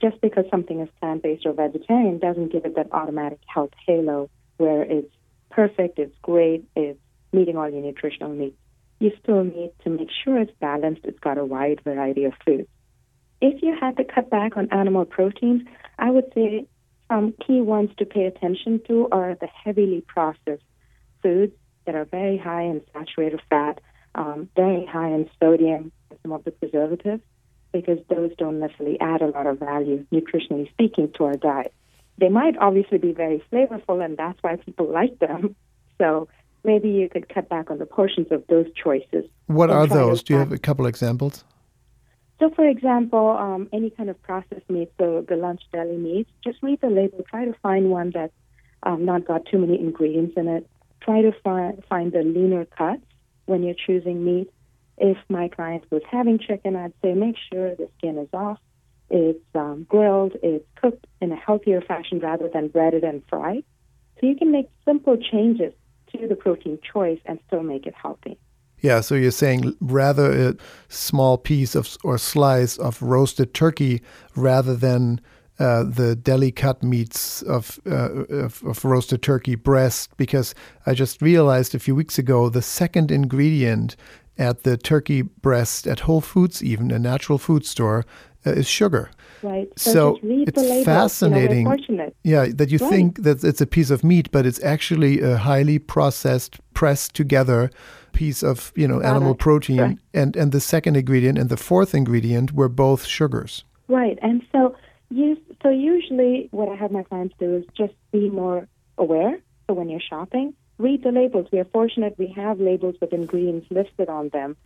just 0.00 0.20
because 0.20 0.44
something 0.50 0.80
is 0.80 0.88
plant 1.00 1.22
based 1.22 1.44
or 1.44 1.52
vegetarian 1.52 2.18
doesn't 2.18 2.52
give 2.52 2.64
it 2.64 2.76
that 2.76 2.92
automatic 2.92 3.40
health 3.46 3.70
halo 3.86 4.30
where 4.56 4.82
it's 4.82 5.12
perfect, 5.50 5.98
it's 5.98 6.16
great, 6.22 6.64
it's 6.76 6.98
meeting 7.32 7.56
all 7.56 7.68
your 7.68 7.82
nutritional 7.82 8.32
needs 8.32 8.56
you 9.00 9.12
still 9.22 9.44
need 9.44 9.72
to 9.84 9.90
make 9.90 10.08
sure 10.24 10.38
it's 10.38 10.52
balanced, 10.60 11.02
it's 11.04 11.18
got 11.20 11.38
a 11.38 11.44
wide 11.44 11.80
variety 11.84 12.24
of 12.24 12.32
foods. 12.44 12.68
If 13.40 13.62
you 13.62 13.76
had 13.78 13.96
to 13.98 14.04
cut 14.04 14.30
back 14.30 14.56
on 14.56 14.68
animal 14.72 15.04
proteins, 15.04 15.62
I 15.98 16.10
would 16.10 16.32
say 16.34 16.66
some 17.08 17.34
key 17.46 17.60
ones 17.60 17.90
to 17.98 18.04
pay 18.04 18.26
attention 18.26 18.80
to 18.88 19.08
are 19.12 19.36
the 19.40 19.46
heavily 19.46 20.02
processed 20.06 20.64
foods 21.22 21.52
that 21.86 21.94
are 21.94 22.04
very 22.04 22.36
high 22.36 22.62
in 22.62 22.82
saturated 22.92 23.40
fat, 23.48 23.80
um, 24.14 24.48
very 24.56 24.84
high 24.84 25.08
in 25.08 25.30
sodium, 25.40 25.92
some 26.22 26.32
of 26.32 26.44
the 26.44 26.50
preservatives, 26.50 27.22
because 27.72 27.98
those 28.08 28.32
don't 28.36 28.58
necessarily 28.58 29.00
add 29.00 29.22
a 29.22 29.26
lot 29.26 29.46
of 29.46 29.58
value, 29.58 30.04
nutritionally 30.12 30.68
speaking, 30.70 31.12
to 31.12 31.24
our 31.24 31.36
diet. 31.36 31.72
They 32.18 32.28
might 32.28 32.56
obviously 32.58 32.98
be 32.98 33.12
very 33.12 33.42
flavorful, 33.52 34.04
and 34.04 34.16
that's 34.16 34.42
why 34.42 34.56
people 34.56 34.90
like 34.90 35.18
them. 35.18 35.54
So 36.00 36.28
maybe 36.64 36.88
you 36.88 37.08
could 37.08 37.28
cut 37.28 37.48
back 37.48 37.70
on 37.70 37.78
the 37.78 37.86
portions 37.86 38.28
of 38.30 38.46
those 38.48 38.66
choices. 38.82 39.24
What 39.46 39.70
are 39.70 39.86
those? 39.86 40.22
Do 40.22 40.34
you 40.34 40.38
have 40.38 40.52
a 40.52 40.58
couple 40.58 40.86
examples? 40.86 41.44
So, 42.38 42.50
for 42.50 42.66
example, 42.68 43.30
um, 43.30 43.68
any 43.72 43.90
kind 43.90 44.08
of 44.08 44.20
processed 44.22 44.68
meat, 44.70 44.92
so 44.98 45.24
the 45.28 45.36
lunch 45.36 45.62
deli 45.72 45.96
meats, 45.96 46.30
just 46.44 46.62
read 46.62 46.80
the 46.80 46.88
label. 46.88 47.24
Try 47.28 47.44
to 47.46 47.54
find 47.62 47.90
one 47.90 48.12
that's 48.14 48.32
um, 48.84 49.04
not 49.04 49.26
got 49.26 49.46
too 49.46 49.58
many 49.58 49.78
ingredients 49.78 50.34
in 50.36 50.46
it. 50.46 50.68
Try 51.00 51.22
to 51.22 51.32
find 51.42 51.82
find 51.88 52.12
the 52.12 52.22
leaner 52.22 52.64
cuts 52.64 53.02
when 53.46 53.62
you're 53.62 53.74
choosing 53.74 54.24
meat. 54.24 54.52
If 54.98 55.16
my 55.28 55.48
client 55.48 55.84
was 55.90 56.02
having 56.08 56.38
chicken, 56.38 56.76
I'd 56.76 56.92
say 57.02 57.14
make 57.14 57.36
sure 57.52 57.74
the 57.74 57.88
skin 57.98 58.18
is 58.18 58.28
off. 58.32 58.58
It's 59.10 59.44
um, 59.54 59.86
grilled. 59.88 60.34
It's 60.42 60.66
cooked 60.80 61.06
in 61.20 61.32
a 61.32 61.36
healthier 61.36 61.80
fashion 61.80 62.20
rather 62.20 62.48
than 62.48 62.68
breaded 62.68 63.04
and 63.04 63.22
fried. 63.28 63.64
So 64.20 64.26
you 64.26 64.36
can 64.36 64.52
make 64.52 64.68
simple 64.84 65.16
changes 65.16 65.72
to 66.12 66.26
the 66.26 66.36
protein 66.36 66.78
choice 66.92 67.20
and 67.26 67.38
still 67.46 67.62
make 67.62 67.86
it 67.86 67.94
healthy. 67.94 68.38
Yeah, 68.80 69.00
so 69.00 69.14
you're 69.16 69.32
saying 69.32 69.74
rather 69.80 70.50
a 70.50 70.54
small 70.88 71.36
piece 71.36 71.74
of 71.74 71.96
or 72.04 72.16
slice 72.16 72.76
of 72.78 73.02
roasted 73.02 73.52
turkey 73.52 74.02
rather 74.36 74.76
than 74.76 75.20
uh, 75.58 75.82
the 75.82 76.14
deli 76.14 76.52
cut 76.52 76.82
meats 76.84 77.42
of, 77.42 77.80
uh, 77.84 78.24
of, 78.30 78.62
of 78.62 78.84
roasted 78.84 79.22
turkey 79.22 79.56
breast 79.56 80.16
because 80.16 80.54
I 80.86 80.94
just 80.94 81.20
realized 81.20 81.74
a 81.74 81.80
few 81.80 81.96
weeks 81.96 82.18
ago 82.18 82.48
the 82.48 82.62
second 82.62 83.10
ingredient 83.10 83.96
at 84.38 84.62
the 84.62 84.76
turkey 84.76 85.22
breast 85.22 85.88
at 85.88 86.00
Whole 86.00 86.20
Foods, 86.20 86.62
even 86.62 86.92
a 86.92 86.98
natural 86.98 87.38
food 87.38 87.66
store, 87.66 88.06
uh, 88.46 88.52
is 88.52 88.68
sugar. 88.68 89.10
Right. 89.42 89.68
So, 89.76 89.92
so 89.92 90.18
it's 90.22 90.84
fascinating. 90.84 91.66
You 91.88 91.96
know, 91.96 92.12
yeah, 92.24 92.46
that 92.54 92.70
you 92.70 92.78
right. 92.78 92.90
think 92.90 93.22
that 93.22 93.44
it's 93.44 93.60
a 93.60 93.66
piece 93.66 93.90
of 93.90 94.02
meat, 94.02 94.30
but 94.30 94.46
it's 94.46 94.62
actually 94.62 95.20
a 95.20 95.36
highly 95.36 95.78
processed, 95.78 96.58
pressed 96.74 97.14
together 97.14 97.70
piece 98.12 98.42
of 98.42 98.72
you 98.74 98.88
know 98.88 99.00
animal 99.00 99.34
protein. 99.34 99.80
Right. 99.80 99.98
And 100.12 100.36
and 100.36 100.52
the 100.52 100.60
second 100.60 100.96
ingredient 100.96 101.38
and 101.38 101.48
the 101.48 101.56
fourth 101.56 101.94
ingredient 101.94 102.52
were 102.52 102.68
both 102.68 103.04
sugars. 103.04 103.64
Right. 103.86 104.18
And 104.22 104.42
so 104.52 104.74
you 105.10 105.36
so 105.62 105.70
usually 105.70 106.48
what 106.50 106.68
I 106.68 106.74
have 106.74 106.90
my 106.90 107.04
clients 107.04 107.34
do 107.38 107.56
is 107.56 107.64
just 107.76 107.94
be 108.12 108.28
more 108.28 108.66
aware. 108.96 109.38
So 109.66 109.74
when 109.74 109.88
you're 109.88 110.00
shopping, 110.00 110.54
read 110.78 111.02
the 111.02 111.12
labels. 111.12 111.46
We 111.52 111.58
are 111.60 111.64
fortunate 111.66 112.18
we 112.18 112.32
have 112.36 112.60
labels 112.60 112.96
with 113.00 113.12
ingredients 113.12 113.66
listed 113.70 114.08
on 114.08 114.30
them. 114.30 114.56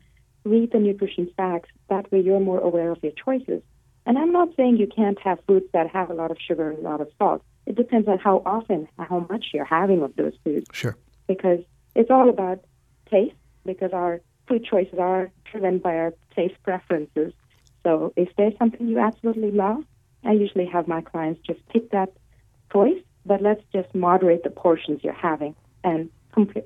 Read 0.45 0.73
the 0.73 0.79
nutrition 0.79 1.31
facts. 1.37 1.71
That 1.89 2.11
way 2.11 2.21
you're 2.21 2.41
more 2.41 2.61
aware 2.61 2.91
of 2.91 3.03
your 3.03 3.13
choices. 3.13 3.63
And 4.07 4.19
I'm 4.19 4.33
not 4.33 4.49
saying 4.57 4.79
you 4.79 4.89
can't 4.89 5.19
have 5.21 5.39
foods 5.47 5.67
that 5.73 5.89
have 5.91 6.11
a 6.11 6.15
lot 6.15 6.31
of 6.31 6.39
sugar 6.39 6.71
and 6.71 6.79
a 6.79 6.83
lot 6.83 7.01
of 7.01 7.09
salt. 7.19 7.43
It 7.67 7.77
depends 7.77 8.09
on 8.09 8.19
how 8.19 8.43
often, 8.45 8.89
how 8.99 9.27
much 9.31 9.47
you're 9.55 9.65
having 9.65 10.03
of 10.03 10.17
those 10.17 10.33
foods. 10.43 10.67
Sure. 10.73 10.97
Because 11.29 11.61
it's 11.95 12.11
all 12.11 12.29
about 12.29 12.65
taste, 13.11 13.37
because 13.65 13.93
our 13.93 14.21
food 14.49 14.65
choices 14.65 14.99
are 14.99 15.31
driven 15.51 15.79
by 15.79 15.97
our 15.97 16.15
taste 16.35 16.61
preferences. 16.65 17.33
So 17.85 18.13
if 18.17 18.29
there's 18.37 18.57
something 18.59 18.89
you 18.89 18.99
absolutely 18.99 19.53
love, 19.53 19.85
I 20.25 20.33
usually 20.33 20.67
have 20.67 20.89
my 20.89 21.01
clients 21.01 21.41
just 21.47 21.61
pick 21.69 21.91
that 21.91 22.13
choice, 22.73 23.01
but 23.25 23.43
let's 23.43 23.63
just 23.73 23.95
moderate 23.95 24.43
the 24.43 24.51
portions 24.51 25.03
you're 25.03 25.13
having 25.13 25.55
and 25.85 26.11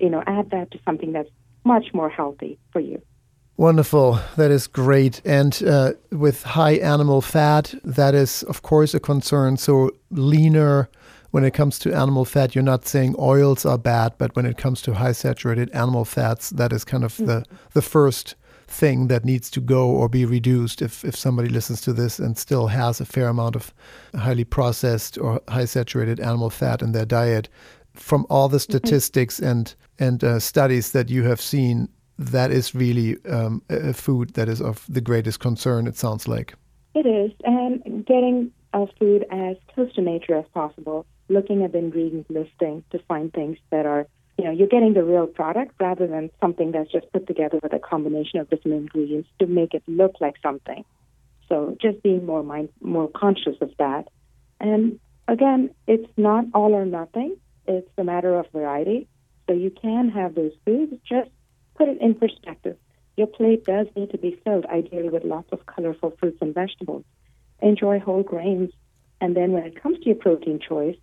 you 0.00 0.10
know 0.10 0.22
add 0.26 0.50
that 0.50 0.70
to 0.70 0.78
something 0.84 1.12
that's 1.12 1.30
much 1.64 1.92
more 1.92 2.08
healthy 2.08 2.58
for 2.72 2.80
you. 2.80 3.02
Wonderful. 3.58 4.20
That 4.36 4.50
is 4.50 4.66
great. 4.66 5.22
And 5.24 5.62
uh, 5.62 5.94
with 6.10 6.42
high 6.42 6.74
animal 6.74 7.22
fat, 7.22 7.74
that 7.84 8.14
is, 8.14 8.42
of 8.42 8.60
course, 8.60 8.92
a 8.92 9.00
concern. 9.00 9.56
So, 9.56 9.92
leaner 10.10 10.90
when 11.30 11.44
it 11.44 11.52
comes 11.52 11.78
to 11.80 11.92
animal 11.92 12.24
fat, 12.24 12.54
you're 12.54 12.64
not 12.64 12.86
saying 12.86 13.14
oils 13.18 13.66
are 13.66 13.76
bad, 13.76 14.14
but 14.16 14.34
when 14.36 14.46
it 14.46 14.56
comes 14.56 14.80
to 14.82 14.94
high 14.94 15.12
saturated 15.12 15.70
animal 15.72 16.04
fats, 16.04 16.50
that 16.50 16.72
is 16.72 16.84
kind 16.84 17.04
of 17.04 17.12
mm-hmm. 17.14 17.26
the, 17.26 17.44
the 17.74 17.82
first 17.82 18.36
thing 18.68 19.08
that 19.08 19.24
needs 19.24 19.50
to 19.50 19.60
go 19.60 19.88
or 19.88 20.08
be 20.08 20.24
reduced 20.24 20.82
if, 20.82 21.04
if 21.04 21.14
somebody 21.14 21.48
listens 21.48 21.80
to 21.82 21.92
this 21.92 22.18
and 22.18 22.38
still 22.38 22.68
has 22.68 23.00
a 23.00 23.04
fair 23.04 23.28
amount 23.28 23.54
of 23.54 23.72
highly 24.14 24.44
processed 24.44 25.18
or 25.18 25.40
high 25.48 25.64
saturated 25.64 26.20
animal 26.20 26.50
fat 26.50 26.82
in 26.82 26.92
their 26.92 27.04
diet. 27.04 27.48
From 27.94 28.26
all 28.30 28.48
the 28.48 28.56
mm-hmm. 28.56 28.72
statistics 28.72 29.38
and, 29.38 29.74
and 29.98 30.22
uh, 30.22 30.40
studies 30.40 30.92
that 30.92 31.10
you 31.10 31.24
have 31.24 31.40
seen, 31.40 31.88
that 32.18 32.50
is 32.50 32.74
really 32.74 33.16
um, 33.26 33.62
a 33.68 33.92
food 33.92 34.30
that 34.34 34.48
is 34.48 34.60
of 34.60 34.84
the 34.88 35.00
greatest 35.00 35.40
concern, 35.40 35.86
it 35.86 35.96
sounds 35.96 36.26
like. 36.26 36.54
It 36.94 37.06
is. 37.06 37.32
And 37.44 38.06
getting 38.06 38.52
our 38.72 38.88
food 38.98 39.26
as 39.30 39.56
close 39.74 39.92
to 39.94 40.02
nature 40.02 40.34
as 40.34 40.46
possible, 40.54 41.06
looking 41.28 41.62
at 41.62 41.72
the 41.72 41.78
ingredient 41.78 42.30
listing 42.30 42.84
to 42.90 42.98
find 43.00 43.32
things 43.32 43.58
that 43.70 43.86
are, 43.86 44.06
you 44.38 44.44
know, 44.44 44.50
you're 44.50 44.68
getting 44.68 44.94
the 44.94 45.04
real 45.04 45.26
product 45.26 45.74
rather 45.80 46.06
than 46.06 46.30
something 46.40 46.72
that's 46.72 46.90
just 46.90 47.10
put 47.12 47.26
together 47.26 47.58
with 47.62 47.72
a 47.72 47.78
combination 47.78 48.40
of 48.40 48.48
different 48.48 48.76
ingredients 48.78 49.28
to 49.38 49.46
make 49.46 49.74
it 49.74 49.82
look 49.86 50.14
like 50.20 50.36
something. 50.42 50.84
So 51.48 51.76
just 51.80 52.02
being 52.02 52.24
more 52.24 52.42
mind, 52.42 52.70
more 52.80 53.08
conscious 53.08 53.56
of 53.60 53.70
that. 53.78 54.08
And 54.58 54.98
again, 55.28 55.70
it's 55.86 56.10
not 56.16 56.46
all 56.54 56.74
or 56.74 56.84
nothing. 56.86 57.36
It's 57.66 57.88
a 57.98 58.04
matter 58.04 58.38
of 58.38 58.46
variety. 58.52 59.06
So 59.46 59.52
you 59.52 59.70
can 59.70 60.08
have 60.10 60.34
those 60.34 60.52
foods, 60.64 60.94
just 61.08 61.30
put 61.76 61.88
it 61.88 62.00
in 62.00 62.14
perspective. 62.14 62.76
Your 63.16 63.26
plate 63.26 63.64
does 63.64 63.86
need 63.96 64.10
to 64.10 64.18
be 64.18 64.40
filled, 64.44 64.66
ideally 64.66 65.08
with 65.08 65.24
lots 65.24 65.50
of 65.52 65.64
colorful 65.66 66.14
fruits 66.18 66.38
and 66.40 66.54
vegetables. 66.54 67.04
Enjoy 67.60 67.98
whole 67.98 68.22
grains. 68.22 68.70
And 69.20 69.34
then 69.34 69.52
when 69.52 69.64
it 69.64 69.80
comes 69.82 69.98
to 70.00 70.06
your 70.06 70.16
protein 70.16 70.60
choice, 70.60 70.96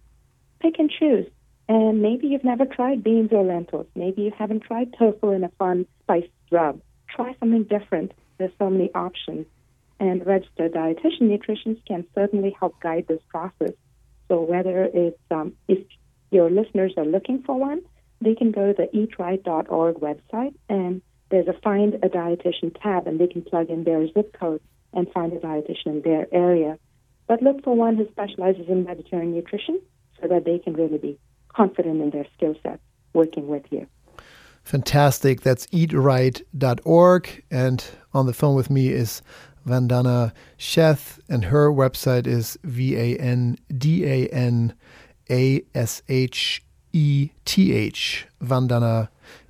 pick 0.60 0.78
and 0.78 0.90
choose. 0.90 1.26
And 1.68 2.02
maybe 2.02 2.28
you've 2.28 2.44
never 2.44 2.66
tried 2.66 3.04
beans 3.04 3.30
or 3.32 3.44
lentils. 3.44 3.88
Maybe 3.96 4.24
you 4.24 4.32
haven't 4.38 4.62
tried 4.62 4.94
tofu 4.98 5.32
in 5.32 5.44
a 5.44 5.50
fun 5.58 5.88
spiced 6.04 6.30
rub. 6.52 6.82
try 7.10 7.36
something 7.40 7.64
different. 7.64 8.12
There's 8.38 8.52
so 8.60 8.70
many 8.70 8.92
options. 8.94 9.46
And 10.00 10.26
registered 10.26 10.74
dietitian 10.74 11.30
nutritionists 11.32 11.86
can 11.88 12.06
certainly 12.14 12.56
help 12.60 12.80
guide 12.80 13.06
this 13.08 13.22
process. 13.30 13.74
So 14.28 14.42
whether 14.42 14.84
it's 14.84 15.20
um, 15.32 15.54
if 15.68 15.80
your 16.32 16.50
listeners 16.50 16.94
are 16.98 17.06
looking 17.06 17.44
for 17.44 17.58
one, 17.58 17.82
they 18.24 18.36
can 18.36 18.52
go 18.52 18.72
to 18.72 18.74
the 18.74 18.98
eatright.org 18.98 19.96
website 19.96 20.54
and 20.70 21.02
there's 21.30 21.48
a 21.48 21.54
find 21.54 21.96
a 21.96 22.10
dietitian 22.10 22.76
tab 22.82 23.08
and 23.08 23.20
they 23.20 23.28
can 23.28 23.42
plug 23.42 23.70
in 23.70 23.84
their 23.84 24.08
zip 24.08 24.38
code 24.40 24.62
and 24.94 25.12
find 25.12 25.34
a 25.34 25.40
dietitian 25.40 25.88
in 25.88 26.02
their 26.02 26.28
area. 26.32 26.78
But 27.28 27.42
look 27.42 27.64
for 27.64 27.76
one 27.76 27.96
who 27.96 28.08
specializes 28.10 28.68
in 28.68 28.86
vegetarian 28.86 29.34
nutrition 29.34 29.82
so 30.22 30.28
that 30.28 30.46
they 30.46 30.60
can 30.60 30.74
really 30.74 30.98
be 30.98 31.20
confident 31.50 32.02
in 32.02 32.10
their 32.12 32.28
skill 32.36 32.56
set 32.64 32.80
working 33.14 33.48
with 33.48 33.64
you. 33.72 33.88
Fantastic. 34.64 35.42
That's 35.42 35.68
eatright.org. 35.68 37.44
And 37.52 37.86
on 38.14 38.26
the 38.26 38.34
phone 38.34 38.56
with 38.56 38.70
me 38.70 38.90
is 38.90 39.22
Vandana 39.68 40.34
Sheth, 40.58 41.20
and 41.30 41.46
her 41.46 41.70
website 41.70 42.28
is 42.28 42.58
V 42.64 42.96
A 42.96 43.18
N 43.18 43.58
D 43.76 44.06
A 44.06 44.28
N 44.28 44.74
A 45.30 45.64
S 45.74 46.02
H 46.10 46.64
E 46.94 47.32
T 47.46 47.74
H, 47.74 48.28
Vandana 48.42 49.10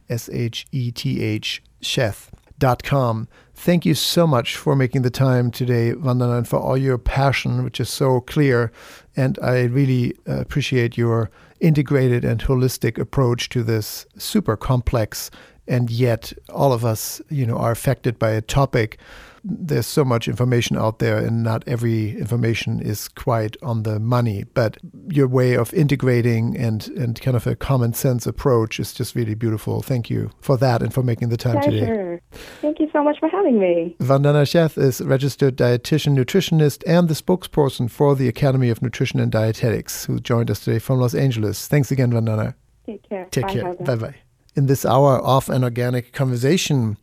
S 0.10 0.30
H 0.32 0.66
E 0.72 0.92
T 0.92 1.22
H, 1.22 1.62
Sheth.com. 1.82 3.28
Thank 3.56 3.86
you 3.86 3.94
so 3.94 4.26
much 4.26 4.58
for 4.58 4.76
making 4.76 5.04
the 5.04 5.10
time 5.10 5.52
today, 5.52 5.94
Vandana, 5.94 6.40
and 6.40 6.48
for 6.48 6.60
all 6.60 6.78
your 6.78 6.98
passion, 6.98 7.64
which 7.64 7.80
is 7.80 7.90
so 7.90 8.22
clear. 8.22 8.72
And 9.16 9.38
I 9.42 9.64
really 9.64 10.16
appreciate 10.26 10.98
your 10.98 11.30
integrated 11.60 12.26
and 12.26 12.42
holistic 12.42 12.98
approach 12.98 13.50
to 13.50 13.64
this 13.64 14.06
super 14.18 14.58
complex 14.58 15.30
and 15.68 15.90
yet 15.90 16.34
all 16.50 16.74
of 16.74 16.84
us, 16.84 17.22
you 17.30 17.46
know, 17.46 17.58
are 17.58 17.72
affected 17.72 18.20
by 18.20 18.32
a 18.32 18.42
topic 18.42 19.00
there's 19.44 19.88
so 19.88 20.06
much 20.06 20.28
information 20.28 20.78
out 20.78 21.00
there, 21.00 21.18
and 21.18 21.44
not 21.44 21.64
every 21.68 22.18
information 22.18 22.80
is 22.80 23.08
quite 23.08 23.58
on 23.62 23.84
the 23.84 24.00
money. 24.00 24.46
But 24.54 24.78
your 25.10 25.28
way 25.28 25.56
of 25.56 25.74
integrating 25.74 26.58
and 26.58 26.88
and 26.90 27.20
kind 27.20 27.36
of 27.36 27.46
a 27.46 27.56
common 27.56 27.94
sense 27.94 28.26
approach 28.26 28.80
is 28.80 28.94
just 28.94 29.16
really 29.16 29.36
beautiful. 29.36 29.82
Thank 29.82 30.10
you 30.10 30.32
for 30.42 30.58
that 30.58 30.82
and 30.82 30.94
for 30.94 31.04
making 31.04 31.30
the 31.30 31.38
time 31.38 31.60
Pleasure. 31.60 31.72
today. 31.72 32.20
Thank 32.62 32.80
you 32.80 32.90
so 32.94 33.04
much 33.04 33.20
for 33.20 33.30
having 33.30 33.60
me. 33.60 33.96
Vandana 34.00 34.44
Sheth 34.44 34.78
is 34.78 35.02
a 35.02 35.06
registered 35.06 35.58
dietitian, 35.58 36.18
nutritionist, 36.18 36.84
and 36.88 37.10
the 37.10 37.14
spokesperson 37.14 37.90
for 37.90 38.16
the 38.16 38.28
Academy 38.28 38.70
of 38.70 38.82
Nutrition 38.82 39.20
and 39.20 39.32
Dietetics, 39.32 40.06
who 40.06 40.20
joined 40.20 40.50
us 40.50 40.62
today 40.62 40.80
from 40.80 41.00
Los 41.00 41.14
Angeles. 41.14 41.68
Thanks 41.68 41.92
again, 41.92 42.12
Vandana. 42.12 42.56
Take 42.86 43.08
care. 43.08 43.28
Take 43.32 43.48
Bye, 43.48 43.54
care. 43.54 43.74
Bye 43.76 43.96
bye 43.96 44.16
in 44.56 44.68
this 44.68 44.86
hour 44.86 45.20
of 45.20 45.50
an 45.50 45.64
organic 45.64 46.14
conversation 46.14 46.98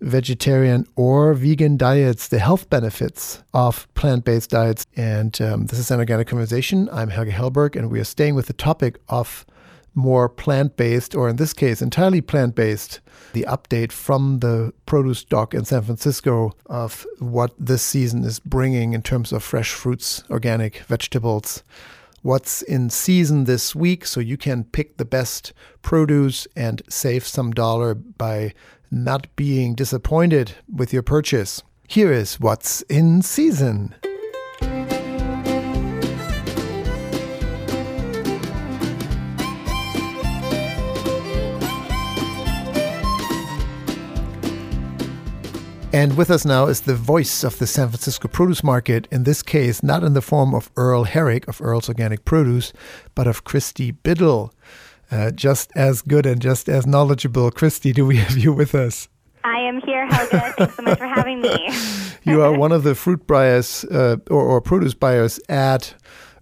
vegetarian 0.00 0.86
or 0.96 1.34
vegan 1.34 1.76
diets, 1.76 2.28
the 2.28 2.38
health 2.38 2.70
benefits 2.70 3.42
of 3.52 3.92
plant 3.94 4.24
based 4.24 4.50
diets. 4.50 4.86
And 4.96 5.38
um, 5.40 5.66
this 5.66 5.78
is 5.78 5.90
an 5.90 6.00
organic 6.00 6.28
conversation. 6.28 6.88
I'm 6.92 7.10
Helge 7.10 7.28
Hellberg, 7.28 7.76
and 7.76 7.90
we 7.90 8.00
are 8.00 8.04
staying 8.04 8.34
with 8.34 8.46
the 8.46 8.52
topic 8.52 8.98
of 9.08 9.44
more 9.94 10.28
plant 10.28 10.76
based, 10.76 11.14
or 11.14 11.28
in 11.28 11.36
this 11.36 11.52
case, 11.52 11.82
entirely 11.82 12.20
plant 12.20 12.54
based. 12.54 13.00
The 13.32 13.44
update 13.48 13.92
from 13.92 14.38
the 14.38 14.72
produce 14.86 15.24
dock 15.24 15.52
in 15.52 15.64
San 15.64 15.82
Francisco 15.82 16.52
of 16.66 17.06
what 17.18 17.52
this 17.58 17.82
season 17.82 18.24
is 18.24 18.38
bringing 18.38 18.92
in 18.92 19.02
terms 19.02 19.32
of 19.32 19.42
fresh 19.42 19.72
fruits, 19.72 20.24
organic 20.30 20.78
vegetables 20.78 21.62
what's 22.22 22.62
in 22.62 22.90
season 22.90 23.44
this 23.44 23.74
week 23.74 24.04
so 24.04 24.20
you 24.20 24.36
can 24.36 24.64
pick 24.64 24.96
the 24.96 25.04
best 25.04 25.52
produce 25.82 26.46
and 26.54 26.82
save 26.88 27.26
some 27.26 27.50
dollar 27.50 27.94
by 27.94 28.52
not 28.90 29.34
being 29.36 29.74
disappointed 29.74 30.52
with 30.72 30.92
your 30.92 31.02
purchase. 31.02 31.62
Here 31.88 32.12
is 32.12 32.38
what's 32.38 32.82
in 32.82 33.22
season. 33.22 33.94
And 45.92 46.16
with 46.16 46.30
us 46.30 46.44
now 46.44 46.66
is 46.66 46.82
the 46.82 46.94
voice 46.94 47.42
of 47.42 47.58
the 47.58 47.66
San 47.66 47.88
Francisco 47.88 48.28
produce 48.28 48.62
market, 48.62 49.08
in 49.10 49.24
this 49.24 49.42
case, 49.42 49.82
not 49.82 50.04
in 50.04 50.14
the 50.14 50.22
form 50.22 50.54
of 50.54 50.70
Earl 50.76 51.02
Herrick 51.02 51.48
of 51.48 51.60
Earl's 51.60 51.88
Organic 51.88 52.24
Produce, 52.24 52.72
but 53.16 53.26
of 53.26 53.42
Christy 53.42 53.90
Biddle. 53.90 54.54
Uh, 55.10 55.32
just 55.32 55.72
as 55.74 56.00
good 56.02 56.26
and 56.26 56.40
just 56.40 56.68
as 56.68 56.86
knowledgeable. 56.86 57.50
Christy, 57.50 57.92
do 57.92 58.06
we 58.06 58.18
have 58.18 58.38
you 58.38 58.52
with 58.52 58.72
us? 58.72 59.08
I 59.42 59.58
am 59.58 59.80
here, 59.80 60.06
Helga. 60.06 60.54
Thanks 60.56 60.76
so 60.76 60.82
much 60.82 60.98
for 60.98 61.08
having 61.08 61.40
me. 61.40 61.70
you 62.22 62.40
are 62.40 62.56
one 62.56 62.70
of 62.70 62.84
the 62.84 62.94
fruit 62.94 63.26
buyers 63.26 63.84
uh, 63.86 64.18
or, 64.30 64.42
or 64.42 64.60
produce 64.60 64.94
buyers 64.94 65.40
at 65.48 65.94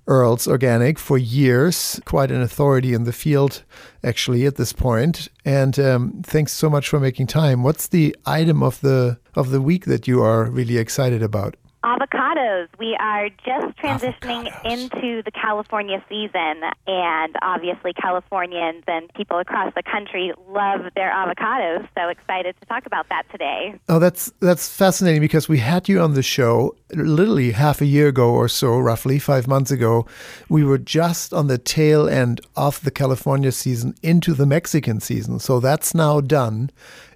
Earl's 0.09 0.49
Organic 0.49 0.99
for 0.99 1.19
years, 1.19 2.01
quite 2.07 2.31
an 2.31 2.41
authority 2.41 2.95
in 2.95 3.05
the 3.05 3.13
field, 3.13 3.63
actually, 4.03 4.47
at 4.47 4.57
this 4.57 4.73
point. 4.73 5.29
And 5.45 5.79
um, 5.79 6.23
thanks 6.25 6.53
so 6.53 6.71
much 6.71 6.89
for 6.89 6.99
making 6.99 7.27
time. 7.27 7.63
What's 7.63 7.87
the 7.87 8.17
item 8.25 8.63
of 8.63 8.81
the 8.81 9.19
of 9.37 9.51
the 9.51 9.61
week 9.61 9.85
that 9.85 10.09
you 10.09 10.23
are 10.23 10.51
really 10.51 10.79
excited 10.79 11.23
about? 11.23 11.57
Avocados. 11.85 12.69
We 12.79 12.97
are 12.99 13.29
just 13.29 13.77
transitioning 13.79 14.51
Avocados. 14.51 14.73
into 14.73 15.23
the 15.23 15.31
California 15.31 16.05
season, 16.09 16.63
and 16.87 17.37
obviously, 17.43 17.93
Californians 17.93 18.83
and 18.89 19.09
people 19.15 19.39
across 19.39 19.73
the 19.75 19.83
country 19.83 20.33
love 20.49 20.81
their 20.97 21.13
avocados. 21.13 21.89
So 21.97 22.09
excited 22.09 22.57
to 22.61 22.67
talk 22.67 22.87
about 22.87 23.09
that 23.11 23.25
today. 23.31 23.75
Oh, 23.89 23.99
that's 23.99 24.33
that's 24.41 24.69
fascinating 24.69 25.21
because 25.21 25.49
we 25.49 25.59
had 25.59 25.89
you 25.89 26.01
on 26.01 26.15
the 26.15 26.23
show 26.23 26.75
literally 26.95 27.53
half 27.53 27.81
a 27.81 27.87
year 27.87 28.09
ago 28.09 28.31
or 28.31 28.49
so, 28.49 28.79
roughly 28.79 29.19
five 29.19 29.47
months 29.47 29.71
ago. 29.71 30.07
We 30.49 30.65
were 30.65 30.79
just 30.79 31.33
on 31.33 31.47
the 31.47 31.59
tail 31.59 32.09
end 32.09 32.41
of 32.57 32.83
the 32.83 32.91
California 32.91 33.53
season 33.53 33.95
into 34.03 34.35
the 34.35 34.47
Mexican 34.47 35.01
season, 35.01 35.39
so 35.39 35.61
that's 35.61 35.95
now 35.95 36.21
done. 36.21 36.71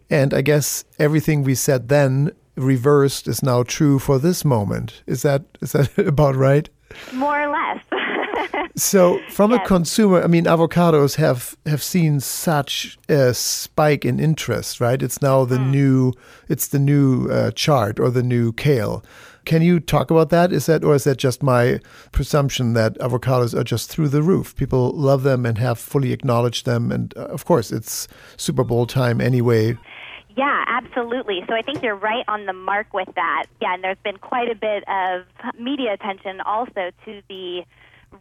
And 0.09 0.35
I 0.35 0.43
guess 0.43 0.85
everything 0.99 1.43
we 1.43 1.55
said 1.55 1.89
then 1.89 2.33
reversed 2.57 3.29
is 3.29 3.43
now 3.43 3.63
true 3.63 3.99
for 3.99 4.19
this 4.19 4.45
moment. 4.45 5.03
Is 5.07 5.23
that 5.23 5.45
is 5.61 5.73
that 5.73 5.97
about 6.07 6.37
right? 6.37 6.69
More 7.13 7.43
or 7.43 7.51
less. 7.51 7.83
so, 8.77 9.21
from 9.31 9.51
yes. 9.51 9.61
a 9.63 9.67
consumer, 9.67 10.23
I 10.23 10.27
mean, 10.27 10.45
avocados 10.45 11.17
have 11.17 11.57
have 11.67 11.83
seen 11.83 12.21
such 12.21 12.99
a 13.09 13.35
spike 13.35 14.05
in 14.05 14.21
interest, 14.21 14.81
right? 14.81 15.03
It's 15.03 15.23
now 15.23 15.45
the 15.45 15.59
mm. 15.59 15.71
new, 15.71 16.13
it's 16.49 16.69
the 16.69 16.79
new 16.79 17.29
uh, 17.31 17.51
chart 17.53 17.99
or 17.99 18.11
the 18.11 18.23
new 18.23 18.53
kale. 18.53 19.05
Can 19.45 19.61
you 19.61 19.81
talk 19.81 20.11
about 20.11 20.31
that? 20.31 20.53
Is 20.53 20.67
that 20.67 20.85
or 20.85 20.95
is 20.95 21.05
that 21.05 21.17
just 21.17 21.43
my 21.43 21.81
presumption 22.13 22.75
that 22.75 22.97
avocados 22.99 23.59
are 23.59 23.65
just 23.65 23.91
through 23.91 24.09
the 24.09 24.23
roof? 24.23 24.55
People 24.55 24.93
love 24.93 25.25
them 25.25 25.45
and 25.45 25.59
have 25.59 25.79
fully 25.79 26.13
acknowledged 26.13 26.65
them, 26.65 26.93
and 26.93 27.13
uh, 27.17 27.23
of 27.23 27.45
course, 27.45 27.73
it's 27.73 28.07
Super 28.37 28.65
Bowl 28.65 28.87
time 28.87 29.21
anyway. 29.21 29.77
Yeah, 30.37 30.65
absolutely. 30.67 31.41
So 31.49 31.55
I 31.55 31.63
think 31.63 31.83
you're 31.83 31.97
right 31.97 32.25
on 32.29 32.47
the 32.47 32.53
mark 32.53 32.95
with 32.95 33.09
that. 33.17 33.47
Yeah, 33.61 33.75
and 33.75 33.85
there's 33.85 33.99
been 34.05 34.17
quite 34.19 34.51
a 34.51 34.55
bit 34.55 34.85
of 34.89 35.27
media 35.59 35.93
attention 35.93 36.41
also 36.41 36.91
to 37.05 37.23
the 37.29 37.65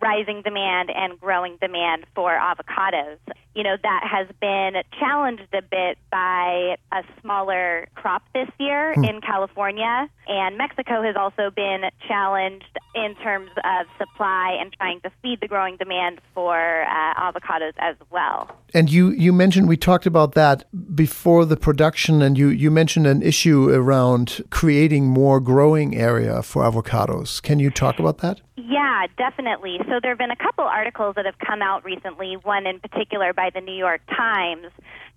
rising 0.01 0.41
demand 0.41 0.89
and 0.93 1.19
growing 1.19 1.57
demand 1.59 2.05
for 2.15 2.31
avocados. 2.31 3.17
You 3.55 3.63
know, 3.63 3.75
that 3.83 4.07
has 4.09 4.27
been 4.39 4.81
challenged 4.97 5.53
a 5.53 5.61
bit 5.61 5.97
by 6.09 6.77
a 6.93 7.03
smaller 7.21 7.87
crop 7.95 8.23
this 8.33 8.47
year 8.59 8.93
hmm. 8.93 9.03
in 9.03 9.21
California. 9.21 10.09
And 10.27 10.57
Mexico 10.57 11.01
has 11.01 11.15
also 11.17 11.51
been 11.53 11.89
challenged 12.07 12.79
in 12.95 13.15
terms 13.15 13.51
of 13.57 13.87
supply 13.97 14.57
and 14.59 14.71
trying 14.73 15.01
to 15.01 15.11
feed 15.21 15.41
the 15.41 15.47
growing 15.47 15.75
demand 15.75 16.21
for 16.33 16.83
uh, 16.83 17.13
avocados 17.15 17.73
as 17.79 17.95
well. 18.09 18.49
And 18.73 18.89
you, 18.89 19.09
you 19.09 19.33
mentioned, 19.33 19.67
we 19.67 19.75
talked 19.75 20.05
about 20.05 20.33
that 20.33 20.63
before 20.95 21.43
the 21.43 21.57
production, 21.57 22.21
and 22.21 22.37
you, 22.37 22.47
you 22.47 22.71
mentioned 22.71 23.05
an 23.05 23.21
issue 23.21 23.69
around 23.69 24.41
creating 24.49 25.07
more 25.07 25.41
growing 25.41 25.97
area 25.97 26.41
for 26.41 26.63
avocados. 26.63 27.41
Can 27.41 27.59
you 27.59 27.69
talk 27.69 27.99
about 27.99 28.19
that? 28.19 28.39
Yeah, 28.55 29.07
definitely. 29.17 29.79
So 29.87 29.99
there 30.01 30.11
have 30.11 30.17
been 30.17 30.31
a 30.31 30.35
couple 30.35 30.65
articles 30.65 31.15
that 31.15 31.25
have 31.25 31.37
come 31.39 31.61
out 31.61 31.83
recently, 31.83 32.35
one 32.35 32.67
in 32.67 32.79
particular 32.79 33.33
by 33.33 33.49
the 33.53 33.61
New 33.61 33.75
York 33.75 34.01
Times, 34.07 34.67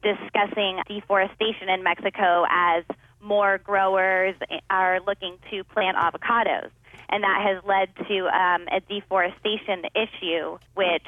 discussing 0.02 0.80
deforestation 0.88 1.68
in 1.68 1.82
Mexico 1.82 2.44
as 2.50 2.84
more 3.20 3.58
growers 3.58 4.34
are 4.70 5.00
looking 5.06 5.38
to 5.50 5.64
plant 5.64 5.96
avocados. 5.96 6.70
And 7.08 7.22
that 7.22 7.42
has 7.42 7.62
led 7.64 7.88
to 8.08 8.26
um, 8.28 8.66
a 8.72 8.80
deforestation 8.80 9.84
issue, 9.94 10.58
which 10.74 11.06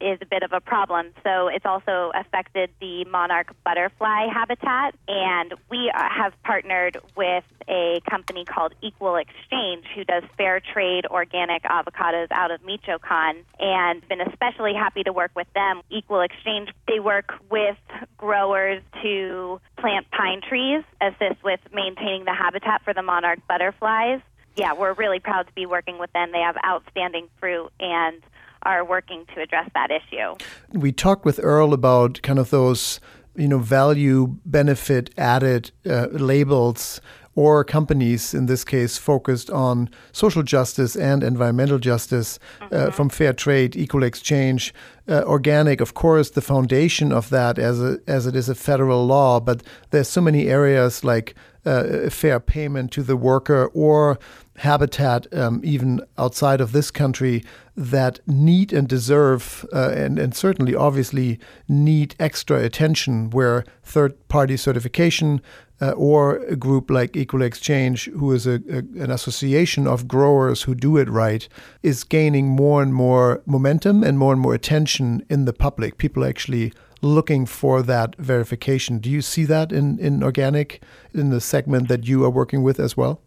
is 0.00 0.18
a 0.20 0.26
bit 0.26 0.42
of 0.42 0.52
a 0.52 0.60
problem. 0.60 1.12
So 1.24 1.48
it's 1.48 1.66
also 1.66 2.12
affected 2.14 2.70
the 2.80 3.04
monarch 3.04 3.54
butterfly 3.64 4.26
habitat. 4.32 4.94
And 5.08 5.54
we 5.70 5.90
uh, 5.94 6.08
have 6.08 6.32
partnered 6.42 6.98
with 7.16 7.44
a 7.68 8.00
company 8.08 8.44
called 8.44 8.74
Equal 8.80 9.16
Exchange, 9.16 9.84
who 9.94 10.04
does 10.04 10.22
fair 10.36 10.60
trade 10.60 11.06
organic 11.06 11.64
avocados 11.64 12.28
out 12.30 12.50
of 12.50 12.64
Michoacan, 12.64 13.44
and 13.58 14.08
been 14.08 14.20
especially 14.20 14.74
happy 14.74 15.02
to 15.02 15.12
work 15.12 15.32
with 15.34 15.48
them. 15.54 15.82
Equal 15.90 16.20
Exchange, 16.20 16.70
they 16.86 17.00
work 17.00 17.32
with 17.50 17.76
growers 18.16 18.82
to 19.02 19.60
plant 19.78 20.06
pine 20.10 20.40
trees, 20.48 20.84
assist 21.00 21.42
with 21.42 21.60
maintaining 21.72 22.24
the 22.24 22.34
habitat 22.34 22.82
for 22.84 22.94
the 22.94 23.02
monarch 23.02 23.40
butterflies. 23.48 24.20
Yeah, 24.56 24.72
we're 24.72 24.94
really 24.94 25.20
proud 25.20 25.46
to 25.48 25.52
be 25.52 25.66
working 25.66 25.98
with 25.98 26.10
them. 26.12 26.32
They 26.32 26.40
have 26.40 26.56
outstanding 26.64 27.28
fruit 27.40 27.70
and 27.78 28.22
are 28.66 28.84
working 28.84 29.24
to 29.34 29.40
address 29.40 29.70
that 29.74 29.90
issue. 29.90 30.34
We 30.72 30.92
talked 30.92 31.24
with 31.24 31.38
Earl 31.42 31.72
about 31.72 32.20
kind 32.22 32.38
of 32.38 32.50
those, 32.50 33.00
you 33.36 33.48
know, 33.48 33.58
value 33.58 34.36
benefit 34.44 35.10
added 35.16 35.70
uh, 35.88 36.08
labels 36.10 37.00
or 37.36 37.62
companies, 37.62 38.34
in 38.34 38.46
this 38.46 38.64
case, 38.64 38.98
focused 38.98 39.50
on 39.50 39.88
social 40.12 40.42
justice 40.42 40.96
and 40.96 41.22
environmental 41.22 41.78
justice, 41.78 42.38
uh, 42.60 42.66
mm-hmm. 42.68 42.90
from 42.90 43.08
fair 43.08 43.32
trade, 43.32 43.76
equal 43.76 44.02
exchange, 44.02 44.74
uh, 45.08 45.22
organic, 45.26 45.80
of 45.80 45.94
course, 45.94 46.30
the 46.30 46.40
foundation 46.40 47.12
of 47.12 47.28
that 47.30 47.58
as 47.58 47.80
a, 47.80 47.98
as 48.08 48.26
it 48.26 48.34
is 48.34 48.48
a 48.48 48.54
federal 48.54 49.06
law. 49.06 49.38
But 49.38 49.62
there's 49.90 50.08
so 50.08 50.20
many 50.20 50.48
areas 50.48 51.04
like 51.04 51.34
uh, 51.66 52.08
fair 52.10 52.40
payment 52.40 52.90
to 52.92 53.02
the 53.02 53.16
worker 53.16 53.70
or 53.74 54.18
habitat, 54.56 55.26
um, 55.34 55.60
even 55.62 56.00
outside 56.16 56.60
of 56.60 56.72
this 56.72 56.90
country, 56.90 57.44
that 57.76 58.20
need 58.26 58.72
and 58.72 58.88
deserve, 58.88 59.66
uh, 59.72 59.90
and, 59.94 60.18
and 60.18 60.34
certainly 60.34 60.74
obviously 60.74 61.38
need 61.68 62.14
extra 62.18 62.62
attention, 62.62 63.30
where 63.30 63.64
third 63.82 64.28
party 64.28 64.56
certification 64.56 65.42
uh, 65.80 65.90
or 65.92 66.38
a 66.38 66.56
group 66.56 66.90
like 66.90 67.16
Equal 67.16 67.42
Exchange, 67.42 68.06
who 68.06 68.32
is 68.32 68.46
a, 68.46 68.62
a, 68.70 68.78
an 69.02 69.10
association 69.10 69.86
of 69.86 70.08
growers 70.08 70.62
who 70.62 70.74
do 70.74 70.96
it 70.96 71.08
right, 71.08 71.48
is 71.82 72.04
gaining 72.04 72.48
more 72.48 72.82
and 72.82 72.94
more 72.94 73.42
momentum 73.46 74.02
and 74.02 74.18
more 74.18 74.32
and 74.32 74.40
more 74.40 74.54
attention 74.54 75.24
in 75.28 75.44
the 75.44 75.52
public. 75.52 75.98
People 75.98 76.24
actually 76.24 76.72
looking 77.02 77.46
for 77.46 77.82
that 77.82 78.16
verification. 78.16 78.98
Do 78.98 79.10
you 79.10 79.20
see 79.20 79.44
that 79.44 79.70
in, 79.70 79.98
in 79.98 80.22
organic, 80.22 80.82
in 81.12 81.30
the 81.30 81.40
segment 81.40 81.88
that 81.88 82.06
you 82.06 82.24
are 82.24 82.30
working 82.30 82.62
with 82.62 82.80
as 82.80 82.96
well? 82.96 83.20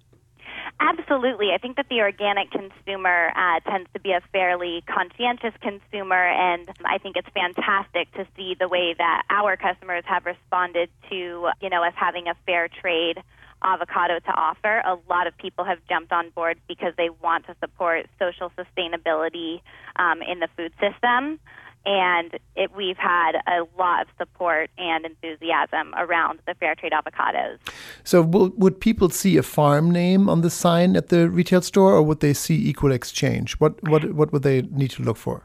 Absolutely. 0.82 1.50
I 1.54 1.58
think 1.58 1.76
that 1.76 1.88
the 1.90 2.00
organic 2.00 2.52
consumer 2.52 3.32
uh, 3.36 3.60
tends 3.70 3.90
to 3.94 4.00
be 4.00 4.12
a 4.12 4.22
fairly 4.32 4.82
conscientious 4.88 5.54
consumer, 5.62 6.16
and 6.16 6.70
I 6.86 6.98
think 7.00 7.18
it's 7.18 7.28
fantastic 7.34 8.12
to 8.14 8.26
see 8.38 8.56
the 8.58 8.70
way 8.70 8.96
that 8.98 9.24
our 9.30 9.58
customers 9.58 10.04
have 10.08 10.26
responded 10.26 10.90
to, 11.10 11.50
you 11.62 11.70
know, 11.70 11.84
us 11.84 11.94
having 11.98 12.28
a 12.28 12.36
fair 12.46 12.70
trade 12.70 13.22
avocado 13.62 14.20
to 14.20 14.32
offer. 14.32 14.82
A 14.86 14.98
lot 15.10 15.28
of 15.28 15.38
people 15.38 15.66
have 15.66 15.80
jumped 15.90 16.14
on 16.14 16.30
board 16.30 16.58
because 16.70 16.94
they 16.98 17.10
want 17.10 17.46
to 17.48 17.56
support 17.60 18.08
social 18.18 18.50
sustainability 18.58 19.62
um, 19.98 20.22
in 20.22 20.40
the 20.40 20.48
food 20.56 20.72
system 20.80 21.40
and 21.86 22.38
it, 22.56 22.72
we've 22.76 22.98
had 22.98 23.34
a 23.48 23.66
lot 23.78 24.02
of 24.02 24.08
support 24.18 24.70
and 24.78 25.06
enthusiasm 25.06 25.94
around 25.98 26.40
the 26.48 26.54
fair 26.56 26.76
trade 26.76 26.92
avocados. 26.92 27.58
So, 28.04 28.22
will, 28.22 28.50
would 28.58 28.80
people 28.80 29.10
see 29.10 29.38
a 29.38 29.44
farm 29.44 29.92
name 29.92 30.30
on 30.30 30.42
the 30.42 30.50
sign 30.50 30.96
at 30.96 31.10
the 31.10 31.30
retail 31.30 31.62
store, 31.62 31.94
or 31.94 32.02
would 32.02 32.20
they 32.20 32.34
see 32.34 32.56
Equal 32.70 32.92
Exchange? 32.92 33.54
What 33.60 33.82
what 33.88 34.14
what 34.14 34.32
would 34.34 34.44
they 34.44 34.62
need 34.64 34.92
to 34.92 35.04
look 35.04 35.18
for? 35.18 35.44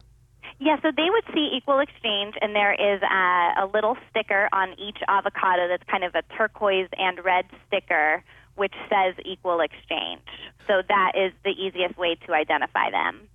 Yeah, 0.61 0.77
so 0.83 0.91
they 0.97 1.11
would 1.11 1.25
see 1.35 1.51
Equal 1.53 1.81
Exchange, 1.81 2.35
and 2.41 2.55
there 2.55 2.73
is 2.73 3.03
a, 3.03 3.65
a 3.65 3.67
little 3.75 3.97
sticker 4.09 4.49
on 4.53 4.73
each 4.79 4.99
avocado 5.09 5.69
that's 5.69 5.83
kind 5.91 6.05
of 6.05 6.15
a 6.15 6.23
turquoise 6.37 6.89
and 6.97 7.23
red 7.25 7.45
sticker 7.67 8.23
which 8.57 8.75
says 8.89 9.15
equal 9.25 9.61
exchange. 9.61 10.23
So 10.67 10.83
that 10.89 11.13
is 11.15 11.33
the 11.45 11.51
easiest 11.51 11.99
way 11.99 12.17
to 12.27 12.33
identify 12.33 12.91
them. 12.91 13.29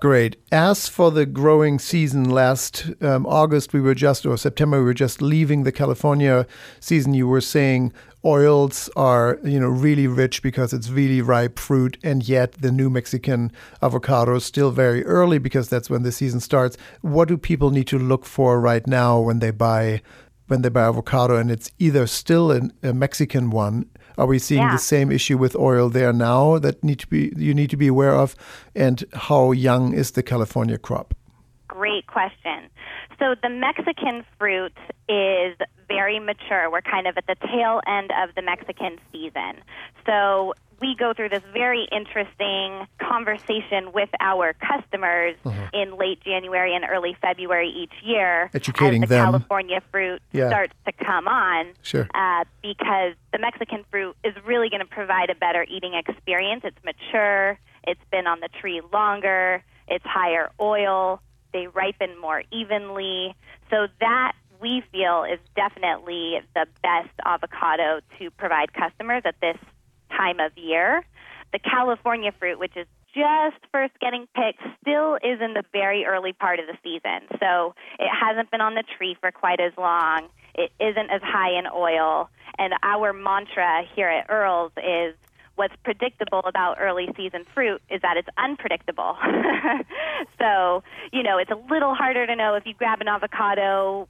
Great. 0.00 0.36
As 0.52 0.88
for 0.88 1.10
the 1.10 1.26
growing 1.26 1.78
season, 1.78 2.30
last 2.30 2.92
um, 3.00 3.26
August 3.26 3.72
we 3.72 3.80
were 3.80 3.94
just, 3.94 4.24
or 4.24 4.36
September, 4.36 4.78
we 4.78 4.84
were 4.84 4.94
just 4.94 5.20
leaving 5.20 5.64
the 5.64 5.72
California 5.72 6.46
season. 6.78 7.14
You 7.14 7.26
were 7.26 7.40
saying 7.40 7.92
oils 8.24 8.88
are, 8.96 9.38
you 9.44 9.58
know, 9.58 9.68
really 9.68 10.06
rich 10.06 10.42
because 10.42 10.72
it's 10.72 10.90
really 10.90 11.20
ripe 11.20 11.58
fruit, 11.58 11.96
and 12.02 12.28
yet 12.28 12.52
the 12.52 12.72
New 12.72 12.90
Mexican 12.90 13.52
avocado 13.82 14.36
is 14.36 14.44
still 14.44 14.70
very 14.70 15.04
early 15.04 15.38
because 15.38 15.68
that's 15.68 15.90
when 15.90 16.02
the 16.02 16.12
season 16.12 16.40
starts. 16.40 16.76
What 17.00 17.28
do 17.28 17.36
people 17.36 17.70
need 17.70 17.86
to 17.88 17.98
look 17.98 18.24
for 18.24 18.60
right 18.60 18.86
now 18.86 19.20
when 19.20 19.38
they 19.38 19.50
buy 19.50 20.02
when 20.48 20.62
they 20.62 20.68
buy 20.68 20.82
avocado, 20.82 21.36
and 21.36 21.50
it's 21.50 21.72
either 21.80 22.06
still 22.06 22.52
an, 22.52 22.72
a 22.82 22.92
Mexican 22.92 23.50
one 23.50 23.86
are 24.18 24.26
we 24.26 24.38
seeing 24.38 24.62
yeah. 24.62 24.72
the 24.72 24.78
same 24.78 25.12
issue 25.12 25.38
with 25.38 25.54
oil 25.56 25.88
there 25.88 26.12
now 26.12 26.58
that 26.58 26.82
need 26.82 26.98
to 27.00 27.06
be 27.06 27.32
you 27.36 27.54
need 27.54 27.70
to 27.70 27.76
be 27.76 27.88
aware 27.88 28.14
of? 28.14 28.34
And 28.74 29.04
how 29.12 29.52
young 29.52 29.92
is 29.94 30.12
the 30.12 30.22
California 30.22 30.78
crop? 30.78 31.14
Great 31.68 32.06
question. 32.06 32.70
So 33.18 33.34
the 33.42 33.48
Mexican 33.48 34.24
fruit 34.38 34.76
is 35.08 35.56
very 35.88 36.18
mature. 36.18 36.70
We're 36.70 36.82
kind 36.82 37.06
of 37.06 37.16
at 37.16 37.26
the 37.26 37.36
tail 37.46 37.80
end 37.86 38.10
of 38.22 38.34
the 38.34 38.42
Mexican 38.42 38.98
season. 39.12 39.62
So 40.04 40.54
we 40.80 40.94
go 40.94 41.12
through 41.14 41.30
this 41.30 41.42
very 41.52 41.86
interesting 41.90 42.86
conversation 42.98 43.92
with 43.92 44.10
our 44.20 44.54
customers 44.54 45.36
uh-huh. 45.44 45.70
in 45.72 45.96
late 45.96 46.20
January 46.22 46.74
and 46.74 46.84
early 46.88 47.16
February 47.20 47.70
each 47.70 47.92
year. 48.04 48.50
Educating 48.52 49.02
as 49.02 49.08
the 49.08 49.16
them. 49.16 49.24
California 49.24 49.80
fruit 49.90 50.22
yeah. 50.32 50.48
starts 50.48 50.74
to 50.84 50.92
come 50.92 51.28
on. 51.28 51.72
Sure. 51.82 52.08
Uh, 52.14 52.44
because 52.62 53.14
the 53.32 53.38
Mexican 53.38 53.84
fruit 53.90 54.16
is 54.24 54.34
really 54.44 54.68
going 54.68 54.80
to 54.80 54.86
provide 54.86 55.30
a 55.30 55.34
better 55.34 55.64
eating 55.68 55.94
experience. 55.94 56.62
It's 56.64 56.78
mature, 56.84 57.58
it's 57.84 58.00
been 58.10 58.26
on 58.26 58.40
the 58.40 58.48
tree 58.60 58.82
longer, 58.92 59.62
it's 59.88 60.04
higher 60.04 60.50
oil, 60.60 61.20
they 61.52 61.68
ripen 61.68 62.20
more 62.20 62.42
evenly. 62.50 63.34
So 63.70 63.86
that 64.00 64.32
we 64.60 64.82
feel 64.92 65.24
is 65.24 65.38
definitely 65.54 66.40
the 66.54 66.66
best 66.82 67.10
avocado 67.24 68.00
to 68.18 68.30
provide 68.32 68.72
customers 68.72 69.22
at 69.24 69.34
this 69.40 69.56
time 70.16 70.40
of 70.40 70.56
year. 70.56 71.04
The 71.52 71.58
California 71.58 72.32
fruit, 72.38 72.58
which 72.58 72.76
is 72.76 72.86
just 73.14 73.56
first 73.72 73.94
getting 74.00 74.26
picked, 74.34 74.62
still 74.82 75.14
is 75.16 75.40
in 75.40 75.54
the 75.54 75.64
very 75.72 76.04
early 76.04 76.32
part 76.32 76.58
of 76.60 76.66
the 76.66 76.76
season. 76.82 77.26
So 77.40 77.74
it 77.98 78.08
hasn't 78.08 78.50
been 78.50 78.60
on 78.60 78.74
the 78.74 78.84
tree 78.96 79.16
for 79.20 79.30
quite 79.30 79.60
as 79.60 79.72
long. 79.78 80.28
It 80.54 80.70
isn't 80.80 81.10
as 81.10 81.22
high 81.22 81.58
in 81.58 81.66
oil. 81.66 82.28
And 82.58 82.74
our 82.82 83.12
mantra 83.12 83.82
here 83.94 84.08
at 84.08 84.30
Earl's 84.30 84.72
is 84.76 85.14
what's 85.56 85.74
predictable 85.82 86.42
about 86.44 86.76
early 86.78 87.08
season 87.16 87.44
fruit 87.54 87.82
is 87.90 88.02
that 88.02 88.16
it's 88.16 88.28
unpredictable. 88.36 89.16
so, 90.38 90.82
you 91.12 91.22
know, 91.22 91.38
it's 91.38 91.50
a 91.50 91.72
little 91.72 91.94
harder 91.94 92.26
to 92.26 92.36
know 92.36 92.54
if 92.54 92.66
you 92.66 92.74
grab 92.74 93.00
an 93.00 93.08
avocado 93.08 94.06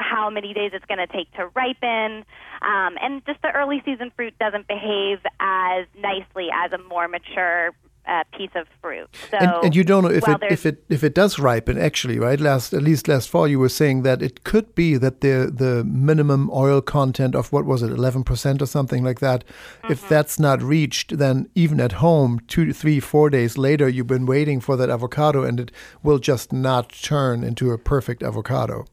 how 0.00 0.30
many 0.30 0.52
days 0.52 0.72
it's 0.74 0.84
going 0.86 0.98
to 0.98 1.06
take 1.06 1.30
to 1.32 1.48
ripen. 1.54 2.24
Um, 2.62 2.96
and 3.00 3.24
just 3.26 3.40
the 3.42 3.52
early 3.52 3.82
season 3.84 4.10
fruit 4.16 4.34
doesn't 4.38 4.66
behave 4.66 5.18
as 5.38 5.86
nicely 5.96 6.48
as 6.52 6.72
a 6.72 6.78
more 6.78 7.08
mature 7.08 7.72
uh, 8.06 8.24
piece 8.36 8.50
of 8.54 8.66
fruit. 8.80 9.08
So, 9.30 9.36
and, 9.36 9.64
and 9.66 9.76
you 9.76 9.84
don't 9.84 10.02
know 10.02 10.10
if 10.10 10.26
it 10.26 10.38
if 10.50 10.66
it 10.66 10.84
if 10.88 11.04
it 11.04 11.14
does 11.14 11.38
ripen 11.38 11.78
actually, 11.78 12.18
right? 12.18 12.40
Last 12.40 12.72
at 12.72 12.82
least 12.82 13.06
last 13.08 13.28
fall, 13.28 13.46
you 13.46 13.58
were 13.58 13.68
saying 13.68 14.02
that 14.02 14.22
it 14.22 14.42
could 14.42 14.74
be 14.74 14.96
that 14.96 15.20
the 15.20 15.52
the 15.54 15.84
minimum 15.84 16.50
oil 16.52 16.80
content 16.80 17.34
of 17.34 17.52
what 17.52 17.66
was 17.66 17.82
it, 17.82 17.90
eleven 17.90 18.24
percent 18.24 18.62
or 18.62 18.66
something 18.66 19.04
like 19.04 19.20
that. 19.20 19.44
Mm-hmm. 19.44 19.92
If 19.92 20.08
that's 20.08 20.40
not 20.40 20.62
reached, 20.62 21.18
then 21.18 21.48
even 21.54 21.80
at 21.80 21.92
home, 21.92 22.40
two, 22.48 22.72
three, 22.72 23.00
four 23.00 23.30
days 23.30 23.58
later, 23.58 23.88
you've 23.88 24.06
been 24.06 24.26
waiting 24.26 24.60
for 24.60 24.76
that 24.76 24.90
avocado, 24.90 25.44
and 25.44 25.60
it 25.60 25.70
will 26.02 26.18
just 26.18 26.52
not 26.52 26.90
turn 26.90 27.44
into 27.44 27.70
a 27.70 27.78
perfect 27.78 28.22
avocado. 28.22 28.86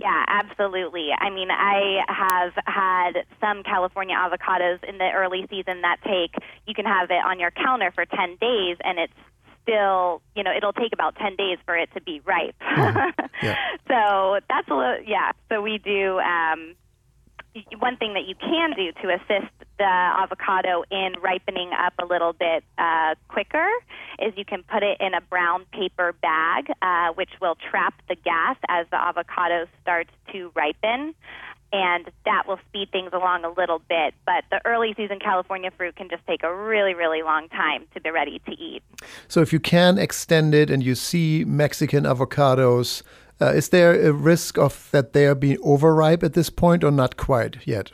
Yeah, 0.00 0.24
absolutely. 0.28 1.10
I 1.16 1.28
mean, 1.30 1.50
I 1.50 2.00
have 2.08 2.52
had 2.64 3.24
some 3.40 3.62
California 3.62 4.16
avocados 4.16 4.82
in 4.88 4.98
the 4.98 5.10
early 5.14 5.46
season 5.50 5.82
that 5.82 5.98
take, 6.04 6.34
you 6.66 6.74
can 6.74 6.86
have 6.86 7.10
it 7.10 7.22
on 7.24 7.38
your 7.38 7.50
counter 7.50 7.90
for 7.94 8.06
10 8.06 8.36
days 8.40 8.78
and 8.82 8.98
it's 8.98 9.12
still, 9.62 10.22
you 10.34 10.42
know, 10.42 10.52
it'll 10.56 10.72
take 10.72 10.92
about 10.92 11.16
10 11.16 11.36
days 11.36 11.58
for 11.66 11.76
it 11.76 11.90
to 11.94 12.00
be 12.00 12.20
ripe. 12.24 12.56
Yeah. 13.42 13.56
so 13.88 14.40
that's 14.48 14.68
a 14.68 14.74
little, 14.74 14.98
yeah. 15.06 15.32
So 15.50 15.60
we 15.60 15.78
do, 15.78 16.18
um, 16.20 16.74
one 17.78 17.96
thing 17.96 18.14
that 18.14 18.26
you 18.26 18.34
can 18.36 18.72
do 18.76 18.92
to 19.02 19.14
assist 19.14 19.52
the 19.80 19.86
avocado 19.86 20.84
in 20.90 21.14
ripening 21.22 21.70
up 21.72 21.94
a 21.98 22.04
little 22.04 22.34
bit 22.34 22.62
uh, 22.76 23.14
quicker 23.28 23.66
is 24.18 24.34
you 24.36 24.44
can 24.44 24.62
put 24.62 24.82
it 24.82 24.98
in 25.00 25.14
a 25.14 25.22
brown 25.22 25.64
paper 25.72 26.14
bag, 26.20 26.70
uh, 26.82 27.14
which 27.14 27.30
will 27.40 27.56
trap 27.70 27.94
the 28.06 28.14
gas 28.14 28.58
as 28.68 28.86
the 28.90 29.00
avocado 29.02 29.66
starts 29.80 30.10
to 30.32 30.52
ripen. 30.54 31.14
And 31.72 32.10
that 32.26 32.46
will 32.46 32.58
speed 32.68 32.90
things 32.90 33.10
along 33.14 33.44
a 33.44 33.48
little 33.48 33.80
bit. 33.88 34.12
But 34.26 34.44
the 34.50 34.60
early 34.66 34.92
season 34.98 35.18
California 35.18 35.70
fruit 35.70 35.96
can 35.96 36.10
just 36.10 36.26
take 36.26 36.42
a 36.42 36.54
really, 36.54 36.92
really 36.92 37.22
long 37.22 37.48
time 37.48 37.86
to 37.94 38.00
be 38.02 38.10
ready 38.10 38.38
to 38.40 38.52
eat. 38.52 38.82
So, 39.28 39.40
if 39.40 39.52
you 39.52 39.60
can 39.60 39.96
extend 39.96 40.52
it 40.52 40.68
and 40.68 40.82
you 40.82 40.96
see 40.96 41.44
Mexican 41.46 42.04
avocados 42.04 43.02
uh, 43.40 43.52
is 43.54 43.70
there 43.70 43.98
a 44.06 44.12
risk 44.12 44.58
of 44.58 44.90
that 44.90 45.14
they 45.14 45.26
are 45.26 45.34
being 45.34 45.56
overripe 45.62 46.22
at 46.22 46.34
this 46.34 46.50
point, 46.50 46.84
or 46.84 46.90
not 46.90 47.16
quite 47.16 47.66
yet? 47.66 47.90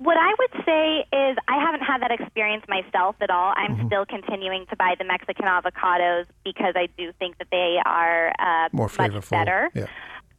What 0.00 0.16
I 0.16 0.32
would 0.38 0.64
say 0.64 1.00
is 1.12 1.36
I 1.46 1.60
haven't 1.60 1.82
had 1.82 2.00
that 2.00 2.10
experience 2.10 2.64
myself 2.66 3.16
at 3.20 3.28
all. 3.28 3.52
I'm 3.54 3.76
mm-hmm. 3.76 3.86
still 3.86 4.06
continuing 4.06 4.64
to 4.70 4.76
buy 4.76 4.94
the 4.98 5.04
Mexican 5.04 5.44
avocados 5.44 6.24
because 6.42 6.72
I 6.74 6.88
do 6.96 7.12
think 7.18 7.36
that 7.36 7.48
they 7.50 7.76
are 7.84 8.32
uh, 8.38 8.70
more 8.72 8.90
much 8.96 9.28
better. 9.28 9.68
Yeah. 9.74 9.88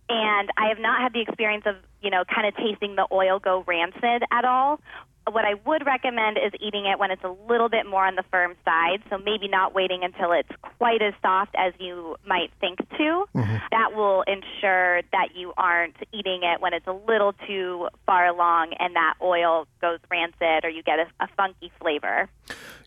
and 0.09 0.49
I 0.57 0.67
have 0.69 0.79
not 0.79 0.99
had 0.99 1.13
the 1.13 1.21
experience 1.21 1.65
of, 1.67 1.75
you 2.01 2.09
know, 2.09 2.23
kind 2.25 2.47
of 2.47 2.55
tasting 2.55 2.95
the 2.95 3.07
oil 3.11 3.37
go 3.37 3.63
rancid 3.67 4.23
at 4.31 4.45
all. 4.45 4.81
What 5.29 5.45
I 5.45 5.53
would 5.65 5.85
recommend 5.85 6.37
is 6.37 6.51
eating 6.59 6.85
it 6.85 6.99
when 6.99 7.11
it's 7.11 7.23
a 7.23 7.35
little 7.47 7.69
bit 7.69 7.85
more 7.85 8.05
on 8.05 8.15
the 8.15 8.23
firm 8.31 8.55
side, 8.65 9.01
so 9.09 9.17
maybe 9.17 9.47
not 9.47 9.73
waiting 9.73 10.03
until 10.03 10.31
it's 10.31 10.49
quite 10.77 11.01
as 11.01 11.13
soft 11.21 11.53
as 11.55 11.73
you 11.79 12.15
might 12.25 12.51
think 12.59 12.79
to. 12.79 13.25
Mm-hmm. 13.35 13.57
That 13.71 13.93
will 13.95 14.23
ensure 14.23 15.01
that 15.11 15.29
you 15.35 15.53
aren't 15.57 15.95
eating 16.11 16.41
it 16.43 16.59
when 16.59 16.73
it's 16.73 16.87
a 16.87 16.97
little 17.07 17.33
too 17.47 17.87
far 18.05 18.27
along 18.27 18.73
and 18.79 18.95
that 18.95 19.13
oil 19.21 19.67
goes 19.79 19.99
rancid 20.09 20.65
or 20.65 20.69
you 20.69 20.81
get 20.83 20.99
a, 20.99 21.05
a 21.23 21.27
funky 21.37 21.71
flavor. 21.79 22.27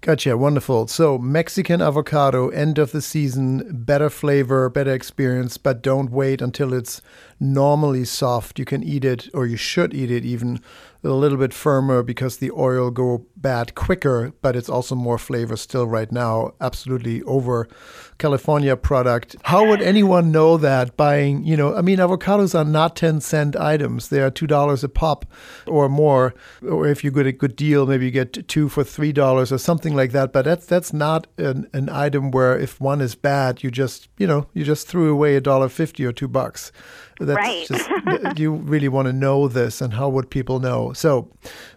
Gotcha. 0.04 0.36
Wonderful. 0.36 0.86
So, 0.88 1.16
Mexican 1.16 1.80
avocado, 1.80 2.50
end 2.50 2.78
of 2.78 2.92
the 2.92 3.00
season, 3.00 3.66
better 3.72 4.10
flavor, 4.10 4.68
better 4.68 4.92
experience, 4.92 5.56
but 5.56 5.80
don't 5.80 6.10
wait 6.10 6.42
until 6.42 6.74
it's 6.74 7.00
normally 7.40 8.04
soft. 8.04 8.58
You 8.58 8.66
can 8.66 8.82
eat 8.84 9.02
it, 9.02 9.30
or 9.32 9.46
you 9.46 9.56
should 9.56 9.94
eat 9.94 10.10
it 10.10 10.22
even 10.22 10.60
a 11.02 11.08
little 11.08 11.38
bit 11.38 11.54
firmer 11.54 12.02
because 12.02 12.36
the 12.36 12.50
oil 12.50 12.90
go 12.90 13.24
bad 13.44 13.74
quicker, 13.74 14.32
but 14.40 14.56
it's 14.56 14.70
also 14.70 14.94
more 14.94 15.18
flavor 15.18 15.54
still 15.54 15.86
right 15.86 16.10
now. 16.10 16.54
Absolutely 16.62 17.20
over 17.24 17.68
California 18.16 18.74
product. 18.74 19.36
How 19.42 19.68
would 19.68 19.82
anyone 19.82 20.32
know 20.32 20.56
that 20.56 20.96
buying, 20.96 21.44
you 21.44 21.54
know, 21.54 21.76
I 21.76 21.82
mean, 21.82 21.98
avocados 21.98 22.58
are 22.58 22.64
not 22.64 22.96
10 22.96 23.20
cent 23.20 23.54
items. 23.54 24.08
They 24.08 24.22
are 24.22 24.30
$2 24.30 24.82
a 24.82 24.88
pop 24.88 25.26
or 25.66 25.90
more. 25.90 26.34
Or 26.66 26.86
if 26.86 27.04
you 27.04 27.10
get 27.10 27.26
a 27.26 27.32
good 27.32 27.54
deal, 27.54 27.86
maybe 27.86 28.06
you 28.06 28.10
get 28.10 28.48
two 28.48 28.70
for 28.70 28.82
$3 28.82 29.52
or 29.52 29.58
something 29.58 29.94
like 29.94 30.12
that. 30.12 30.32
But 30.32 30.46
that's, 30.46 30.64
that's 30.64 30.94
not 30.94 31.26
an, 31.36 31.68
an 31.74 31.90
item 31.90 32.30
where 32.30 32.58
if 32.58 32.80
one 32.80 33.02
is 33.02 33.14
bad, 33.14 33.62
you 33.62 33.70
just, 33.70 34.08
you 34.16 34.26
know, 34.26 34.46
you 34.54 34.64
just 34.64 34.88
threw 34.88 35.12
away 35.12 35.36
a 35.36 35.42
dollar 35.42 35.68
50 35.68 36.02
or 36.06 36.12
two 36.12 36.28
bucks. 36.28 36.72
That's 37.20 37.36
right. 37.36 37.66
just, 37.68 38.38
you 38.38 38.54
really 38.54 38.88
want 38.88 39.06
to 39.06 39.12
know 39.12 39.48
this 39.48 39.80
and 39.80 39.92
how 39.94 40.08
would 40.08 40.30
people 40.30 40.58
know? 40.60 40.92
So 40.94 41.30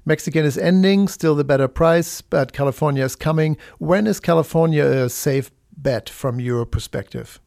Mexican 0.06 0.46
is 0.46 0.58
ending, 0.58 1.08
still 1.08 1.36
the 1.36 1.44
better 1.58 1.68
price, 1.68 2.22
but 2.22 2.54
California 2.54 3.04
is 3.04 3.16
coming. 3.16 3.58
When 3.80 4.06
is 4.06 4.20
California 4.20 4.86
a 4.86 5.10
safe 5.10 5.50
bet 5.76 6.08
from 6.08 6.40
your 6.40 6.66
perspective? 6.68 7.40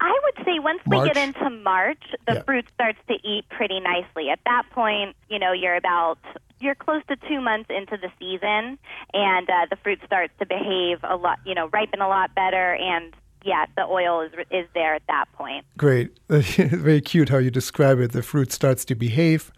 I 0.00 0.12
would 0.24 0.44
say 0.44 0.58
once 0.58 0.80
March? 0.84 1.08
we 1.08 1.14
get 1.14 1.16
into 1.28 1.48
March, 1.50 2.02
the 2.26 2.34
Yeah. 2.34 2.42
fruit 2.42 2.66
starts 2.74 2.98
to 3.06 3.14
eat 3.22 3.44
pretty 3.50 3.78
nicely. 3.78 4.30
At 4.30 4.40
that 4.46 4.64
point, 4.70 5.14
you 5.28 5.38
know, 5.38 5.52
you're 5.52 5.76
about 5.76 6.18
you're 6.60 6.74
close 6.74 7.02
to 7.08 7.16
two 7.28 7.40
months 7.40 7.68
into 7.68 7.96
the 7.98 8.10
season, 8.18 8.78
and 9.12 9.50
uh, 9.50 9.66
the 9.70 9.76
fruit 9.76 10.00
starts 10.06 10.32
to 10.40 10.46
behave 10.46 10.98
a 11.02 11.14
lot, 11.16 11.38
you 11.44 11.54
know, 11.54 11.68
ripen 11.72 12.00
a 12.00 12.08
lot 12.08 12.34
better, 12.34 12.74
and 12.74 13.12
yeah, 13.44 13.66
the 13.76 13.84
oil 13.84 14.22
is 14.22 14.32
is 14.50 14.66
there 14.74 14.94
at 14.94 15.02
that 15.08 15.26
point. 15.34 15.64
Great. 15.76 16.18
Very 16.28 17.00
cute 17.00 17.28
how 17.28 17.38
you 17.38 17.50
describe 17.50 18.00
it. 18.00 18.12
The 18.12 18.22
fruit 18.22 18.50
starts 18.52 18.84
to 18.86 18.94
behave 18.94 19.52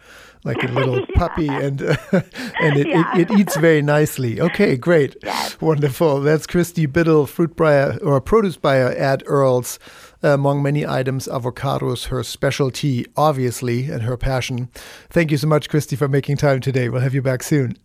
like 0.44 0.62
a 0.62 0.68
little 0.68 1.04
puppy 1.14 1.48
and 1.48 1.82
uh, 1.82 1.96
and 2.60 2.76
it, 2.76 2.88
Yeah. 2.88 3.16
it, 3.16 3.30
it 3.30 3.38
eats 3.38 3.56
very 3.56 3.82
nicely. 3.82 4.40
Okay, 4.40 4.76
great. 4.76 5.16
Yes. 5.22 5.60
Wonderful. 5.60 6.20
That's 6.20 6.46
Christy 6.46 6.86
Biddle, 6.86 7.26
fruit 7.26 7.56
buyer 7.56 7.98
or 8.02 8.20
produce 8.20 8.56
buyer 8.56 8.88
at 8.90 9.22
Earl's. 9.26 9.78
Among 10.22 10.62
many 10.62 10.84
items, 10.86 11.28
avocados, 11.28 12.06
her 12.06 12.22
specialty, 12.24 13.06
obviously, 13.16 13.90
and 13.90 14.02
her 14.02 14.16
passion. 14.16 14.68
Thank 15.10 15.30
you 15.30 15.36
so 15.36 15.46
much, 15.46 15.68
Christy, 15.68 15.94
for 15.94 16.08
making 16.08 16.38
time 16.38 16.60
today. 16.60 16.88
We'll 16.88 17.02
have 17.02 17.14
you 17.14 17.22
back 17.22 17.42
soon. 17.42 17.76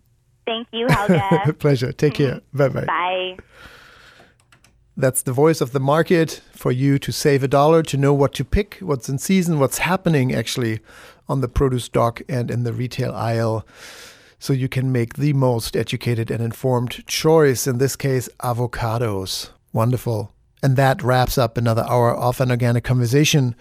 Thank 0.48 0.68
you, 0.72 0.88
Helga. 0.90 1.54
Pleasure. 1.60 1.92
Take 1.92 2.16
care. 2.16 2.42
Bye 2.54 2.70
bye 2.70 2.86
bye. 2.86 3.38
That's 4.98 5.22
the 5.22 5.32
voice 5.32 5.62
of 5.62 5.72
the 5.72 5.80
market 5.80 6.42
for 6.52 6.72
you 6.72 7.00
to 7.00 7.12
save 7.12 7.44
a 7.44 7.48
dollar, 7.48 7.82
to 7.84 7.98
know 7.98 8.14
what 8.14 8.34
to 8.36 8.46
pick, 8.46 8.78
what's 8.82 9.08
in 9.08 9.18
season, 9.18 9.58
what's 9.58 9.78
happening 9.80 10.34
actually 10.34 10.80
on 11.30 11.40
the 11.42 11.48
produce 11.48 11.88
dock 11.88 12.22
and 12.28 12.52
in 12.52 12.64
the 12.64 12.74
retail 12.74 13.14
aisle. 13.14 13.66
So 14.38 14.54
you 14.54 14.68
can 14.68 14.92
make 14.92 15.14
the 15.14 15.34
most 15.34 15.78
educated 15.78 16.30
and 16.30 16.44
informed 16.44 17.06
choice, 17.08 17.68
in 17.68 17.78
this 17.78 17.96
case, 17.96 18.28
avocados. 18.40 19.50
Wonderful. 19.72 20.34
And 20.64 20.76
that 20.76 21.02
wraps 21.02 21.38
up 21.38 21.58
another 21.58 21.86
hour 21.88 22.14
of 22.16 22.42
an 22.42 22.52
organic 22.52 22.84
conversation. 22.84 23.56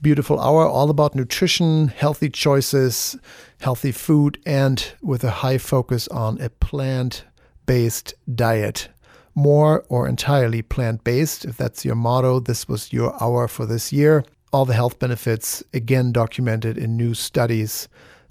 Beautiful 0.00 0.40
hour, 0.40 0.66
all 0.66 0.88
about 0.88 1.14
nutrition, 1.14 1.88
healthy 1.88 2.30
choices, 2.30 3.18
healthy 3.60 3.92
food, 3.92 4.40
and 4.46 4.92
with 5.02 5.22
a 5.24 5.30
high 5.30 5.58
focus 5.58 6.08
on 6.08 6.40
a 6.40 6.48
plant 6.48 7.24
based 7.66 8.14
diet 8.34 8.88
more 9.34 9.84
or 9.88 10.08
entirely 10.08 10.62
plant 10.62 11.04
based. 11.04 11.44
If 11.44 11.56
that's 11.56 11.84
your 11.84 11.94
motto, 11.94 12.40
this 12.40 12.68
was 12.68 12.92
your 12.92 13.20
hour 13.22 13.48
for 13.48 13.66
this 13.66 13.92
year. 13.92 14.24
All 14.52 14.64
the 14.64 14.74
health 14.74 14.98
benefits, 14.98 15.62
again, 15.72 16.12
documented 16.12 16.76
in 16.76 16.96
new 16.96 17.14
studies 17.14 17.88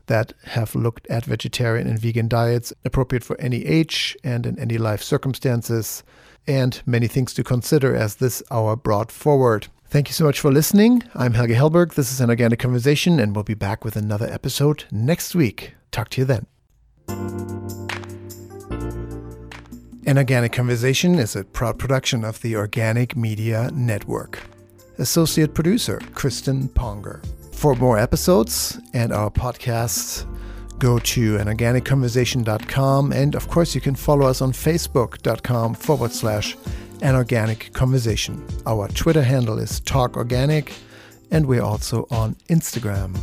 that 0.08 0.34
have 0.44 0.76
looked 0.76 1.08
at 1.08 1.26
vegetarian 1.26 1.88
and 1.88 2.00
vegan 2.00 2.28
diets 2.28 2.74
appropriate 2.84 3.24
for 3.24 3.40
any 3.40 3.66
age 3.66 4.18
and 4.24 4.46
in 4.46 4.60
any 4.60 4.78
life 4.78 5.02
circumstances, 5.02 6.04
and 6.48 6.82
many 6.86 7.08
things 7.08 7.34
to 7.36 7.44
consider 7.44 7.96
as 7.96 8.16
this 8.16 8.42
hour 8.52 8.76
brought 8.76 9.12
forward. 9.12 9.68
Thank 9.86 10.10
you 10.10 10.14
so 10.14 10.26
much 10.26 10.40
for 10.40 10.52
listening. 10.52 11.04
I'm 11.16 11.34
Helge 11.34 11.52
Hellberg. 11.52 11.94
This 11.94 12.12
is 12.12 12.22
an 12.22 12.30
organic 12.30 12.60
conversation, 12.60 13.20
and 13.20 13.34
we'll 13.34 13.44
be 13.44 13.54
back 13.54 13.86
with 13.86 13.96
another 13.96 14.28
episode 14.28 14.86
next 14.92 15.34
week. 15.36 15.74
Talk 15.92 16.10
to 16.10 16.22
you 16.22 16.26
then. 16.26 17.79
An 20.10 20.18
Organic 20.18 20.54
Conversation 20.54 21.20
is 21.20 21.36
a 21.36 21.44
proud 21.44 21.78
production 21.78 22.26
of 22.26 22.42
the 22.42 22.56
Organic 22.56 23.16
Media 23.16 23.70
Network. 23.76 24.40
Associate 24.98 25.54
producer 25.54 26.02
Kristen 26.16 26.68
Ponger. 26.70 27.24
For 27.54 27.76
more 27.76 28.00
episodes 28.00 28.80
and 28.96 29.14
our 29.14 29.30
podcasts, 29.30 30.26
go 30.80 30.98
to 30.98 31.38
anorganicconversation.com. 31.38 33.14
And 33.14 33.36
of 33.36 33.50
course, 33.50 33.76
you 33.76 33.82
can 33.82 33.94
follow 33.94 34.26
us 34.26 34.42
on 34.42 34.52
facebook.com 34.52 35.76
forward 35.76 36.12
slash 36.12 36.58
anorganicconversation. 37.02 38.64
Our 38.66 38.88
Twitter 38.88 39.22
handle 39.22 39.60
is 39.60 39.80
talkorganic, 39.82 40.74
and 41.30 41.46
we're 41.46 41.62
also 41.62 42.08
on 42.10 42.34
Instagram. 42.50 43.14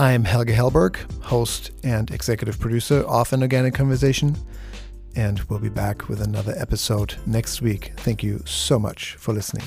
I'm 0.00 0.24
Helge 0.24 0.48
Hellberg, 0.48 0.96
host 1.20 1.72
and 1.84 2.10
executive 2.10 2.58
producer 2.58 3.00
of 3.00 3.34
An 3.34 3.42
Organic 3.42 3.74
Conversation, 3.74 4.34
and 5.14 5.40
we'll 5.40 5.58
be 5.58 5.68
back 5.68 6.08
with 6.08 6.22
another 6.22 6.54
episode 6.56 7.16
next 7.26 7.60
week. 7.60 7.92
Thank 7.98 8.22
you 8.22 8.40
so 8.46 8.78
much 8.78 9.16
for 9.16 9.34
listening. 9.34 9.66